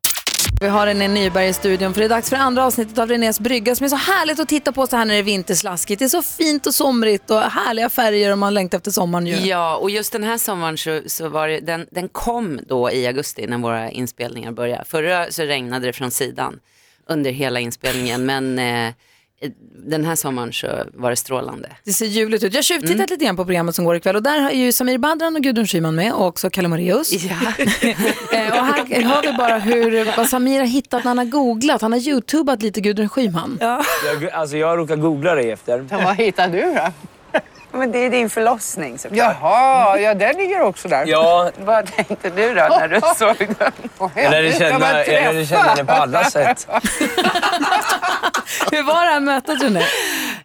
Vi 0.63 0.69
har 0.69 0.87
René 0.87 1.07
Nyberg 1.07 1.47
i 1.47 1.53
studion 1.53 1.93
för 1.93 2.01
det 2.01 2.07
är 2.07 2.09
dags 2.09 2.29
för 2.29 2.37
andra 2.37 2.65
avsnittet 2.65 2.97
av 2.97 3.09
Renés 3.09 3.39
brygga 3.39 3.75
som 3.75 3.85
är 3.85 3.89
så 3.89 3.95
härligt 3.95 4.39
att 4.39 4.49
titta 4.49 4.71
på 4.71 4.87
så 4.87 4.95
här 4.95 5.05
när 5.05 5.13
det 5.13 5.19
är 5.19 5.23
vinterslaskigt. 5.23 5.99
Det 5.99 6.05
är 6.05 6.09
så 6.09 6.21
fint 6.21 6.67
och 6.67 6.73
somrigt 6.73 7.31
och 7.31 7.41
härliga 7.41 7.89
färger 7.89 8.31
och 8.31 8.37
man 8.37 8.53
längtar 8.53 8.77
efter 8.77 8.91
sommaren 8.91 9.27
ju. 9.27 9.35
Ja, 9.35 9.75
och 9.75 9.89
just 9.89 10.11
den 10.11 10.23
här 10.23 10.37
sommaren 10.37 10.77
så, 10.77 11.01
så 11.05 11.29
var 11.29 11.47
det, 11.47 11.59
den, 11.59 11.87
den 11.91 12.09
kom 12.09 12.59
då 12.67 12.91
i 12.91 13.07
augusti 13.07 13.47
när 13.47 13.57
våra 13.57 13.91
inspelningar 13.91 14.51
började. 14.51 14.85
Förra 14.85 15.31
så 15.31 15.43
regnade 15.43 15.85
det 15.85 15.93
från 15.93 16.11
sidan 16.11 16.59
under 17.07 17.31
hela 17.31 17.59
inspelningen, 17.59 18.25
men 18.25 18.59
eh, 18.59 18.93
den 19.85 20.05
här 20.05 20.15
sommaren 20.15 20.53
så 20.53 20.67
var 20.93 21.09
det 21.09 21.15
strålande. 21.15 21.69
Det 21.83 21.93
ser 21.93 22.05
ljuvligt 22.05 22.43
ut. 22.43 22.53
Jag 22.53 22.57
har 22.57 22.63
tjuvtittat 22.63 22.95
Mm. 22.95 23.07
lite 23.09 23.25
grann 23.25 23.35
på 23.35 23.45
programmet 23.45 23.75
som 23.75 23.85
går 23.85 23.95
ikväll 23.95 24.15
och 24.15 24.23
där 24.23 24.49
är 24.49 24.53
ju 24.53 24.71
Samir 24.71 24.97
Badran 24.97 25.35
och 25.35 25.41
Gudrun 25.41 25.67
Schyman 25.67 25.95
med 25.95 26.13
och 26.13 26.25
också 26.27 26.49
Kalle 26.49 26.67
Moraeus. 26.67 27.11
Ja. 27.13 27.35
Eh, 28.33 28.47
och 28.59 28.65
här 28.65 29.01
hör 29.01 29.21
vi 29.21 29.33
bara 29.37 29.57
hur, 29.59 30.17
vad 30.17 30.27
Samir 30.29 30.59
har 30.59 30.65
hittat 30.67 31.03
när 31.03 31.09
han 31.09 31.17
har 31.17 31.25
googlat. 31.25 31.81
Han 31.81 31.91
har 31.91 31.99
youtubat 31.99 32.61
lite 32.61 32.81
Gudrun 32.81 33.09
Schyman. 33.09 33.57
Jag, 33.61 34.29
alltså 34.33 34.57
jag 34.57 34.77
råkar 34.79 34.95
googla 34.95 35.35
dig 35.35 35.51
efter. 35.51 35.79
vad 35.89 36.15
hittar 36.15 36.47
du 36.49 36.61
då? 36.61 36.91
Men 37.73 37.91
det 37.91 37.99
är 37.99 38.09
din 38.09 38.29
förlossning 38.29 38.99
såklart. 38.99 39.17
Jaha, 39.17 39.99
ja 39.99 40.13
den 40.13 40.37
ligger 40.37 40.61
också 40.61 40.87
där. 40.87 41.05
Ja. 41.07 41.51
Vad 41.57 41.85
tänkte 41.85 42.29
du 42.29 42.47
då 42.47 42.53
när 42.53 42.87
du 42.87 43.01
såg 43.15 43.37
den? 43.59 43.71
Jag 44.15 44.31
lärde 44.31 44.51
känna, 44.53 45.05
jag 45.05 45.07
lärde 45.07 45.45
känna 45.45 45.61
henne 45.61 45.85
på 45.85 45.91
alla 45.91 46.23
sätt. 46.23 46.67
Hur 48.71 48.83
var 48.83 49.05
det 49.05 49.11
här 49.11 49.19
mötet 49.19 49.63
René? 49.63 49.85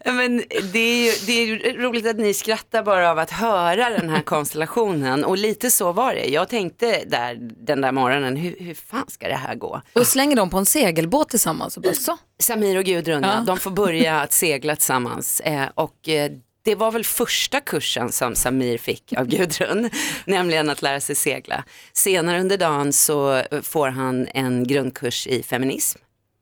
Men 0.05 0.43
det, 0.73 0.79
är 0.79 1.05
ju, 1.05 1.13
det 1.27 1.33
är 1.33 1.47
ju 1.47 1.83
roligt 1.83 2.07
att 2.07 2.17
ni 2.17 2.35
skrattar 2.35 2.83
bara 2.83 3.11
av 3.11 3.19
att 3.19 3.31
höra 3.31 3.91
den 3.91 4.09
här 4.11 4.21
konstellationen 4.23 5.25
och 5.25 5.39
lite 5.39 5.71
så 5.71 5.93
var 5.93 6.15
det. 6.15 6.25
Jag 6.27 6.49
tänkte 6.49 7.03
där, 7.07 7.37
den 7.41 7.81
där 7.81 7.93
morgonen, 7.93 8.37
hur, 8.37 8.57
hur 8.61 8.75
fan 8.75 9.05
ska 9.09 9.29
det 9.29 9.35
här 9.35 9.55
gå? 9.55 9.83
Och 9.93 10.07
slänger 10.07 10.37
dem 10.37 10.51
på 10.51 10.59
en 10.59 10.67
segelbåt 10.67 11.29
tillsammans 11.29 11.77
och 11.77 11.83
bara 11.83 11.95
så. 11.95 12.17
Samir 12.41 12.79
och 12.79 12.85
Gudrun, 12.85 13.23
ja. 13.23 13.29
Ja. 13.35 13.41
de 13.47 13.59
får 13.59 13.71
börja 13.71 14.21
att 14.21 14.33
segla 14.33 14.77
tillsammans. 14.77 15.41
Eh, 15.41 15.63
och 15.75 16.09
eh, 16.09 16.31
det 16.69 16.75
var 16.75 16.93
väl 16.93 17.05
första 17.05 17.61
kursen 17.61 18.13
som 18.13 18.35
Samir 18.35 18.79
fick 18.79 19.13
av 19.13 19.27
Gudrun, 19.29 19.91
nämligen 20.25 20.71
att 20.71 20.83
lära 20.83 21.01
sig 21.01 21.15
segla. 21.15 21.65
Senare 21.93 22.41
under 22.41 22.57
dagen 22.57 22.93
så 22.93 23.35
eh, 23.35 23.61
får 23.63 23.89
han 23.89 24.29
en 24.35 24.67
grundkurs 24.67 25.27
i 25.27 25.43
feminism. 25.43 25.99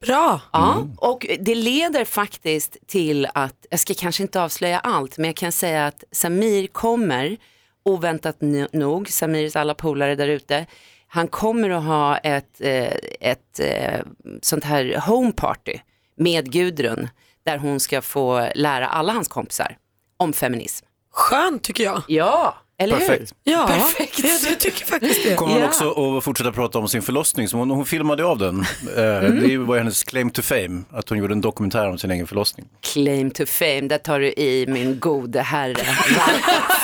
Bra. 0.06 0.40
Ja, 0.52 0.88
och 0.96 1.26
det 1.40 1.54
leder 1.54 2.04
faktiskt 2.04 2.76
till 2.86 3.28
att, 3.34 3.66
jag 3.70 3.80
ska 3.80 3.94
kanske 3.94 4.22
inte 4.22 4.42
avslöja 4.42 4.78
allt, 4.78 5.18
men 5.18 5.26
jag 5.26 5.36
kan 5.36 5.52
säga 5.52 5.86
att 5.86 6.04
Samir 6.12 6.66
kommer, 6.66 7.36
oväntat 7.84 8.36
nog, 8.72 9.08
Samirs 9.08 9.56
alla 9.56 9.74
polare 9.74 10.14
där 10.14 10.28
ute, 10.28 10.66
Han 11.06 11.28
kommer 11.28 11.70
att 11.70 11.84
ha 11.84 12.18
ett, 12.18 12.60
eh, 12.60 12.94
ett 13.20 13.60
eh, 13.60 14.00
sånt 14.42 14.64
här 14.64 15.02
home 15.06 15.32
party 15.32 15.78
med 16.16 16.52
Gudrun 16.52 17.08
där 17.44 17.58
hon 17.58 17.80
ska 17.80 18.02
få 18.02 18.48
lära 18.54 18.86
alla 18.86 19.12
hans 19.12 19.28
kompisar 19.28 19.76
om 20.16 20.32
feminism. 20.32 20.86
Skönt 21.12 21.62
tycker 21.62 21.84
jag. 21.84 22.02
Ja, 22.08 22.54
eller 22.78 22.98
Perfekt. 22.98 23.32
hur? 23.44 23.52
Ja, 23.52 23.66
Perfekt. 23.66 24.18
Jag, 24.18 24.50
jag 24.52 24.60
tycker 24.60 24.84
faktiskt 24.86 25.24
det. 25.24 25.34
Kommer 25.34 25.52
hon 25.52 25.62
Ja. 25.62 25.68
också 25.68 26.16
att 26.18 26.24
fortsätta 26.24 26.52
prata 26.52 26.78
om 26.78 26.88
sin 26.88 27.02
förlossning? 27.02 27.48
Som 27.48 27.58
hon, 27.58 27.70
hon 27.70 27.86
filmade 27.86 28.24
av 28.24 28.38
den. 28.38 28.66
Eh, 28.96 29.02
Mm. 29.16 29.48
Det 29.48 29.56
var 29.58 29.78
hennes 29.78 30.02
claim 30.04 30.30
to 30.30 30.42
fame, 30.42 30.82
att 30.92 31.08
hon 31.08 31.18
gjorde 31.18 31.32
en 31.34 31.40
dokumentär 31.40 31.88
om 31.88 31.98
sin 31.98 32.10
egen 32.10 32.26
förlossning. 32.26 32.66
Claim 32.92 33.30
to 33.30 33.46
fame, 33.46 33.80
där 33.80 33.98
tar 33.98 34.18
du 34.20 34.26
i 34.32 34.66
min 34.68 34.98
gode 35.00 35.42
herre. 35.42 35.74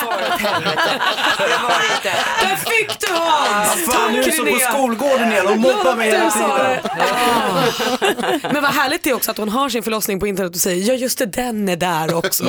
Far 0.01 0.13
åt 0.33 0.39
helvete. 0.41 0.81
Det 1.37 1.59
var 1.63 1.81
inte. 1.95 2.13
Där 2.41 2.55
fick 2.55 2.99
du 2.99 3.07
Hans! 3.13 3.85
fan, 3.85 4.11
nu 4.13 4.19
är 4.19 4.23
Tack, 4.23 4.35
så 4.35 4.45
på 4.45 4.57
skolgården 4.59 5.31
igen 5.31 5.47
och 5.47 5.57
mobbar 5.57 5.95
mig 5.95 6.11
hela 6.11 6.31
tiden. 6.31 6.79
Men 8.53 8.61
vad 8.63 8.71
härligt 8.73 9.03
det 9.03 9.09
är 9.09 9.13
också 9.13 9.31
att 9.31 9.37
hon 9.37 9.49
har 9.49 9.69
sin 9.69 9.83
förlossning 9.83 10.19
på 10.19 10.27
internet 10.27 10.55
och 10.55 10.61
säger 10.61 10.87
ja 10.87 10.93
just 10.93 11.17
det, 11.17 11.25
den 11.25 11.69
är 11.69 11.75
där 11.75 12.13
också. 12.15 12.45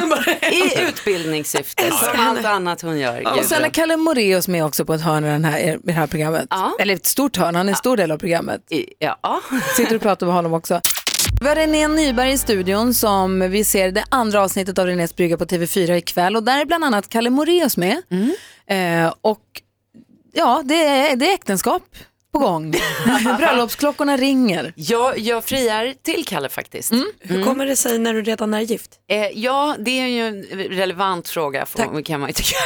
Som 0.00 0.08
bara, 0.08 0.24
I 0.50 0.82
utbildningssyfte, 0.88 1.90
som 1.90 2.20
allt 2.20 2.44
annat 2.44 2.82
hon 2.88 2.98
gör. 2.98 3.38
Och 3.38 3.44
sen 3.44 3.64
är 3.64 3.70
Kalle 3.70 3.96
Moreus 3.96 4.48
med 4.48 4.64
också 4.64 4.84
på 4.84 4.94
ett 4.94 5.00
hörn 5.00 5.24
i, 5.24 5.28
den 5.28 5.44
här, 5.44 5.58
i 5.58 5.78
det 5.82 5.92
här 5.92 6.06
programmet. 6.06 6.48
Eller 6.80 6.94
ett 6.94 7.06
stort 7.06 7.36
hörn, 7.36 7.54
han 7.54 7.68
är 7.68 7.72
en 7.72 7.76
stor 7.76 7.96
del 7.96 8.10
av 8.10 8.18
programmet. 8.18 8.60
Ja. 8.98 9.40
Sitter 9.76 9.96
och 9.96 10.02
pratar 10.02 10.26
med 10.26 10.34
honom 10.34 10.52
också. 10.54 10.80
Vi 11.40 11.48
har 11.48 11.56
René 11.56 11.88
Nyberg 11.88 12.32
i 12.32 12.38
studion 12.38 12.94
som 12.94 13.50
vi 13.50 13.64
ser 13.64 13.92
det 13.92 14.04
andra 14.08 14.42
avsnittet 14.42 14.78
av 14.78 14.86
Renés 14.86 15.16
brygga 15.16 15.36
på 15.36 15.44
TV4 15.44 15.92
ikväll 15.92 16.36
och 16.36 16.42
där 16.42 16.60
är 16.60 16.64
bland 16.64 16.84
annat 16.84 17.08
Kalle 17.08 17.30
Moreus 17.30 17.76
med. 17.76 18.02
Eh, 18.66 19.12
och 19.20 19.42
ja, 20.32 20.62
det 20.64 20.84
är, 20.84 21.16
det 21.16 21.30
är 21.30 21.34
äktenskap 21.34 21.82
på 22.38 22.46
gång. 22.46 22.74
Bröllopsklockorna 23.38 24.16
ringer. 24.16 24.72
Jag, 24.76 25.18
jag 25.18 25.44
friar 25.44 25.94
till 26.02 26.24
Kalle 26.26 26.48
faktiskt. 26.48 26.92
Hur 27.20 27.44
kommer 27.44 27.66
det 27.66 27.76
sig 27.76 27.98
när 27.98 28.14
du 28.14 28.22
redan 28.22 28.54
är 28.54 28.60
gift? 28.60 29.00
Eh, 29.08 29.26
ja, 29.26 29.76
det 29.78 29.90
är 29.90 30.06
ju 30.06 30.26
en 30.28 30.42
relevant 30.70 31.28
fråga 31.28 31.66
får, 31.66 32.02
kan 32.02 32.20
man 32.20 32.28
ju 32.28 32.32
tycka. 32.32 32.56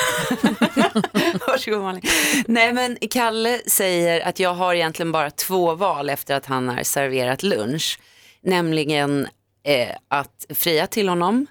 Varsågod 1.47 1.83
Malin. 1.83 2.03
Nej 2.47 2.73
men 2.73 2.97
Kalle 3.11 3.61
säger 3.67 4.21
att 4.21 4.39
jag 4.39 4.55
har 4.55 4.75
egentligen 4.75 5.13
bara 5.13 5.31
två 5.31 5.75
val 5.75 6.11
efter 6.11 6.35
att 6.35 6.47
han 6.47 6.69
har 6.69 6.83
serverat 6.83 7.43
lunch. 7.43 7.99
Nämligen 8.43 9.29
eh, 9.65 9.89
att 10.09 10.47
fria 10.55 10.87
till 10.87 11.09
honom 11.09 11.47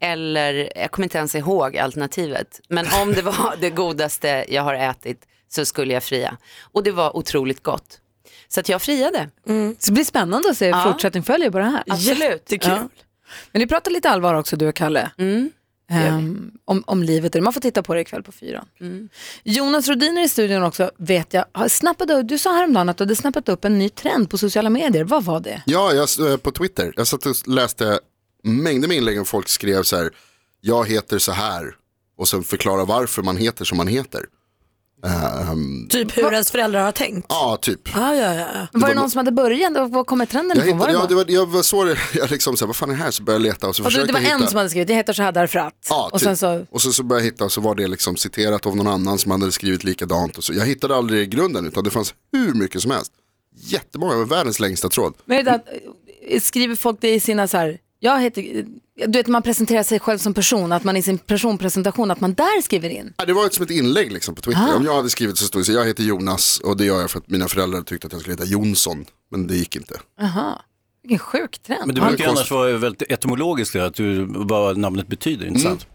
eller, 0.00 0.72
jag 0.76 0.90
kommer 0.90 1.06
inte 1.06 1.18
ens 1.18 1.34
ihåg 1.34 1.76
alternativet, 1.76 2.60
men 2.68 2.86
om 3.02 3.12
det 3.12 3.22
var 3.22 3.56
det 3.60 3.70
godaste 3.70 4.44
jag 4.48 4.62
har 4.62 4.74
ätit 4.74 5.26
så 5.54 5.64
skulle 5.64 5.92
jag 5.94 6.02
fria. 6.02 6.36
Och 6.62 6.82
det 6.82 6.90
var 6.90 7.16
otroligt 7.16 7.62
gott. 7.62 7.98
Så 8.48 8.60
att 8.60 8.68
jag 8.68 8.82
friade. 8.82 9.30
Så 9.78 9.86
det 9.86 9.92
blir 9.92 10.04
spännande 10.04 10.50
att 10.50 10.56
se 10.56 10.66
Ja. 10.66 10.84
fortsättning 10.92 11.22
följer 11.22 11.50
på 11.50 11.58
det 11.58 11.64
här. 11.64 11.84
Absolut. 11.86 12.52
Ja. 12.60 12.88
Men 13.52 13.60
ni 13.60 13.66
pratar 13.66 13.90
lite 13.90 14.10
allvar 14.10 14.34
också 14.34 14.56
du 14.56 14.68
och 14.68 14.74
Kalle. 14.74 15.10
Ehm, 15.90 16.50
om, 16.64 16.84
om 16.86 17.02
livet. 17.02 17.42
Man 17.42 17.52
får 17.52 17.60
titta 17.60 17.82
på 17.82 17.94
det 17.94 18.00
ikväll 18.00 18.22
på 18.22 18.32
fyran. 18.32 18.66
Jonas 19.42 19.88
Rodiner 19.88 20.24
i 20.24 20.28
studion 20.28 20.62
också 20.62 20.90
vet 20.98 21.34
jag. 21.34 21.44
Har 21.52 21.68
snappat 21.68 22.28
du 22.28 22.38
sa 22.38 22.52
häromdagen 22.54 22.88
att 22.88 22.96
du 22.96 23.04
hade 23.04 23.16
snappat 23.16 23.48
upp 23.48 23.64
en 23.64 23.78
ny 23.78 23.88
trend 23.88 24.30
på 24.30 24.38
sociala 24.38 24.70
medier. 24.70 25.04
Vad 25.04 25.24
var 25.24 25.40
det? 25.40 25.62
Ja, 25.66 25.92
jag, 25.92 26.30
eh, 26.30 26.36
på 26.36 26.50
Twitter. 26.50 26.92
Jag 26.96 27.06
satt 27.06 27.26
och 27.26 27.48
läste 27.48 28.00
mängder 28.42 28.88
med 28.88 28.96
inlägg 28.96 29.20
och 29.20 29.28
folk 29.28 29.48
skrev 29.48 29.82
så 29.82 29.96
här, 29.96 30.10
jag 30.60 30.88
heter 30.88 31.18
så 31.18 31.32
här 31.32 31.74
och 32.16 32.28
sen 32.28 32.42
förklara 32.42 32.84
varför 32.84 33.22
man 33.22 33.36
heter 33.36 33.64
som 33.64 33.76
man 33.78 33.88
heter. 33.88 34.24
Ehm, 35.06 35.88
Typ 35.88 36.16
hur 36.16 36.32
ens 36.32 36.50
föräldrar 36.50 36.84
har 36.84 36.92
tänkt? 36.92 37.26
ja, 37.28 37.58
typ. 37.62 37.96
Ah, 37.96 38.14
ja, 38.14 38.34
ja. 38.34 38.46
Var 38.72 38.88
det 38.88 38.94
någon 38.94 39.10
som 39.10 39.18
hade 39.18 39.32
börjat? 39.32 39.90
Var 39.90 40.04
kommer 40.04 40.26
trenden 40.26 40.58
Jag 40.58 40.66
ifrån? 40.66 40.78
Var 40.78 40.86
det, 40.86 40.92
ja, 40.92 41.06
det 41.08 41.14
var, 41.14 41.24
jag 41.28 41.46
var 41.46 41.62
så 41.62 41.84
det, 41.84 41.96
jag 42.14 42.30
liksom 42.30 42.56
så 42.56 42.64
här, 42.64 42.66
vad 42.66 42.76
fan 42.76 42.90
är 42.90 42.94
det 42.94 43.02
här? 43.02 43.10
Så 43.10 43.22
började 43.22 43.44
jag 43.44 43.52
leta 43.54 43.68
och 43.68 43.76
så 43.76 43.82
Och 43.82 43.84
det, 43.84 43.90
försökte 43.90 44.06
det 44.06 44.12
var 44.12 44.20
jag 44.20 44.26
hitta. 44.26 44.44
en 44.44 44.48
som 44.50 44.56
hade 44.56 44.70
skrivit, 44.70 44.88
jag 44.88 44.96
heter 44.96 45.12
så 45.12 45.22
här 45.22 45.32
därför 45.32 45.58
att. 45.58 45.74
Ja, 45.88 46.10
och 46.12 46.18
typ. 46.18 46.26
sen 46.26 46.36
så, 46.36 46.66
Och 46.70 46.82
så, 46.82 46.92
så 46.92 47.02
började 47.02 47.26
jag 47.26 47.32
hitta 47.32 47.44
och 47.44 47.52
så 47.52 47.60
var 47.60 47.74
det 47.74 47.88
liksom 47.88 48.16
citerat 48.16 48.66
av 48.66 48.76
någon 48.76 48.86
annan 48.86 49.18
som 49.18 49.30
hade 49.30 49.52
skrivit 49.52 49.84
likadant. 49.84 50.38
Och 50.38 50.44
så. 50.44 50.52
Jag 50.54 50.66
hittade 50.66 50.96
aldrig 50.96 51.20
det 51.20 51.26
grunden 51.36 51.66
utan 51.66 51.84
det 51.84 51.90
fanns 51.90 52.14
hur 52.32 52.54
mycket 52.54 52.82
som 52.82 52.90
helst. 52.90 53.12
Jättemånga, 53.56 54.12
det 54.12 54.18
var 54.18 54.26
världens 54.26 54.60
längsta 54.60 54.88
tråd. 54.88 55.14
men 55.24 55.38
är 55.38 55.42
det 55.42 55.52
att, 55.54 55.66
eh, 56.28 56.40
skriver 56.40 56.76
folk 56.76 56.98
det 57.00 57.14
i 57.14 57.20
sina 57.20 57.48
så 57.48 57.56
här, 57.56 57.78
jag 57.98 58.20
heter, 58.20 58.64
du 58.96 59.18
vet 59.18 59.26
man 59.26 59.42
presenterar 59.42 59.82
sig 59.82 60.00
själv 60.00 60.18
som 60.18 60.34
person, 60.34 60.72
att 60.72 60.84
man 60.84 60.96
i 60.96 61.02
sin 61.02 61.18
personpresentation, 61.18 62.10
att 62.10 62.20
man 62.20 62.34
där 62.34 62.62
skriver 62.62 62.88
in. 62.90 63.14
Ja, 63.16 63.24
det 63.24 63.32
var 63.32 63.46
ett 63.46 63.54
som 63.54 63.64
ett 63.64 63.70
inlägg 63.70 64.12
liksom 64.12 64.34
på 64.34 64.42
Twitter. 64.42 64.68
Ah. 64.72 64.76
Om 64.76 64.84
jag 64.84 64.94
hade 64.96 65.10
skrivit 65.10 65.38
så 65.38 65.44
stod 65.44 65.60
det 65.60 65.64
så 65.64 65.72
jag 65.72 65.84
heter 65.84 66.02
Jonas 66.02 66.60
och 66.64 66.76
det 66.76 66.84
gör 66.84 67.00
jag 67.00 67.10
för 67.10 67.18
att 67.18 67.30
mina 67.30 67.48
föräldrar 67.48 67.82
tyckte 67.82 68.06
att 68.06 68.12
jag 68.12 68.22
skulle 68.22 68.34
heta 68.34 68.44
Jonsson. 68.44 69.04
Men 69.30 69.46
det 69.46 69.56
gick 69.56 69.76
inte. 69.76 70.00
Aha. 70.20 70.62
Vilken 71.02 71.18
sjuk 71.18 71.58
trend. 71.58 71.82
Men 71.86 71.94
det 71.94 72.00
brukar 72.00 72.24
ju 72.24 72.30
annars 72.30 72.50
vara 72.50 72.76
väldigt 72.78 73.12
etymologiskt, 73.12 73.76
att 73.76 73.94
du, 73.94 74.24
vad 74.28 74.76
namnet 74.76 75.08
betyder, 75.08 75.46
inte 75.46 75.60
sant? 75.60 75.86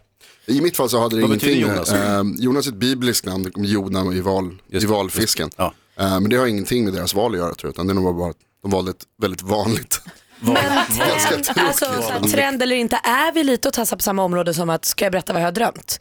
I 0.46 0.62
mitt 0.62 0.78
fall 0.78 0.90
så 0.90 1.00
hade 1.00 1.16
det 1.16 1.22
Vad 1.22 1.30
ingenting 1.30 1.62
Jonas? 1.62 1.92
eh, 1.92 2.24
Jonas 2.38 2.68
är 2.68 2.72
ett 2.72 2.78
bibliskt 2.78 3.26
namn, 3.26 3.52
Jona 3.58 4.14
i, 4.14 4.22
val, 4.22 4.62
i 4.70 4.86
valfisken. 4.86 5.50
Ja. 5.58 5.74
Eh, 6.00 6.20
men 6.20 6.30
det 6.30 6.36
har 6.36 6.48
ingenting 6.48 6.84
med 6.84 6.94
deras 6.94 7.14
val 7.14 7.32
att 7.32 7.38
göra 7.38 7.56
tror 7.56 7.68
jag, 7.68 7.74
utan 7.74 7.88
det 7.88 7.94
är 7.94 7.96
nog 7.96 8.16
bara 8.16 8.30
att 8.30 8.38
de 8.62 8.72
valde 8.72 8.92
ett 8.92 9.04
väldigt 9.22 9.42
vanligt. 9.42 10.02
Ganska 10.42 11.30
tråkigt 11.30 11.58
Alltså, 11.58 11.86
så 11.86 12.12
här, 12.12 12.20
trend 12.20 12.64
eller 12.64 12.76
inte, 12.76 12.96
är 13.04 13.32
vi 13.32 13.44
lite 13.44 13.68
och 13.68 13.74
tassar 13.74 13.98
på 13.98 14.04
samma 14.04 14.24
område 14.24 14.54
som 14.54 14.70
att, 14.70 14.86
ska 14.86 15.06
jag 15.06 15.12
berätta 15.12 15.34
vad 15.34 15.42
jag 15.42 15.48
har 15.48 15.52
drömt? 15.52 16.00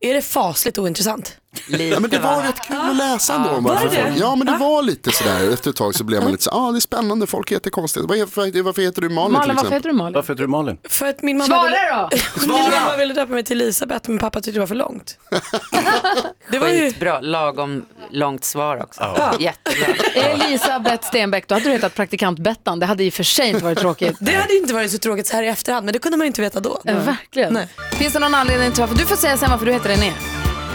Är 0.00 0.14
det 0.14 0.22
fasligt 0.22 0.78
ointressant? 0.78 1.36
Ja, 1.68 2.00
men 2.00 2.10
det 2.10 2.18
var 2.18 2.42
rätt 2.42 2.60
kul 2.68 2.76
att 2.76 2.96
läsa 2.96 3.34
ändå. 3.34 3.60
varför 3.60 3.88
det? 3.88 3.96
folk- 4.02 4.16
Ja 4.16 4.36
men 4.36 4.46
det 4.46 4.56
var 4.56 4.82
lite 4.82 5.12
sådär, 5.12 5.52
efter 5.52 5.70
ett 5.70 5.76
tag 5.76 5.94
så 5.94 6.04
blev 6.04 6.22
man 6.22 6.30
lite 6.32 6.44
så 6.44 6.50
ah 6.50 6.70
det 6.72 6.78
är 6.78 6.80
spännande, 6.80 7.26
folk 7.26 7.52
heter 7.52 7.70
konstigt. 7.70 8.02
Varför, 8.08 8.62
varför 8.62 8.82
heter 8.82 9.02
du 9.02 9.08
Malin, 9.08 9.32
Malin, 9.32 9.48
till 9.48 9.48
varför 9.56 9.60
exempel? 9.60 9.72
heter 9.76 9.88
du 9.88 9.94
Malin? 9.94 10.14
Varför 10.14 10.32
heter 10.32 10.42
du 10.42 10.48
Malin? 10.48 10.78
För 10.88 11.06
att 11.06 11.22
min 11.22 11.38
mamma 11.38 11.46
Svara 11.54 12.10
ville, 12.10 12.26
då! 12.46 12.46
Min 12.46 12.70
mamma 12.70 12.96
ville 12.96 13.14
döpa 13.14 13.32
mig 13.32 13.44
till 13.44 13.60
Elisabeth 13.60 14.10
men 14.10 14.18
pappa 14.18 14.40
tyckte 14.40 14.52
det 14.52 14.60
var 14.60 14.66
för 14.66 14.74
långt. 14.74 15.18
Det 16.50 16.58
var 16.58 16.68
ju 16.68 16.90
bra, 17.00 17.20
lagom 17.20 17.84
långt 18.10 18.44
svar 18.44 18.82
också. 18.82 19.00
Ja. 19.00 19.34
Jättebra. 19.38 19.94
Elisabeth 20.14 21.06
Stenbeck, 21.08 21.48
då 21.48 21.54
hade 21.54 21.64
du 21.66 21.70
hetat 21.72 21.94
praktikant 21.94 22.38
Bettan. 22.38 22.78
Det 22.78 22.86
hade 22.86 23.04
i 23.04 23.08
och 23.08 23.12
för 23.14 23.22
sig 23.22 23.48
inte 23.48 23.64
varit 23.64 23.78
tråkigt. 23.78 24.16
Det 24.20 24.34
hade 24.34 24.56
inte 24.56 24.74
varit 24.74 24.90
så 24.92 24.98
tråkigt 24.98 25.26
så 25.26 25.36
här 25.36 25.42
i 25.42 25.48
efterhand 25.48 25.84
men 25.84 25.92
det 25.92 25.98
kunde 25.98 26.18
man 26.18 26.26
inte 26.26 26.40
veta 26.40 26.60
då. 26.60 26.80
Ja, 26.84 26.94
verkligen. 26.94 27.52
Nej. 27.52 27.68
Finns 27.92 28.12
det 28.12 28.18
någon 28.18 28.34
anledning 28.34 28.72
till 28.72 28.80
varför? 28.80 28.96
Du 28.96 29.04
får 29.06 29.16
säga 29.16 29.36
sen 29.36 29.50
varför 29.50 29.66
du 29.66 29.72
heter 29.72 29.88
René. 29.88 30.12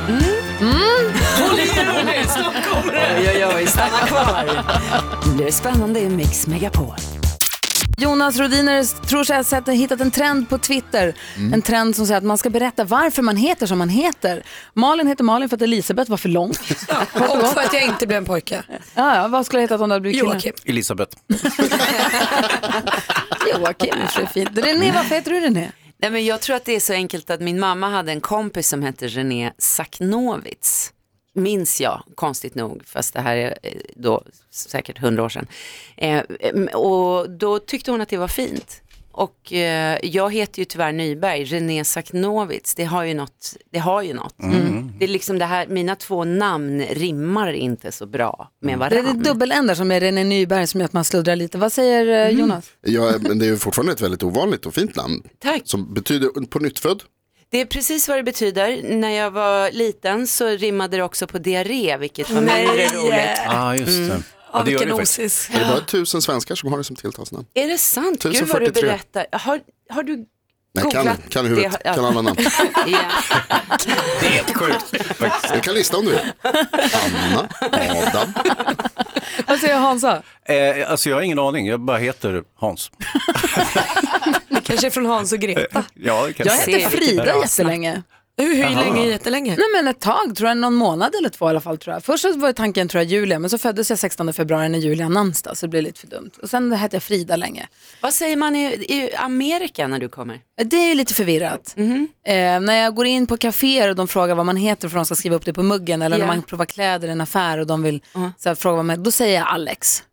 Håll 0.08 1.60
i 1.60 1.62
er 1.62 1.86
hörni, 1.86 2.24
snart 2.28 2.66
kommer 2.72 2.94
det. 2.94 3.18
Oj, 3.20 3.46
oj, 3.46 3.46
oj, 3.56 3.68
stanna 3.68 3.98
kvar. 4.08 4.66
Nu 5.26 5.36
blir 5.36 5.46
det 5.46 5.52
spännande 5.52 6.00
i 6.00 6.10
Mix 6.10 6.48
Megapol. 6.48 6.96
Jonas 7.98 8.38
Rodiner 8.40 9.06
tror 9.08 9.24
sig 9.24 9.36
ha 9.36 9.44
sett, 9.44 9.70
hittat 9.70 10.02
en 10.02 10.12
trend 10.12 10.50
på 10.50 10.58
Twitter. 10.58 11.14
En 11.54 11.62
trend 11.62 11.96
som 11.96 12.06
säger 12.06 12.18
att 12.18 12.24
man 12.24 12.38
ska 12.38 12.50
berätta 12.50 12.84
varför 12.84 13.22
man 13.22 13.38
heter 13.38 13.66
som 13.66 13.78
man 13.78 13.90
heter. 13.90 14.44
Malin 14.74 15.08
heter 15.08 15.24
Malin 15.24 15.50
för 15.50 15.56
att 15.56 15.62
Elisabeth 15.62 16.10
var 16.10 16.18
för 16.18 16.30
långt. 16.30 16.60
Och 17.14 17.48
för 17.48 17.62
att 17.62 17.74
jag 17.74 17.84
inte 17.84 18.08
blev 18.08 18.18
en 18.18 18.26
pojke. 18.26 18.64
Ja, 18.96 19.16
ja, 19.16 19.28
vad 19.28 19.46
skulle 19.46 19.62
jag 19.62 19.68
hetat 19.68 19.82
om 19.82 19.90
du 19.90 19.94
hade 19.94 20.02
blivit 20.02 20.20
kille? 20.22 20.34
Joakim. 20.34 20.54
Elisabeth. 20.66 21.18
Joakim 23.54 23.94
är 24.04 24.08
för 24.08 24.26
fint. 24.26 24.58
René, 24.58 24.92
varför 24.92 25.16
heter 25.16 25.32
du 25.32 25.40
René? 25.40 25.72
Nej, 25.98 26.12
men 26.12 26.26
jag 26.26 26.42
tror 26.42 26.56
att 26.56 26.66
det 26.66 26.76
är 26.76 26.80
så 26.80 26.94
enkelt 26.94 27.30
att 27.30 27.42
min 27.42 27.60
mamma 27.60 27.90
hade 27.90 28.12
en 28.12 28.22
kompis 28.22 28.68
som 28.70 28.84
hette 28.84 29.08
René 29.08 29.54
Saknovits. 29.58 30.94
Minns 31.34 31.82
jag, 31.82 32.04
konstigt 32.16 32.56
nog, 32.56 32.84
fast 32.86 33.14
det 33.14 33.22
här 33.22 33.38
är 33.38 33.58
eh, 33.64 33.72
då 33.96 34.24
säkert 34.52 34.98
hundra 34.98 35.24
år 35.24 35.30
sedan. 35.30 35.48
Eh, 35.98 36.24
och 36.74 37.30
då 37.30 37.60
tyckte 37.60 37.92
hon 37.92 38.02
att 38.02 38.10
det 38.10 38.18
var 38.18 38.28
fint. 38.28 38.82
Och 39.18 39.54
eh, 39.54 39.98
jag 40.04 40.34
heter 40.34 40.60
ju 40.60 40.66
tyvärr 40.66 40.92
Nyberg, 40.92 41.44
René 41.44 41.84
Saknovits, 41.84 42.76
det 42.76 42.84
har 42.84 43.04
ju 43.04 43.14
något. 43.14 43.56
Det, 43.72 43.80
har 43.80 44.02
ju 44.02 44.14
något. 44.14 44.40
Mm. 44.44 44.92
det 45.00 45.06
är 45.06 45.10
liksom 45.10 45.40
det 45.40 45.46
här, 45.46 45.68
mina 45.68 45.96
två 45.96 46.24
namn 46.24 46.82
rimmar 46.82 47.54
inte 47.54 47.92
så 47.92 48.06
bra 48.06 48.52
med 48.62 48.80
Det 48.80 48.86
är 48.86 48.90
det 48.90 49.02
varandra. 49.02 49.32
dubbeländar 49.32 49.76
som 49.76 49.92
är 49.92 50.00
René 50.00 50.24
Nyberg 50.24 50.68
som 50.68 50.80
gör 50.80 50.86
att 50.86 50.94
man 50.94 51.04
sluddrar 51.04 51.36
lite. 51.36 51.58
Vad 51.58 51.74
säger 51.74 52.28
eh, 52.28 52.40
Jonas? 52.40 52.70
Ja, 52.82 53.14
men 53.20 53.40
det 53.40 53.46
är 53.46 53.50
ju 53.50 53.58
fortfarande 53.58 53.94
ett 53.94 54.02
väldigt 54.02 54.24
ovanligt 54.24 54.66
och 54.66 54.74
fint 54.74 54.96
namn. 54.96 55.24
Tack. 55.40 55.62
Som 55.66 55.94
betyder 55.94 56.46
på 56.46 56.60
nyttfödd. 56.60 57.04
Det 57.50 57.62
är 57.62 57.66
precis 57.66 58.08
vad 58.08 58.18
det 58.18 58.24
betyder. 58.24 58.82
När 58.84 59.10
jag 59.12 59.32
var 59.32 59.72
liten 59.72 60.28
så 60.28 60.48
rimmade 60.48 60.98
det 60.98 61.04
också 61.04 61.28
på 61.28 61.38
diarré, 61.38 61.98
vilket 61.98 62.30
var 62.30 62.42
Nej. 62.42 62.68
mindre 62.68 62.86
roligt. 62.86 63.42
Ja, 63.46 63.64
ah, 63.64 63.76
just 63.76 64.10
det. 64.10 64.24
Ja, 64.58 64.64
det 64.64 64.72
vilken 64.72 64.92
osis. 64.94 65.50
Det 65.52 65.58
är 65.58 65.70
bara 65.70 65.82
tusen 65.82 66.22
svenskar 66.22 66.56
som 66.56 66.70
har 66.70 66.78
det 66.78 66.84
som 66.84 66.96
tilltalsnamn. 66.96 67.46
Är 67.54 67.68
det 67.68 67.78
sant? 67.78 68.24
Gud 68.24 68.34
vad 68.48 68.62
du 68.62 68.66
1043. 68.66 68.82
berättar. 68.90 69.40
Har, 69.40 69.60
har 69.90 70.04
du 70.04 70.26
Nej, 70.84 70.92
kan, 70.92 71.18
kan 71.30 71.46
i 71.46 71.50
huvudet, 71.50 71.72
det? 71.84 71.94
kan 71.94 72.06
alla 72.06 72.22
namn. 72.22 72.38
Det 74.20 74.26
är 74.26 74.30
helt 74.30 74.58
sjukt. 74.58 74.94
Jag 75.54 75.64
kan 75.64 75.74
lista 75.74 75.98
om 75.98 76.06
du 76.06 76.12
vill. 76.12 76.20
Anna, 76.44 77.50
Adam. 77.72 78.34
Vad 79.48 79.60
säger 79.60 79.78
Hansa? 79.78 80.22
Eh, 80.46 80.92
alltså 80.92 81.10
jag 81.10 81.18
har 81.18 81.22
ingen 81.22 81.40
aning, 81.40 81.68
jag 81.68 81.80
bara 81.80 81.98
heter 81.98 82.44
Hans. 82.56 82.92
Det 84.50 84.62
kanske 84.64 84.88
är 84.88 84.92
från 84.92 85.06
Hans 85.06 85.34
och 85.34 85.40
Greta. 85.40 85.84
Ja, 85.94 86.26
det 86.28 86.34
kan 86.34 86.48
Jag 86.48 86.54
hette 86.54 86.98
Frida 86.98 87.40
jättelänge. 87.42 88.04
Hur, 88.40 88.56
hur 88.56 88.64
Jaha. 88.64 88.82
länge? 88.84 89.06
Jättelänge? 89.08 89.50
Nej 89.56 89.66
men 89.76 89.88
ett 89.88 90.00
tag, 90.00 90.36
tror 90.36 90.48
jag 90.50 90.58
någon 90.58 90.74
månad 90.74 91.16
eller 91.16 91.30
två 91.30 91.46
i 91.46 91.50
alla 91.50 91.62
fall 91.62 91.78
tror 91.78 91.94
jag. 91.94 92.04
Först 92.04 92.22
så 92.22 92.38
var 92.38 92.54
tanken 92.54 92.88
tror 92.88 93.04
jag 93.04 93.12
Julia, 93.12 93.40
men 93.40 93.50
så 93.50 93.58
föddes 93.58 93.90
jag 93.90 94.00
16 94.00 94.34
februari 94.34 94.70
när 94.70 94.80
Julia 94.80 95.10
namnsdag 95.10 95.58
så 95.58 95.66
det 95.66 95.70
blev 95.70 95.84
lite 95.84 96.00
för 96.00 96.08
dumt. 96.08 96.32
Och 96.42 96.50
sen 96.50 96.72
hette 96.72 96.96
jag 96.96 97.04
Frida 97.04 97.36
länge. 97.36 97.68
Vad 98.02 98.14
säger 98.14 98.38
man 98.38 98.56
i, 98.56 98.66
i 98.66 99.16
Amerika 99.16 99.88
när 99.88 100.00
du 100.00 100.10
kommer? 100.10 100.40
Det 100.64 100.92
är 100.92 100.96
lite 100.96 101.14
förvirrat. 101.14 101.76
Eh, 101.78 102.60
när 102.60 102.74
jag 102.74 102.96
går 102.96 103.06
in 103.06 103.28
på 103.28 103.38
kaféer 103.38 103.90
och 103.90 103.96
de 103.96 104.08
frågar 104.08 104.36
vad 104.36 104.46
man 104.46 104.58
heter 104.58 104.90
för 104.90 104.96
de 104.96 105.06
ska 105.06 105.16
skriva 105.16 105.36
upp 105.36 105.46
det 105.46 105.54
på 105.54 105.64
muggen 105.64 106.02
eller 106.02 106.18
Ja. 106.18 106.26
när 106.26 106.34
man 106.34 106.44
provar 106.44 106.66
kläder 106.66 107.08
i 107.08 107.12
en 107.12 107.22
affär 107.22 107.58
och 107.58 107.68
de 107.68 107.84
vill 107.84 108.02
så 108.38 108.50
här, 108.50 108.56
fråga 108.56 108.76
vad 108.76 108.86
man 108.86 109.04
då 109.04 109.12
säger 109.12 109.40
jag 109.40 109.48
Alex. 109.48 110.04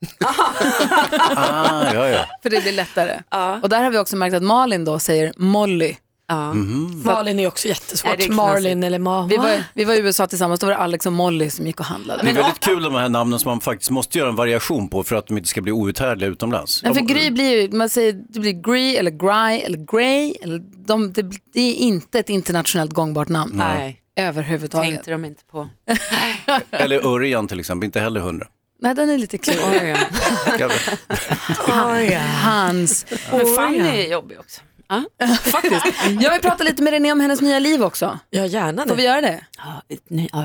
Ah, 1.37 1.93
ja, 1.95 2.09
ja. 2.09 2.25
För 2.43 2.51
det 2.51 2.62
blir 2.62 2.72
lättare. 2.72 3.20
Och 3.62 3.68
där 3.68 3.83
har 3.83 3.91
vi 3.91 3.99
också 3.99 4.16
märkt 4.16 4.37
att 4.37 4.43
Malin 4.43 4.85
då 4.85 4.99
säger 4.99 5.33
Molly. 5.37 5.97
Mhm. 6.33 7.03
Malin 7.05 7.41
är 7.41 7.47
också 7.47 7.68
jättesvårt. 7.68 8.20
Är 8.20 8.33
Marlin 8.33 8.83
eller 8.83 8.99
Ma. 8.99 9.27
Vi 9.27 9.37
var, 9.37 9.62
vi 9.75 9.85
var 9.85 9.95
i 9.95 9.99
USA 9.99 10.27
tillsammans, 10.27 10.61
då 10.61 10.66
var 10.66 10.72
det 10.72 10.79
Alex 10.79 11.07
och 11.07 11.12
Molly 11.12 11.51
som 11.51 11.66
gick 11.66 11.81
och 11.81 11.87
handlade. 11.87 12.22
Det 12.22 12.31
är 12.31 12.35
väldigt 12.35 12.61
kul 12.61 12.83
de 12.83 12.95
här 12.95 13.09
namnen 13.09 13.39
som 13.39 13.51
man 13.51 13.61
faktiskt 13.61 13.91
måste 13.91 14.18
göra 14.18 14.29
en 14.29 14.37
variation 14.37 14.89
på 14.89 15.05
för 15.05 15.16
att 15.16 15.27
de 15.27 15.37
inte 15.37 15.49
ska 15.49 15.61
bli 15.61 15.72
outhärdliga 15.72 16.31
utomlands. 16.31 16.83
Nej, 16.83 16.95
för 16.95 17.01
Gry 17.01 17.31
blir 17.31 17.62
ju, 17.62 17.70
man 17.77 17.89
säger 17.89 18.12
det 18.29 18.41
blir 18.41 18.53
Gry 18.53 18.97
eller 18.97 19.11
Gry 19.11 19.61
eller 19.61 19.79
Grey. 19.93 20.35
Eller 20.43 20.59
de, 20.87 21.12
det, 21.12 21.22
det 21.55 21.61
är 21.61 21.75
inte 21.75 22.18
ett 22.18 22.31
internationellt 22.31 22.93
gångbart 22.93 23.29
namn. 23.29 23.53
Nej. 23.55 24.01
Överhuvudtaget. 24.16 24.91
Tänkte 24.91 25.11
de 25.11 25.25
inte 25.25 25.45
på. 25.45 25.68
Eller 26.70 27.07
Örjan 27.07 27.49
till 27.49 27.61
exempel, 27.61 27.85
inte 27.85 28.01
heller 28.01 28.20
hundra. 28.20 28.47
Nej, 28.81 28.95
den 28.95 29.11
är 29.11 29.18
lite 29.18 29.39
klurig. 29.39 29.97
Hans. 32.43 33.07
Men 33.31 33.47
Fanny 33.57 33.79
är 33.79 34.12
jobbig 34.12 34.39
också. 34.41 34.61
Faktiskt. 35.45 35.85
Jag 36.20 36.32
vill 36.32 36.41
prata 36.41 36.64
lite 36.64 36.82
med 36.82 36.93
René 36.93 37.12
om 37.12 37.20
hennes 37.20 37.41
nya 37.41 37.59
liv 37.59 37.82
också. 37.82 38.18
Ja, 38.30 38.47
gärna 38.47 38.87
Får 38.87 38.95
vi 38.95 39.03
göra 39.05 39.20
det? 39.20 39.45
Ja, 39.59 39.82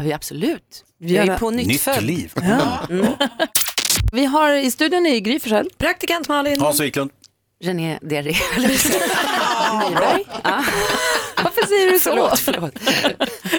ja 0.08 0.16
absolut. 0.16 0.84
Vi 1.00 1.18
är 1.18 1.26
det. 1.26 1.38
på 1.40 1.50
nytt, 1.52 1.68
Nytt 1.68 1.82
född. 1.82 2.04
liv. 2.04 2.34
Vi 4.12 4.26
har 4.26 4.54
i 4.54 4.72
studion 4.72 5.06
i 5.06 5.20
Gry 5.20 5.40
Forssell. 5.40 5.70
Praktikant 5.78 6.28
Malin. 6.28 6.62
Hans 6.62 6.80
Wiklund. 6.80 7.12
René 7.64 8.00
Deré. 8.02 8.36
Nyberg. 8.58 10.26
Ja. 10.44 10.64
Varför 11.44 11.68
säger 11.68 11.92
du 11.92 12.00
så? 12.00 12.10
Förlåt, 12.10 12.40
förlåt. 12.40 12.76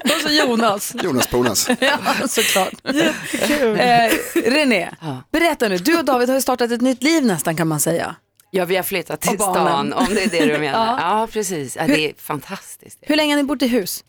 Och 0.05 0.21
så 0.23 0.29
Jonas. 0.31 0.95
Jonas 1.03 1.27
Ponas. 1.27 1.69
ja, 1.81 2.29
såklart. 2.29 2.73
Eh, 2.85 4.13
René, 4.51 4.91
berätta 5.33 5.69
nu. 5.69 5.77
Du 5.79 5.99
och 5.99 6.05
David 6.05 6.29
har 6.29 6.37
ju 6.37 6.43
startat 6.43 6.71
ett 6.71 6.81
nytt 6.81 7.03
liv 7.03 7.25
nästan 7.25 7.57
kan 7.57 7.69
man 7.69 7.81
säga. 7.81 8.15
Ja, 8.51 8.65
vi 8.65 8.77
har 8.77 8.83
flyttat 8.83 9.21
till 9.21 9.39
barnen. 9.39 9.57
stan 9.57 9.93
om 9.93 10.15
det 10.15 10.25
är 10.25 10.31
det 10.31 10.53
du 10.53 10.59
menar. 10.59 10.87
Ja. 11.01 11.21
ja. 11.21 11.29
precis. 11.33 11.77
Ja, 11.77 11.87
det 11.87 12.11
är 12.11 12.15
fantastiskt. 12.17 12.99
Hur 13.03 13.17
länge 13.17 13.35
har 13.35 13.43
ni 13.43 13.45
bott 13.45 13.63
i 13.63 13.67
hus? 13.67 14.05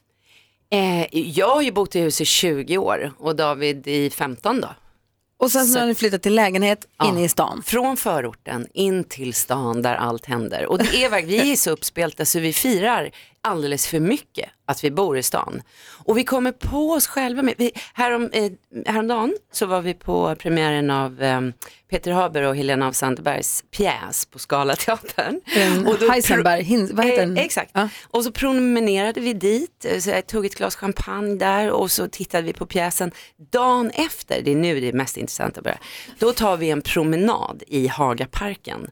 Eh, 0.72 1.18
jag 1.18 1.56
har 1.56 1.62
ju 1.62 1.72
bott 1.72 1.96
i 1.96 2.00
hus 2.00 2.22
i 2.22 2.26
20 2.26 2.78
år 2.78 3.12
och 3.18 3.36
David 3.36 3.88
i 3.88 4.10
15 4.10 4.62
då. 4.62 4.70
Och 5.40 5.52
sen 5.52 5.68
så 5.68 5.80
har 5.80 5.86
ni 5.86 5.96
flyttat 5.96 6.22
till 6.22 6.36
lägenhet 6.36 6.86
inne 7.04 7.24
i 7.24 7.30
stan. 7.30 7.64
Från 7.66 7.98
förorten 7.98 8.68
in 8.74 9.04
till 9.04 9.34
stan 9.34 9.82
där 9.82 9.96
allt 9.96 10.26
händer. 10.26 10.66
Och 10.66 10.78
det 10.78 11.04
är 11.04 11.26
vi 11.26 11.52
är 11.52 11.56
så 11.56 11.72
uppspelta 11.72 12.26
så 12.26 12.40
vi 12.40 12.54
firar 12.54 13.12
alldeles 13.44 13.88
för 13.88 14.00
mycket 14.00 14.50
att 14.66 14.84
vi 14.84 14.92
bor 14.92 15.18
i 15.18 15.24
stan. 15.24 15.62
Och 16.06 16.18
vi 16.18 16.24
kommer 16.24 16.52
på 16.52 16.92
oss 16.92 17.08
själva 17.08 17.42
med, 17.42 17.54
vi, 17.58 17.72
härom, 17.94 18.30
eh, 18.34 18.52
häromdagen 18.86 19.36
så 19.52 19.66
var 19.66 19.82
vi 19.82 19.94
på 19.94 20.36
premiären 20.36 20.90
av 20.92 21.24
eh, 21.24 21.42
Peter 21.90 22.12
Haber 22.12 22.42
och 22.44 22.56
Helena 22.56 22.88
af 22.88 22.96
Sandbergs 22.96 23.64
pjäs 23.72 24.26
på 24.26 24.40
Scalateatern. 24.40 25.42
En 25.56 25.88
Och 25.88 25.94
då 25.94 25.98
pro- 26.00 26.10
Heisenberg, 26.10 26.62
Hin- 26.64 26.90
vad 26.96 27.06
heter 27.06 27.22
den? 27.22 27.38
Eh, 27.38 27.44
exakt. 27.44 27.76
Och 28.08 28.24
så 28.24 28.32
promenerade 28.32 29.22
vi 29.22 29.34
dit, 29.34 29.86
eh, 29.86 30.00
så 30.00 30.10
jag 30.10 30.28
tog 30.28 30.46
ett 30.46 30.56
glas 30.56 30.76
champagne 30.76 31.36
där 31.36 31.72
och 31.72 31.92
så 31.92 32.08
tittade 32.08 32.44
vi 32.44 32.54
på 32.54 32.66
pjäsen. 32.66 33.12
Dagen 33.52 33.92
efter, 33.92 34.42
det 34.42 34.52
är 34.52 34.56
nu 34.56 34.80
det 34.80 34.88
är 34.88 34.94
mest 34.94 35.18
intressant 35.18 35.58
att 35.58 35.64
börja, 35.64 35.80
då 36.20 36.34
tar 36.34 36.58
vi 36.58 36.70
en 36.70 36.82
promenad 36.82 37.64
i 37.68 37.88
Hagaparken 37.88 38.88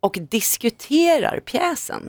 och 0.00 0.16
diskuterar 0.30 1.40
pjäsen. 1.40 2.08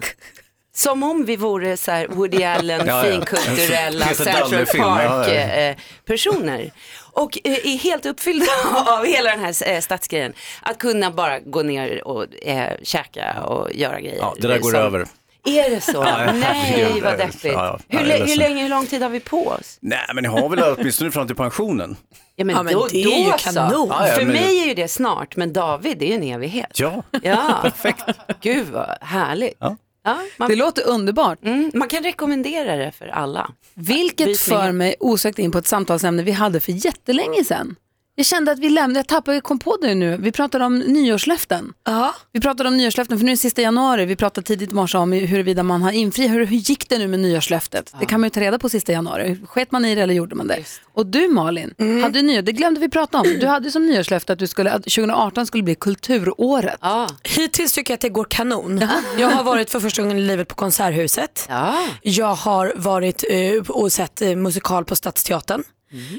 Som 0.74 1.04
om 1.04 1.26
vi 1.26 1.36
vore 1.36 1.78
så 1.78 1.92
här 1.92 2.08
Woody 2.08 2.44
Allen, 2.44 2.88
Ja, 2.88 3.06
ja. 3.08 3.12
finkulturella 3.12 4.06
Central 4.06 4.54
ja. 4.74 4.84
Park-personer. 4.84 6.72
Och 7.14 7.38
eh, 7.44 7.52
är 7.54 7.78
helt 7.78 8.06
uppfyllda 8.06 8.46
av 8.88 9.06
hela 9.06 9.30
den 9.32 9.40
här 9.40 9.70
eh, 9.74 9.80
stadsgrejen. 9.80 10.34
Att 10.62 10.78
kunna 10.78 11.12
bara 11.12 11.40
gå 11.40 11.62
ner 11.64 12.08
och 12.08 12.26
eh, 12.46 12.70
käka 12.84 13.42
och 13.44 13.74
göra 13.74 14.00
grejer. 14.02 14.18
Ja, 14.18 14.36
det 14.40 14.48
där 14.48 14.60
går 14.60 14.72
Som- 14.72 14.80
över. 14.80 15.06
Är 15.46 15.70
det 15.70 15.82
så? 15.82 15.92
Ja, 16.08 16.32
Nej, 16.34 17.02
vad 17.04 17.18
deppigt. 17.18 17.44
Ja, 17.44 17.80
ja. 17.88 18.00
hur, 18.00 18.26
hur 18.28 18.36
länge, 18.36 18.62
hur 18.64 18.70
lång 18.70 18.86
tid 18.86 19.02
har 19.02 19.10
vi 19.10 19.20
på 19.20 19.48
oss? 19.48 19.78
Nej, 19.82 20.00
men 20.14 20.22
ni 20.24 20.28
har 20.30 20.50
väl 20.50 20.76
åtminstone 20.78 21.12
fram 21.12 21.28
till 21.28 21.36
pensionen? 21.36 21.96
Ja, 22.36 22.46
men, 22.46 22.56
Ja, 22.56 22.64
men 22.64 22.74
då, 22.74 22.88
det 22.92 23.04
är 23.04 23.24
ju 23.26 23.32
då 23.32 23.38
kanon. 23.38 23.70
Så. 23.72 23.88
Ja, 23.90 24.08
ja, 24.08 24.14
För 24.16 24.22
men- 24.26 24.34
mig 24.34 24.62
är 24.62 24.66
ju 24.66 24.74
det 24.74 24.88
snart, 24.88 25.36
men 25.36 25.54
David, 25.54 25.98
det 25.98 26.06
är 26.06 26.10
ju 26.10 26.16
en 26.16 26.24
evighet. 26.36 26.80
Ja, 26.80 27.04
Ja, 27.24 27.60
perfekt. 27.62 28.04
gud 28.42 28.68
vad 28.68 28.98
härligt. 29.02 29.58
Ja. 30.04 30.18
Man, 30.38 30.50
Det 30.50 30.56
låter 30.56 30.88
underbart. 30.88 31.44
mm, 31.44 31.72
man 31.74 31.88
kan 31.88 32.04
rekommendera 32.04 32.76
det 32.76 32.92
för 32.92 33.08
alla. 33.08 33.52
Vilket 33.74 34.40
för 34.40 34.72
mig 34.72 34.96
osökt 35.00 35.40
in 35.40 35.52
på 35.52 35.58
ett 35.58 35.68
samtalsämne 35.68 36.24
vi 36.24 36.32
hade 36.32 36.60
för 36.60 36.72
jättelänge 36.86 37.44
sedan. 37.44 37.76
Jag 38.16 38.26
kände 38.26 38.52
att 38.52 38.60
vi 38.60 38.70
lämnade, 38.70 39.00
jag 39.00 39.08
tappade, 39.08 39.38
jag 39.38 39.44
kom 39.44 39.60
på 39.60 39.78
det 39.82 39.96
nu. 39.96 40.18
Vi 40.18 40.32
pratade 40.32 40.66
om 40.66 40.80
nyårslöften. 40.80 41.74
Ja. 41.86 42.16
Vi 42.32 42.42
pratade 42.42 42.70
om 42.70 42.78
nyårslöften 42.78 43.18
för 43.18 43.26
nu 43.26 43.32
är 43.32 43.36
det 43.36 43.40
sista 43.40 43.62
januari. 43.62 44.06
Vi 44.06 44.16
pratade 44.16 44.48
tidigt 44.48 44.72
i 44.72 44.74
morse 44.74 44.98
om 44.98 45.12
huruvida 45.12 45.64
man 45.64 45.82
har 45.82 45.92
infriat. 45.92 46.32
Hur, 46.32 46.46
hur 46.46 46.58
gick 46.58 46.90
det 46.90 46.98
nu 46.98 47.08
med 47.08 47.20
nyårslöftet? 47.20 47.94
Det 48.00 48.06
kan 48.06 48.20
man 48.22 48.26
ju 48.26 48.30
ta 48.30 48.40
reda 48.40 48.60
på 48.60 48.70
sista 48.70 48.92
januari. 48.92 49.38
Sket 49.48 49.72
man 49.72 49.86
i 49.86 49.96
det 49.96 50.02
eller 50.02 50.14
gjorde 50.14 50.36
man 50.36 50.48
det? 50.48 50.64
Och 50.94 51.06
du 51.06 51.28
Malin, 51.28 51.74
hade 52.04 52.20
du 52.20 52.22
nyår, 52.22 52.42
det 52.42 52.52
glömde 52.52 52.80
vi 52.80 52.90
prata 52.90 53.20
om. 53.20 53.28
Du 53.40 53.48
hade 53.48 53.72
som 53.72 53.86
nyårslöfte 53.86 54.34
att, 54.34 54.40
du 54.40 54.48
skulle, 54.48 54.72
att 54.72 54.84
2018 54.84 55.46
skulle 55.46 55.64
bli 55.64 55.76
kulturåret. 55.76 56.78
Ja. 56.82 57.08
Hittills 57.24 57.74
tycker 57.74 57.92
jag 57.92 57.96
att 57.96 58.02
det 58.02 58.10
går 58.10 58.28
kanon. 58.30 58.82
Jag 59.20 59.30
har 59.30 59.44
varit 59.44 59.70
för 59.70 59.80
första 59.80 60.02
gången 60.02 60.18
i 60.18 60.22
livet 60.22 60.48
på 60.48 60.56
Konserthuset. 60.56 61.46
Ja. 61.50 61.88
Jag 62.02 62.34
har 62.36 62.74
varit 62.76 63.24
eh, 63.30 63.54
och 63.70 63.92
sett 63.92 64.22
eh, 64.22 64.36
musikal 64.36 64.86
på 64.86 64.96
Stadsteatern. 64.96 65.64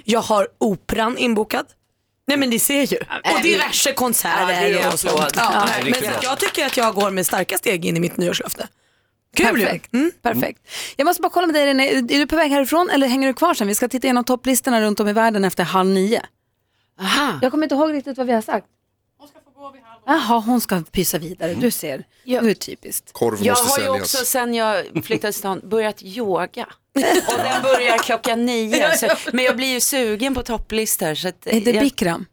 Jag 0.04 0.20
har 0.20 0.48
operan 0.60 1.18
inbokad. 1.18 1.66
Nej 2.26 2.36
men 2.36 2.50
ni 2.50 2.58
ser 2.58 2.92
ju. 2.92 2.98
Och 3.34 3.42
diverse 3.42 3.92
konserter. 3.92 4.68
Ja, 4.68 4.92
och 4.92 5.00
sånt. 5.00 5.32
Ja, 5.36 5.68
men 5.84 5.94
jag 6.22 6.38
tycker 6.38 6.66
att 6.66 6.76
jag 6.76 6.94
går 6.94 7.10
med 7.10 7.26
starka 7.26 7.58
steg 7.58 7.84
in 7.84 7.96
i 7.96 8.00
mitt 8.00 8.16
nyårslöfte. 8.16 8.68
Kul. 9.36 9.46
Perfekt. 9.46 9.90
Perfekt. 10.22 10.60
Jag 10.96 11.04
måste 11.04 11.22
bara 11.22 11.30
kolla 11.30 11.46
med 11.46 11.54
dig 11.54 11.66
René, 11.66 11.88
är 11.88 12.02
du 12.02 12.26
på 12.26 12.36
väg 12.36 12.50
härifrån 12.50 12.90
eller 12.90 13.06
hänger 13.06 13.28
du 13.28 13.34
kvar 13.34 13.54
sen? 13.54 13.68
Vi 13.68 13.74
ska 13.74 13.88
titta 13.88 14.06
igenom 14.06 14.24
topplistorna 14.24 14.80
runt 14.80 15.00
om 15.00 15.08
i 15.08 15.12
världen 15.12 15.44
efter 15.44 15.64
halv 15.64 15.90
nio. 15.90 16.22
Aha. 17.00 17.38
Jag 17.42 17.50
kommer 17.50 17.64
inte 17.64 17.74
ihåg 17.74 17.92
riktigt 17.92 18.18
vad 18.18 18.26
vi 18.26 18.32
har 18.32 18.42
sagt. 18.42 18.66
Jaha, 20.06 20.38
hon 20.46 20.60
ska 20.60 20.82
pysa 20.92 21.18
vidare. 21.18 21.54
Du 21.54 21.70
ser, 21.70 22.04
det 22.24 22.34
är 22.36 22.54
typiskt. 22.54 23.12
Korv 23.12 23.38
Jag 23.42 23.52
måste 23.52 23.70
har 23.70 23.78
ju 23.78 23.84
säljas. 23.84 24.14
också 24.14 24.24
sen 24.24 24.54
jag 24.54 24.84
flyttade 25.04 25.32
till 25.32 25.38
stan 25.38 25.60
börjat 25.64 26.02
yoga. 26.02 26.66
Och 27.28 27.38
den 27.38 27.62
börjar 27.62 27.98
klockan 27.98 28.46
nio. 28.46 28.96
Så, 28.96 29.08
men 29.32 29.44
jag 29.44 29.56
blir 29.56 29.68
ju 29.74 29.80
sugen 29.80 30.34
på 30.34 30.42
topplistor. 30.42 31.14
Så 31.14 31.28
att, 31.28 31.46
Är 31.46 31.60
det 31.60 31.70
jag, 31.70 31.82
Bikram? 31.84 32.26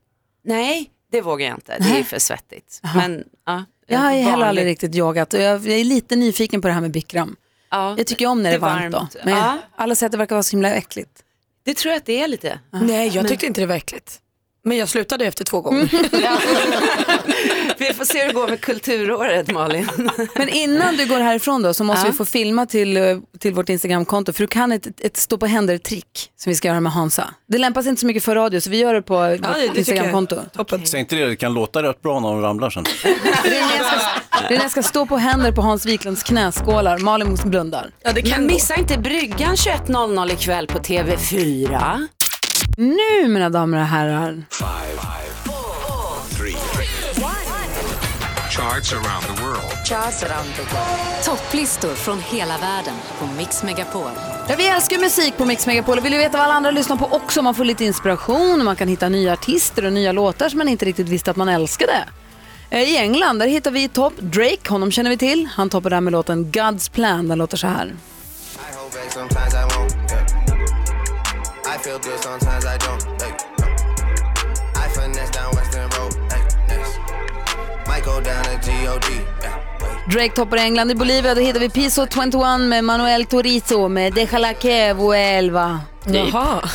Nej, 0.43 0.89
det 1.11 1.21
vågar 1.21 1.47
jag 1.47 1.57
inte. 1.57 1.77
Det 1.80 1.99
är 1.99 2.03
för 2.03 2.19
svettigt. 2.19 2.82
Men, 2.95 3.23
ja, 3.45 3.65
Jag 3.88 3.99
har 3.99 4.11
heller 4.11 4.45
aldrig 4.45 4.67
riktigt 4.67 4.95
yogat 4.95 5.34
och 5.34 5.39
jag 5.39 5.67
jag 5.67 5.80
är 5.80 5.84
lite 5.84 6.15
nyfiken 6.15 6.61
på 6.61 6.67
det 6.67 6.73
här 6.73 6.82
med 6.82 6.91
Bikram. 6.91 7.36
Ja, 7.71 7.95
Jag 7.97 8.07
tycker 8.07 8.25
om 8.27 8.43
när 8.43 8.49
det 8.49 8.55
är 8.55 8.59
varmt, 8.59 8.93
varmt. 8.93 9.11
då. 9.13 9.19
Men 9.25 9.38
Ja. 9.38 9.57
alla 9.75 9.95
säger 9.95 10.07
att 10.07 10.11
det 10.11 10.17
verkar 10.17 10.36
vara 10.36 10.43
så 10.43 10.51
himla 10.51 10.73
äckligt. 10.73 11.23
Det 11.63 11.73
tror 11.73 11.91
jag 11.91 11.97
att 11.97 12.05
det 12.05 12.21
är 12.23 12.27
lite. 12.27 12.59
Nej 12.71 13.07
jag 13.07 13.27
tyckte 13.27 13.45
inte 13.45 13.61
det 13.61 13.67
var 13.67 13.75
äckligt. 13.75 14.19
Men 14.64 14.78
jag 14.78 14.89
slutade 14.89 15.26
efter 15.26 15.45
två 15.45 15.62
gånger. 15.62 15.89
Vi 17.78 17.93
får 17.93 18.05
se 18.05 18.20
hur 18.20 18.28
det 18.28 18.34
går 18.34 18.47
med 18.47 18.62
kulturåret 18.62 19.51
Malin. 19.51 20.10
Men 20.36 20.49
innan 20.49 20.97
du 20.97 21.05
går 21.05 21.20
härifrån 21.20 21.62
då 21.62 21.74
så 21.74 21.84
måste 21.84 22.05
Ja. 22.07 22.12
vi 22.12 22.18
få 22.18 22.26
filma 22.26 22.66
till, 22.66 22.97
eh, 22.97 23.18
till 23.39 23.53
vårt 23.53 23.70
Instagramkonto 23.70 24.34
för 24.34 24.43
du 24.43 24.47
kan 24.47 24.72
ett, 24.72 24.88
ett 25.01 25.18
stå 25.18 25.38
på 25.38 25.45
händer-trick 25.45 26.32
som 26.38 26.49
vi 26.49 26.55
ska 26.55 26.68
göra 26.68 26.80
med 26.80 26.91
Hansa. 26.91 27.26
Det 27.47 27.57
lämpas 27.57 27.88
inte 27.88 27.99
så 28.01 28.07
mycket 28.07 28.24
för 28.24 28.36
radio 28.36 28.60
så 28.62 28.70
vi 28.70 28.78
gör 28.78 28.93
det 28.93 29.01
på 29.01 29.14
det 29.22 29.30
vårt 29.38 29.41
jag. 29.57 29.78
Instagramkonto. 29.78 30.36
Säg 30.86 30.99
inte 30.99 31.16
det, 31.16 31.26
det 31.26 31.36
kan 31.36 31.53
låta 31.53 31.84
rätt 31.84 32.01
bra 32.01 32.20
när 32.20 32.30
de 32.30 32.41
ramlar 32.41 32.70
sen. 32.70 32.86
René 33.43 33.68
ska, 33.84 34.47
René 34.49 34.70
ska 34.70 34.84
stå 34.84 35.05
på 35.05 35.18
händer 35.18 35.51
på 35.51 35.62
Hans 35.62 35.86
Wiklunds 35.86 36.24
knäskålar, 36.24 36.97
Malin 36.97 37.38
blundar. 37.45 37.91
Ja, 38.03 38.12
det 38.14 38.22
kan 38.22 38.32
Men 38.32 38.47
gå. 38.47 38.53
missa 38.53 38.76
inte 38.76 38.97
bryggan 38.97 39.55
21.00 39.55 40.34
ikväll 40.34 40.68
på 40.68 40.80
TV4. 40.80 42.07
Nu 42.82 43.27
mina 43.27 43.49
damer 43.49 43.77
och 43.77 43.86
herrar. 43.86 44.43
Charts 48.49 48.93
around 48.93 49.23
the 49.25 49.43
world. 49.43 51.23
Topplistor 51.25 51.95
från 51.95 52.19
hela 52.19 52.57
världen 52.57 52.93
på 53.19 53.25
Mix 53.38 53.63
Megapol. 53.63 54.11
Ja, 54.49 54.55
vi 54.57 54.67
älskar 54.67 54.97
musik 54.97 55.38
på 55.38 55.45
Mix 55.45 55.67
Megapol 55.67 55.97
och 55.97 56.05
vill 56.05 56.13
veta 56.13 56.38
vad 56.38 56.45
alla 56.45 56.53
andra 56.53 56.71
lyssnar 56.71 56.97
på 56.97 57.05
också. 57.05 57.41
Man 57.41 57.55
får 57.55 57.65
lite 57.65 57.86
inspiration 57.86 58.59
och 58.59 58.65
man 58.65 58.75
kan 58.75 58.88
hitta 58.88 59.09
nya 59.09 59.34
artister 59.34 59.86
och 59.86 59.93
nya 59.93 60.11
låtar 60.11 60.49
som 60.49 60.57
man 60.57 60.67
inte 60.67 60.86
riktigt 60.86 61.09
visste 61.09 61.32
att 61.32 61.38
man 61.38 61.49
älskade. 61.49 62.05
Eh, 62.69 62.82
I 62.82 62.97
England 62.97 63.39
där 63.39 63.47
hittar 63.47 63.71
vi 63.71 63.88
topp 63.88 64.13
Drake, 64.19 64.69
honom 64.69 64.91
känner 64.91 65.09
vi 65.09 65.17
till. 65.17 65.49
Han 65.55 65.69
toppar 65.69 65.89
där 65.89 66.01
med 66.01 66.11
låten 66.11 66.51
God's 66.51 66.91
Plan, 66.91 67.27
den 67.27 67.38
låter 67.38 67.57
så 67.57 67.67
här. 67.67 67.93
I 69.05 69.68
feel 71.84 71.99
good, 71.99 72.19
sometimes 72.19 72.65
I 72.65 72.77
don't. 72.77 73.03
Hey, 73.21 73.32
no. 73.59 73.67
I 74.75 74.88
finesse 74.89 75.32
down 75.32 75.55
Western 75.55 75.89
Road. 75.95 76.13
Hey, 76.32 76.41
next. 76.67 76.99
Might 77.88 78.03
go 78.03 78.21
down 78.21 78.43
to 78.43 78.57
G-O-D. 78.65 79.07
Yeah. 79.41 79.55
Drake 80.07 80.34
toppar 80.36 80.57
England. 80.57 80.91
I 80.91 80.95
Bolivia 80.95 81.36
då 81.36 81.41
hittar 81.41 81.59
vi 81.59 81.69
Piso 81.69 82.07
21 82.07 82.59
med 82.59 82.84
Manuel 82.84 83.25
Turizo 83.25 83.88
med 83.88 84.13
Déjala 84.13 84.53
que 84.53 84.93
vuelva. 84.93 85.82
Jaha. 86.05 86.61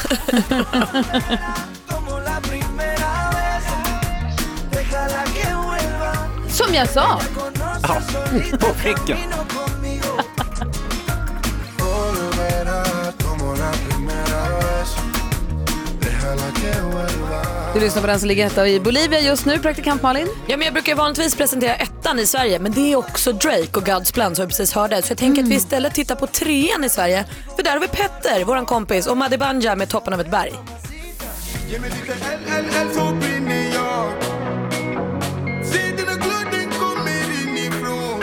Som 6.48 6.74
jag 6.74 6.88
sa. 6.88 7.20
Ja, 7.82 7.96
på 8.58 8.74
pricken. 8.74 9.16
Du 17.74 17.80
lyssnar 17.80 18.02
på 18.02 18.06
den 18.06 18.20
som 18.20 18.28
ligger 18.28 18.46
etta 18.46 18.68
i 18.68 18.80
Bolivia 18.80 19.20
just 19.20 19.46
nu, 19.46 19.58
praktikant 19.58 20.02
Malin. 20.02 20.28
Ja, 20.46 20.56
men 20.56 20.64
jag 20.64 20.72
brukar 20.74 20.94
vanligtvis 20.94 21.36
presentera 21.36 21.74
ettan 21.74 22.18
i 22.18 22.26
Sverige 22.26 22.58
men 22.58 22.72
det 22.72 22.92
är 22.92 22.96
också 22.96 23.32
Drake 23.32 23.70
och 23.74 23.82
God's 23.82 24.14
Plan 24.14 24.34
som 24.34 24.42
jag 24.42 24.48
precis 24.48 24.72
hörde. 24.72 25.02
Så 25.02 25.10
jag 25.10 25.18
tänker 25.18 25.42
att 25.42 25.48
vi 25.48 25.54
istället 25.54 25.94
tittar 25.94 26.14
på 26.14 26.26
trean 26.26 26.84
i 26.84 26.88
Sverige. 26.88 27.24
För 27.56 27.62
där 27.62 27.70
har 27.70 27.80
vi 27.80 27.88
Petter, 27.88 28.44
våran 28.44 28.66
kompis, 28.66 29.06
och 29.06 29.16
Madde 29.16 29.38
Banja 29.38 29.76
med 29.76 29.88
Toppen 29.88 30.14
av 30.14 30.20
ett 30.20 30.30
berg. 30.30 30.52
Ge 31.68 31.78
mig 31.78 31.90
lite 31.90 32.12
LLL 32.12 32.94
så 32.94 33.14
brinner 33.14 33.74
jag. 33.74 34.12
Se 35.66 35.78
dina 35.96 36.14
glöd, 36.14 36.46
den 36.50 36.70
kommer 36.70 37.24
inifrån. 37.42 38.22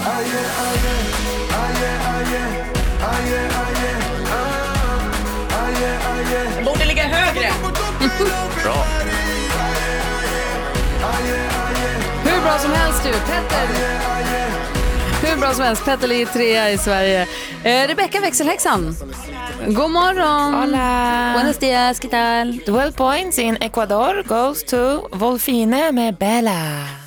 Aje, 0.00 0.44
aje, 0.66 0.94
aje, 1.64 1.90
aje, 2.14 2.48
aje, 3.12 3.40
aje, 3.64 3.90
aje, 5.64 5.98
aje. 6.08 6.64
Borde 6.64 6.84
ligga 6.84 7.02
högre. 7.02 7.67
Bra. 7.98 8.84
Hur 12.24 12.42
bra 12.42 12.58
som 12.58 12.72
helst 12.72 13.06
ju. 13.06 13.12
Petter. 13.12 13.68
Hur 15.22 15.36
bra 15.40 15.52
som 15.54 15.64
helst. 15.64 15.84
Petter 15.84 16.08
ligger 16.08 16.26
trea 16.26 16.70
i 16.70 16.78
Sverige. 16.78 17.26
Eh, 17.64 17.88
Rebecka 17.88 18.20
växelhäxan. 18.20 18.96
God 19.66 19.90
morgon. 19.90 20.54
Hola. 20.54 21.32
Buenos 21.34 21.58
dias, 21.58 22.00
¿qué 22.00 22.08
tal? 22.08 22.60
12 22.66 22.92
points 22.92 23.38
in 23.38 23.56
Ecuador 23.60 24.22
goes 24.26 24.64
to 24.64 25.08
Volfine 25.12 25.92
med 25.92 26.16
Bella. 26.16 26.97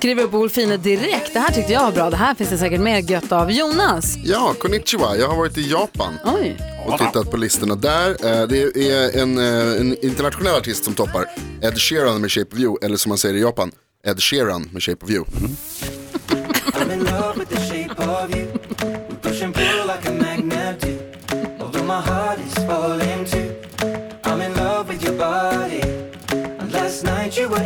Skriver 0.00 0.22
upp 0.22 0.32
Wolfine 0.32 0.76
direkt. 0.76 1.32
Det 1.32 1.38
här 1.38 1.52
tyckte 1.52 1.72
jag 1.72 1.82
var 1.84 1.92
bra. 1.92 2.10
Det 2.10 2.16
här 2.16 2.34
finns 2.34 2.50
det 2.50 2.58
säkert 2.58 2.80
mer 2.80 2.98
gött 2.98 3.32
av. 3.32 3.52
Jonas. 3.52 4.16
Ja, 4.24 4.54
konnichiwa. 4.58 5.16
Jag 5.16 5.28
har 5.28 5.36
varit 5.36 5.58
i 5.58 5.70
Japan. 5.70 6.14
Oj. 6.24 6.56
Och 6.86 6.98
tittat 6.98 7.30
på 7.30 7.36
listorna 7.36 7.74
där. 7.74 8.08
Eh, 8.10 8.46
Det 8.48 8.76
är 8.92 9.18
en, 9.22 9.38
eh, 9.38 9.80
en 9.80 10.04
internationell 10.04 10.54
artist 10.54 10.84
som 10.84 10.94
toppar. 10.94 11.24
Ed 11.62 11.78
Sheeran 11.78 12.20
med 12.20 12.30
Shape 12.32 12.54
of 12.56 12.58
You. 12.60 12.76
Eller 12.82 12.96
som 12.96 13.08
man 13.08 13.18
säger 13.18 13.34
i 13.34 13.40
Japan. 13.40 13.72
Ed 14.06 14.22
Sheeran 14.22 14.68
med 14.72 14.82
Shape 14.82 15.04
of 15.04 15.10
You. 15.10 15.24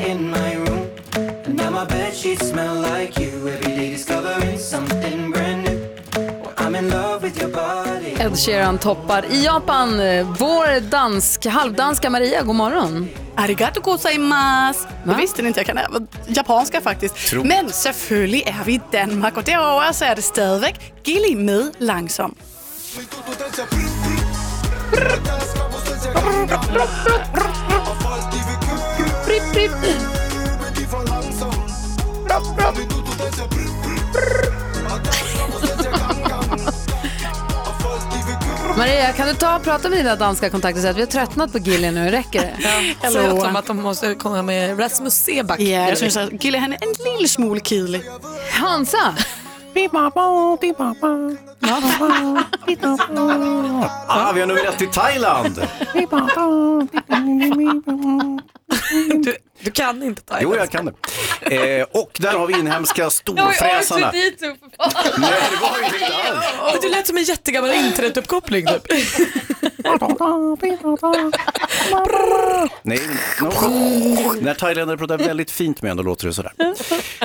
I'm 0.07 0.53
my 1.74 1.84
bed 1.86 2.14
sheets 2.14 2.48
smell 2.48 2.74
like 2.74 3.20
you. 3.24 3.48
Every 3.48 3.76
day 3.76 3.90
discovering 3.90 4.58
something 4.58 5.30
brand 5.30 5.62
new. 5.64 5.78
I'm 6.56 6.74
in 6.78 6.88
love 6.90 7.22
with 7.22 7.40
your 7.42 7.50
body. 7.50 8.14
Ed 8.20 8.36
Sheeran 8.36 8.78
toppar 8.78 9.24
i 9.30 9.44
Japan. 9.44 10.00
Eh, 10.00 10.26
Vår 10.38 10.80
dansk, 10.80 11.46
halvdanska 11.46 12.10
Maria, 12.10 12.42
god 12.42 12.56
morgon. 12.56 13.08
Arigato 13.36 13.80
gozaimasu. 13.80 14.88
Det 15.04 15.14
visste 15.14 15.42
ni 15.42 15.48
inte, 15.48 15.60
jag 15.60 15.66
kan 15.66 15.78
även 15.78 16.06
japanska 16.26 16.80
faktiskt. 16.80 17.16
Tro. 17.16 17.44
Men 17.44 17.70
selvfølgelig 17.70 18.42
är 18.46 18.64
vi 18.64 18.74
i 18.74 18.80
Danmark 18.92 19.36
och 19.36 19.44
derover 19.44 19.92
så 19.92 20.04
är 20.04 20.16
det 20.16 20.22
stadigvæk 20.22 20.74
Gilly 21.04 21.36
med 21.36 21.70
langsom. 21.78 22.34
Maria, 38.78 39.12
kan 39.12 39.28
du 39.28 39.35
ta 39.35 39.57
och 39.57 39.62
prata 39.62 39.89
med 39.89 39.99
dina 39.99 40.16
danska 40.16 40.51
kontakter 40.51 40.78
och 40.78 40.80
säga 40.80 40.91
att 40.91 40.97
vi 40.97 41.01
har 41.01 41.07
tröttnat 41.07 41.53
på 41.53 41.59
Gilly 41.59 41.91
nu, 41.91 42.11
räcker 42.11 42.41
det? 42.41 42.55
Ja, 43.03 43.11
Säg 43.11 43.30
åt 43.32 43.45
dem 43.45 43.57
att 43.57 43.66
de 43.66 43.82
måste 43.82 44.14
komma 44.14 44.43
med 44.43 44.80
Rasmus 44.80 45.14
Seback. 45.14 45.61
Ja, 45.61 45.89
jag 45.89 45.99
synes 45.99 46.16
at 46.16 46.45
Gilly 46.45 46.59
han 46.59 46.72
er 46.72 46.78
en 46.80 47.12
lille 47.12 47.28
smule 47.28 47.61
kedelig. 47.61 48.03
Hansa! 48.51 49.14
Ah, 54.09 54.32
vi 54.35 54.41
har 54.41 54.47
nummer 54.47 54.68
ett 54.68 54.82
i 54.82 54.87
Thailand. 54.87 55.61
Du, 59.24 59.37
du 59.61 59.70
kan 59.70 60.03
inte 60.03 60.22
ta 60.22 60.39
Jo, 60.41 60.57
jag 60.57 60.70
kan 60.70 60.85
det. 60.85 61.78
Eh, 61.78 61.87
och 61.93 62.11
där 62.18 62.32
har 62.32 62.47
vi 62.47 62.59
inhemska 62.59 63.11
storfräsarna. 63.11 64.11
dit 64.11 64.43
upp 64.43 64.59
Nej, 65.18 65.32
det 65.51 65.57
var 65.61 65.78
ju 65.78 65.85
inte 65.85 66.14
alls. 66.14 66.80
Du 66.82 66.89
lät 66.89 67.07
som 67.07 67.16
en 67.16 67.24
jättegammal 67.24 67.72
internetuppkoppling 67.74 68.66
typ. 68.66 68.87
Nej, 72.82 73.01
no. 73.41 73.51
när 74.41 74.55
thailändare 74.55 74.99
pratar 74.99 75.18
väldigt 75.18 75.51
fint 75.51 75.82
med 75.82 75.91
en, 75.91 75.97
då 75.97 76.03
låter 76.03 76.26
det 76.26 76.35
sådär. 76.35 76.53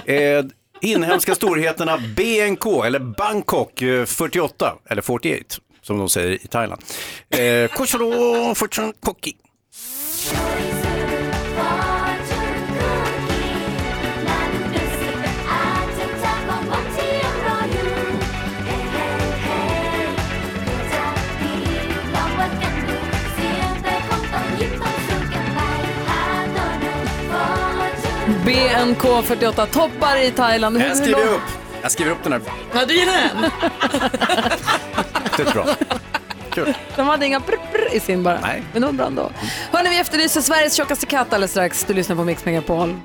Eh, 0.05 0.45
inhemska 0.82 1.36
storheterna 1.36 1.97
BNK, 1.97 2.66
eller 2.86 2.99
Bangkok 2.99 3.82
eh, 3.82 4.05
48, 4.05 4.76
eller 4.89 5.01
48, 5.01 5.55
som 5.82 5.97
de 5.97 6.10
säger 6.10 6.32
i 6.32 6.47
Thailand. 6.47 6.82
Eh, 7.30 7.68
Kosharo 7.72 8.55
Fortune 8.55 8.93
Koki. 8.99 9.36
BNK 28.49 29.01
48 29.25 29.65
toppar 29.65 30.17
i 30.23 30.31
Thailand. 30.31 30.77
Hur 30.77 30.87
Jag 30.87 30.97
skriver 30.97 31.25
lång- 31.25 31.35
upp. 31.35 31.41
Jag 31.81 31.91
skriver 31.91 32.11
upp 32.11 32.23
den 32.23 32.31
här. 32.31 32.41
Ja, 32.73 32.85
du 32.85 32.93
gillar 32.93 33.13
den? 33.13 33.41
Det 35.37 35.43
är 35.49 35.53
bra. 35.53 35.65
Kul. 36.51 36.73
De 36.95 37.07
hade 37.07 37.25
inga 37.25 37.39
prr, 37.39 37.57
prr 37.71 37.95
i 37.95 37.99
sin 37.99 38.23
bara. 38.23 38.39
Nej. 38.41 38.63
Men 38.73 38.81
det 38.81 38.85
var 38.87 38.93
bra 38.93 39.05
ändå. 39.07 39.31
Hörni, 39.71 39.89
vi 39.89 39.99
efterlyser 39.99 40.41
Sveriges 40.41 40.73
tjockaste 40.73 41.05
katt 41.05 41.33
alldeles 41.33 41.51
strax. 41.51 41.83
Du 41.87 41.93
lyssnar 41.93 42.15
på 42.15 42.23
Mix 42.23 42.45
Megapol. 42.45 42.95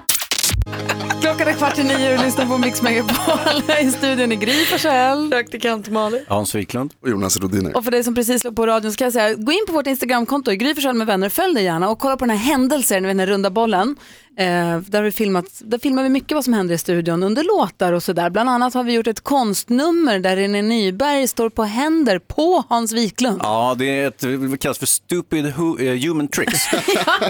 Klockan 1.21 1.49
är 1.49 1.53
kvart 1.53 1.79
i 1.79 1.83
nio 1.85 2.19
och 2.19 2.25
lyssnar 2.25 2.47
på 2.47 2.59
Mix 2.59 2.83
Megapol. 2.83 3.63
I 3.81 3.91
studion 3.91 4.33
i 4.33 4.37
Gry 4.37 4.65
Forssell. 4.65 5.31
Praktikant 5.31 5.89
Malin. 5.91 6.25
Hans 6.29 6.55
Wiklund. 6.55 6.93
Och 7.03 7.09
Jonas 7.09 7.37
Rodiner. 7.41 7.77
Och 7.77 7.85
för 7.85 7.91
dig 7.91 8.05
som 8.05 8.15
precis 8.15 8.41
slår 8.41 8.53
på 8.53 8.67
radion 8.67 8.93
så 8.93 8.97
kan 8.99 9.05
jag 9.07 9.13
säga, 9.13 9.35
gå 9.35 9.53
in 9.53 9.65
på 9.67 9.73
vårt 9.73 9.87
Instagramkonto, 9.87 10.53
i 10.53 10.57
Gry 10.57 10.75
Forssell 10.75 10.95
med 10.95 11.07
vänner, 11.07 11.29
följ 11.29 11.55
det 11.55 11.61
gärna 11.63 11.89
och 11.89 11.99
kolla 11.99 12.17
på 12.17 12.25
den 12.27 12.37
här 12.39 12.45
händelsen, 12.53 13.03
den 13.03 13.21
här 13.21 13.27
runda 13.27 13.51
bollen. 13.51 13.97
Eh, 14.37 14.79
där, 14.81 14.99
har 14.99 15.03
vi 15.03 15.11
filmat, 15.11 15.45
där 15.59 15.79
filmar 15.79 16.03
vi 16.03 16.09
mycket 16.09 16.33
vad 16.33 16.45
som 16.45 16.53
händer 16.55 16.75
i 16.75 16.79
studion 16.79 17.23
under 17.23 17.45
låtar 17.45 17.93
och 17.93 18.03
sådär. 18.03 18.31
Bland 18.31 18.51
annat 18.51 18.75
har 18.75 18.85
vi 18.85 18.93
gjort 18.93 19.07
ett 19.07 19.21
konstnummer 19.21 20.19
där 20.19 20.37
René 20.37 20.63
Nyberg 20.63 21.29
står 21.29 21.51
på 21.51 21.65
händer 21.65 22.19
på 22.19 22.65
Hans 22.69 22.93
Wiklund. 22.93 23.41
Ja, 23.43 23.75
det 23.79 23.85
är 24.01 24.09
ett, 24.09 24.19
det 24.51 24.59
kallas 24.61 24.79
för 24.79 24.87
stupid 24.87 25.47
hu, 25.47 25.89
eh, 25.89 26.09
human 26.09 26.29
tricks. 26.29 26.73
eh, 26.73 26.81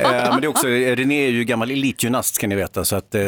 men 0.03 0.41
det 0.41 0.47
är 0.47 0.49
också, 0.49 0.67
René 0.67 1.27
är 1.27 1.31
ju 1.31 1.45
gammal 1.45 1.71
elitgymnast 1.71 2.35
ska 2.35 2.47
ni 2.47 2.55
veta, 2.55 2.85
så 2.85 2.97
att, 2.97 3.15
eh, 3.15 3.23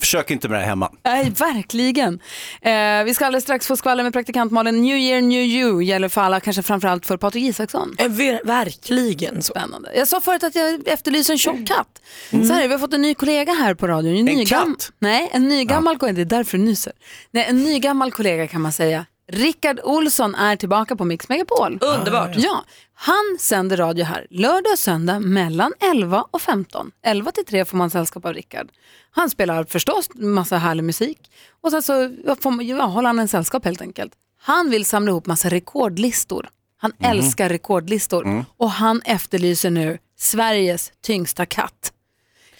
försök 0.00 0.30
inte 0.30 0.48
med 0.48 0.58
det 0.58 0.62
här 0.62 0.68
hemma. 0.68 0.90
Nej, 1.04 1.32
verkligen. 1.38 2.20
Eh, 2.62 3.04
vi 3.04 3.14
ska 3.14 3.26
alldeles 3.26 3.44
strax 3.44 3.66
få 3.66 3.76
skvallra 3.76 4.02
med 4.02 4.12
praktikant 4.12 4.52
Malin. 4.52 4.82
New 4.82 4.96
year, 4.96 5.20
new 5.20 5.42
you 5.42 5.82
gäller 5.84 6.08
för 6.08 6.20
alla, 6.20 6.40
kanske 6.40 6.62
framförallt 6.62 7.06
för 7.06 7.16
Patrik 7.16 7.44
Isaksson. 7.44 7.94
Eh, 7.98 8.08
ver- 8.08 8.40
verkligen. 8.44 9.42
Spännande. 9.42 9.92
Jag 9.96 10.08
sa 10.08 10.20
förut 10.20 10.42
att 10.44 10.54
jag 10.54 10.88
efterlyser 10.88 11.32
en 11.32 11.38
tjock 11.38 11.66
katt. 11.66 12.02
Så 12.30 12.52
här, 12.52 12.58
är 12.64 12.68
det, 12.68 12.75
vi 12.75 12.75
har 12.76 12.80
fått 12.86 12.94
en 12.94 13.02
ny 13.02 13.14
kollega 13.14 13.52
här 13.52 13.74
på 13.74 13.86
radion. 13.86 14.16
En, 14.16 14.24
ny 14.24 14.46
katt? 14.46 14.92
Nej, 14.98 15.30
en 15.32 15.48
ny 15.48 15.64
gammal 15.64 15.98
kollega. 15.98 16.16
Det 16.16 16.22
är 16.22 16.38
därför 16.38 16.58
du 16.58 16.64
nyser. 16.64 16.92
Nej, 17.30 17.46
en 17.48 17.64
ny 17.64 17.78
gammal 17.78 18.12
kollega 18.12 18.48
kan 18.48 18.60
man 18.60 18.72
säga. 18.72 19.06
Rickard 19.32 19.80
Olsson 19.84 20.34
är 20.34 20.56
tillbaka 20.56 20.96
på 20.96 21.04
Mix 21.04 21.28
Megapol. 21.28 21.78
Underbart. 21.82 22.30
Ja, 22.36 22.64
han 22.94 23.36
sänder 23.40 23.76
radio 23.76 24.04
här 24.04 24.26
lördag 24.30 24.72
och 24.72 24.78
söndag 24.78 25.20
mellan 25.20 25.72
11 25.80 26.24
och 26.30 26.42
15. 26.42 26.90
11 27.02 27.32
till 27.32 27.44
3 27.44 27.64
får 27.64 27.76
man 27.76 27.90
sällskap 27.90 28.24
av 28.24 28.34
Rickard. 28.34 28.68
Han 29.10 29.30
spelar 29.30 29.64
förstås 29.64 30.08
massa 30.14 30.56
härlig 30.56 30.84
musik 30.84 31.18
och 31.60 31.70
sen 31.70 31.82
så 31.82 32.10
får 32.40 32.62
ja, 32.62 32.84
håller 32.84 33.06
han 33.06 33.18
en 33.18 33.28
sällskap 33.28 33.64
helt 33.64 33.80
enkelt. 33.80 34.12
Han 34.40 34.70
vill 34.70 34.84
samla 34.84 35.10
ihop 35.10 35.26
massa 35.26 35.48
rekordlistor. 35.48 36.48
Han 36.78 36.92
älskar 37.00 37.48
rekordlistor 37.48 38.44
och 38.56 38.70
han 38.70 39.02
efterlyser 39.04 39.70
nu 39.70 39.98
Sveriges 40.18 40.92
tyngsta 41.02 41.46
katt. 41.46 41.92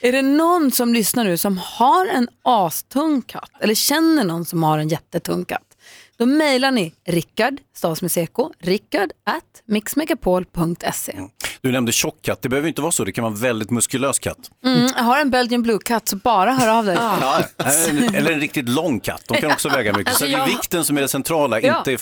Är 0.06 0.12
det 0.12 0.22
någon 0.22 0.70
som 0.70 0.94
lyssnar 0.94 1.24
nu 1.24 1.36
som 1.36 1.58
har 1.58 2.06
en 2.06 2.28
astung 2.42 3.22
katt 3.22 3.50
eller 3.60 3.74
känner 3.74 4.24
någon 4.24 4.44
som 4.44 4.62
har 4.62 4.78
en 4.78 4.88
jättetung 4.88 5.44
katt? 5.44 5.76
Då 6.18 6.26
mejlar 6.26 6.70
ni 6.70 6.94
Rickard, 7.08 7.54
stavas 7.76 8.02
med 8.02 8.10
CK, 8.12 8.38
rickard 8.62 9.10
at 9.26 9.42
mixmegapol.se. 9.68 11.12
Du 11.60 11.72
nämnde 11.72 11.92
tjock 11.92 12.22
katt, 12.22 12.42
det 12.42 12.48
behöver 12.48 12.68
inte 12.68 12.80
vara 12.82 12.92
så, 12.92 13.04
det 13.04 13.12
kan 13.12 13.24
vara 13.24 13.32
en 13.34 13.40
väldigt 13.40 13.70
muskulös 13.70 14.18
katt. 14.18 14.38
Mm, 14.64 14.88
jag 14.96 15.02
har 15.04 15.20
en 15.20 15.30
Belgian 15.30 15.62
blue-katt 15.62 16.08
så 16.08 16.16
bara 16.16 16.52
hör 16.52 16.68
av 16.78 16.84
dig. 16.84 16.96
Ja, 17.20 17.42
en- 17.88 18.14
eller 18.14 18.32
en 18.32 18.40
riktigt 18.40 18.68
lång 18.68 19.00
katt, 19.00 19.22
de 19.28 19.36
kan 19.40 19.50
också 19.52 19.68
väga 19.68 19.92
mycket. 19.92 20.08
Alltså, 20.12 20.24
så 20.24 20.30
det 20.30 20.42
är 20.42 20.46
vikten 20.46 20.84
som 20.84 20.96
är 20.98 21.02
det 21.02 21.08
centrala, 21.08 21.60
Ja. 21.60 21.78
inte 21.78 21.94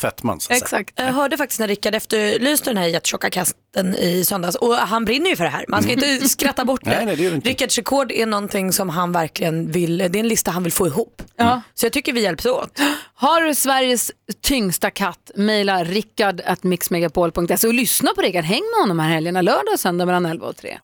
att 0.63 0.69
säga. 0.69 0.85
Jag 0.95 1.13
hörde 1.13 1.37
faktiskt 1.37 1.61
när 1.61 1.69
Rickard 1.69 1.95
efterlyste 1.95 2.71
den 2.71 2.77
här 2.77 2.87
jättetjocka 2.87 3.31
kasten 3.31 3.95
i 3.95 4.25
söndags 4.25 4.57
och 4.57 4.75
han 4.75 5.05
brinner 5.05 5.31
ju 5.31 5.37
för 5.37 5.45
det 5.45 5.51
här. 5.51 5.65
Man 5.69 5.83
ska 5.83 5.93
inte 5.93 6.29
skratta 6.29 6.65
bort 6.65 6.85
det. 6.85 6.91
Nej, 6.91 7.07
nej, 7.07 7.17
det 7.17 7.25
inte. 7.35 7.49
Rickards 7.49 7.77
rekord 7.79 8.13
är 8.13 8.27
någonting 8.27 8.73
som 8.73 8.89
han 8.89 9.13
verkligen 9.13 9.71
vill, 9.73 9.99
det 9.99 10.05
är 10.05 10.17
en 10.17 10.29
lista 10.29 10.51
han 10.51 10.63
vill 10.63 10.73
få 10.73 10.87
ihop. 10.87 11.23
Ja. 11.37 11.61
Så 11.75 11.87
jag 11.87 11.93
tycker 11.93 12.13
vi 12.13 12.21
hjälps 12.23 12.47
åt. 12.47 12.81
Har 13.15 13.41
du 13.41 13.55
Sveriges 13.55 14.04
tyngsta 14.43 14.91
katt, 14.91 15.31
mejla 15.35 15.85
rickard 15.85 16.41
at 16.47 16.63
mixmegapol.se 16.63 17.67
och 17.67 17.75
lyssna 17.75 18.11
på 18.15 18.21
Rickard. 18.21 18.45
Häng 18.45 18.63
med 18.75 18.81
honom 18.81 18.99
här 18.99 19.09
helgerna, 19.09 19.43
lördag 19.43 19.73
och 19.73 19.81
söndag 19.81 20.07
mellan 20.07 20.27
11 20.27 20.47
och 20.47 20.57
3. 20.57 20.79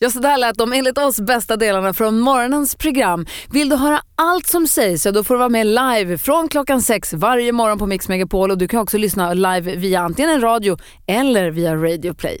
Ja, 0.00 0.10
så 0.10 0.18
där 0.18 0.38
lät 0.38 0.58
de 0.58 0.72
enligt 0.72 0.98
oss 0.98 1.20
bästa 1.20 1.56
delarna 1.56 1.92
från 1.92 2.20
morgonens 2.20 2.74
program. 2.74 3.26
Vill 3.50 3.68
du 3.68 3.76
höra 3.76 4.00
allt 4.14 4.46
som 4.46 4.66
sägs 4.66 5.02
så 5.02 5.10
då 5.10 5.24
får 5.24 5.34
du 5.34 5.38
vara 5.38 5.48
med 5.48 5.66
live 5.66 6.18
från 6.18 6.48
klockan 6.48 6.82
sex 6.82 7.12
varje 7.12 7.52
morgon 7.52 7.78
på 7.78 7.86
Mix 7.86 8.08
Megapol 8.08 8.50
och 8.50 8.58
du 8.58 8.68
kan 8.68 8.80
också 8.80 8.98
lyssna 8.98 9.34
live 9.34 9.76
via 9.76 10.00
antingen 10.00 10.30
en 10.30 10.40
radio 10.40 10.78
eller 11.06 11.50
via 11.50 11.74
Radio 11.74 12.14
Play. 12.14 12.40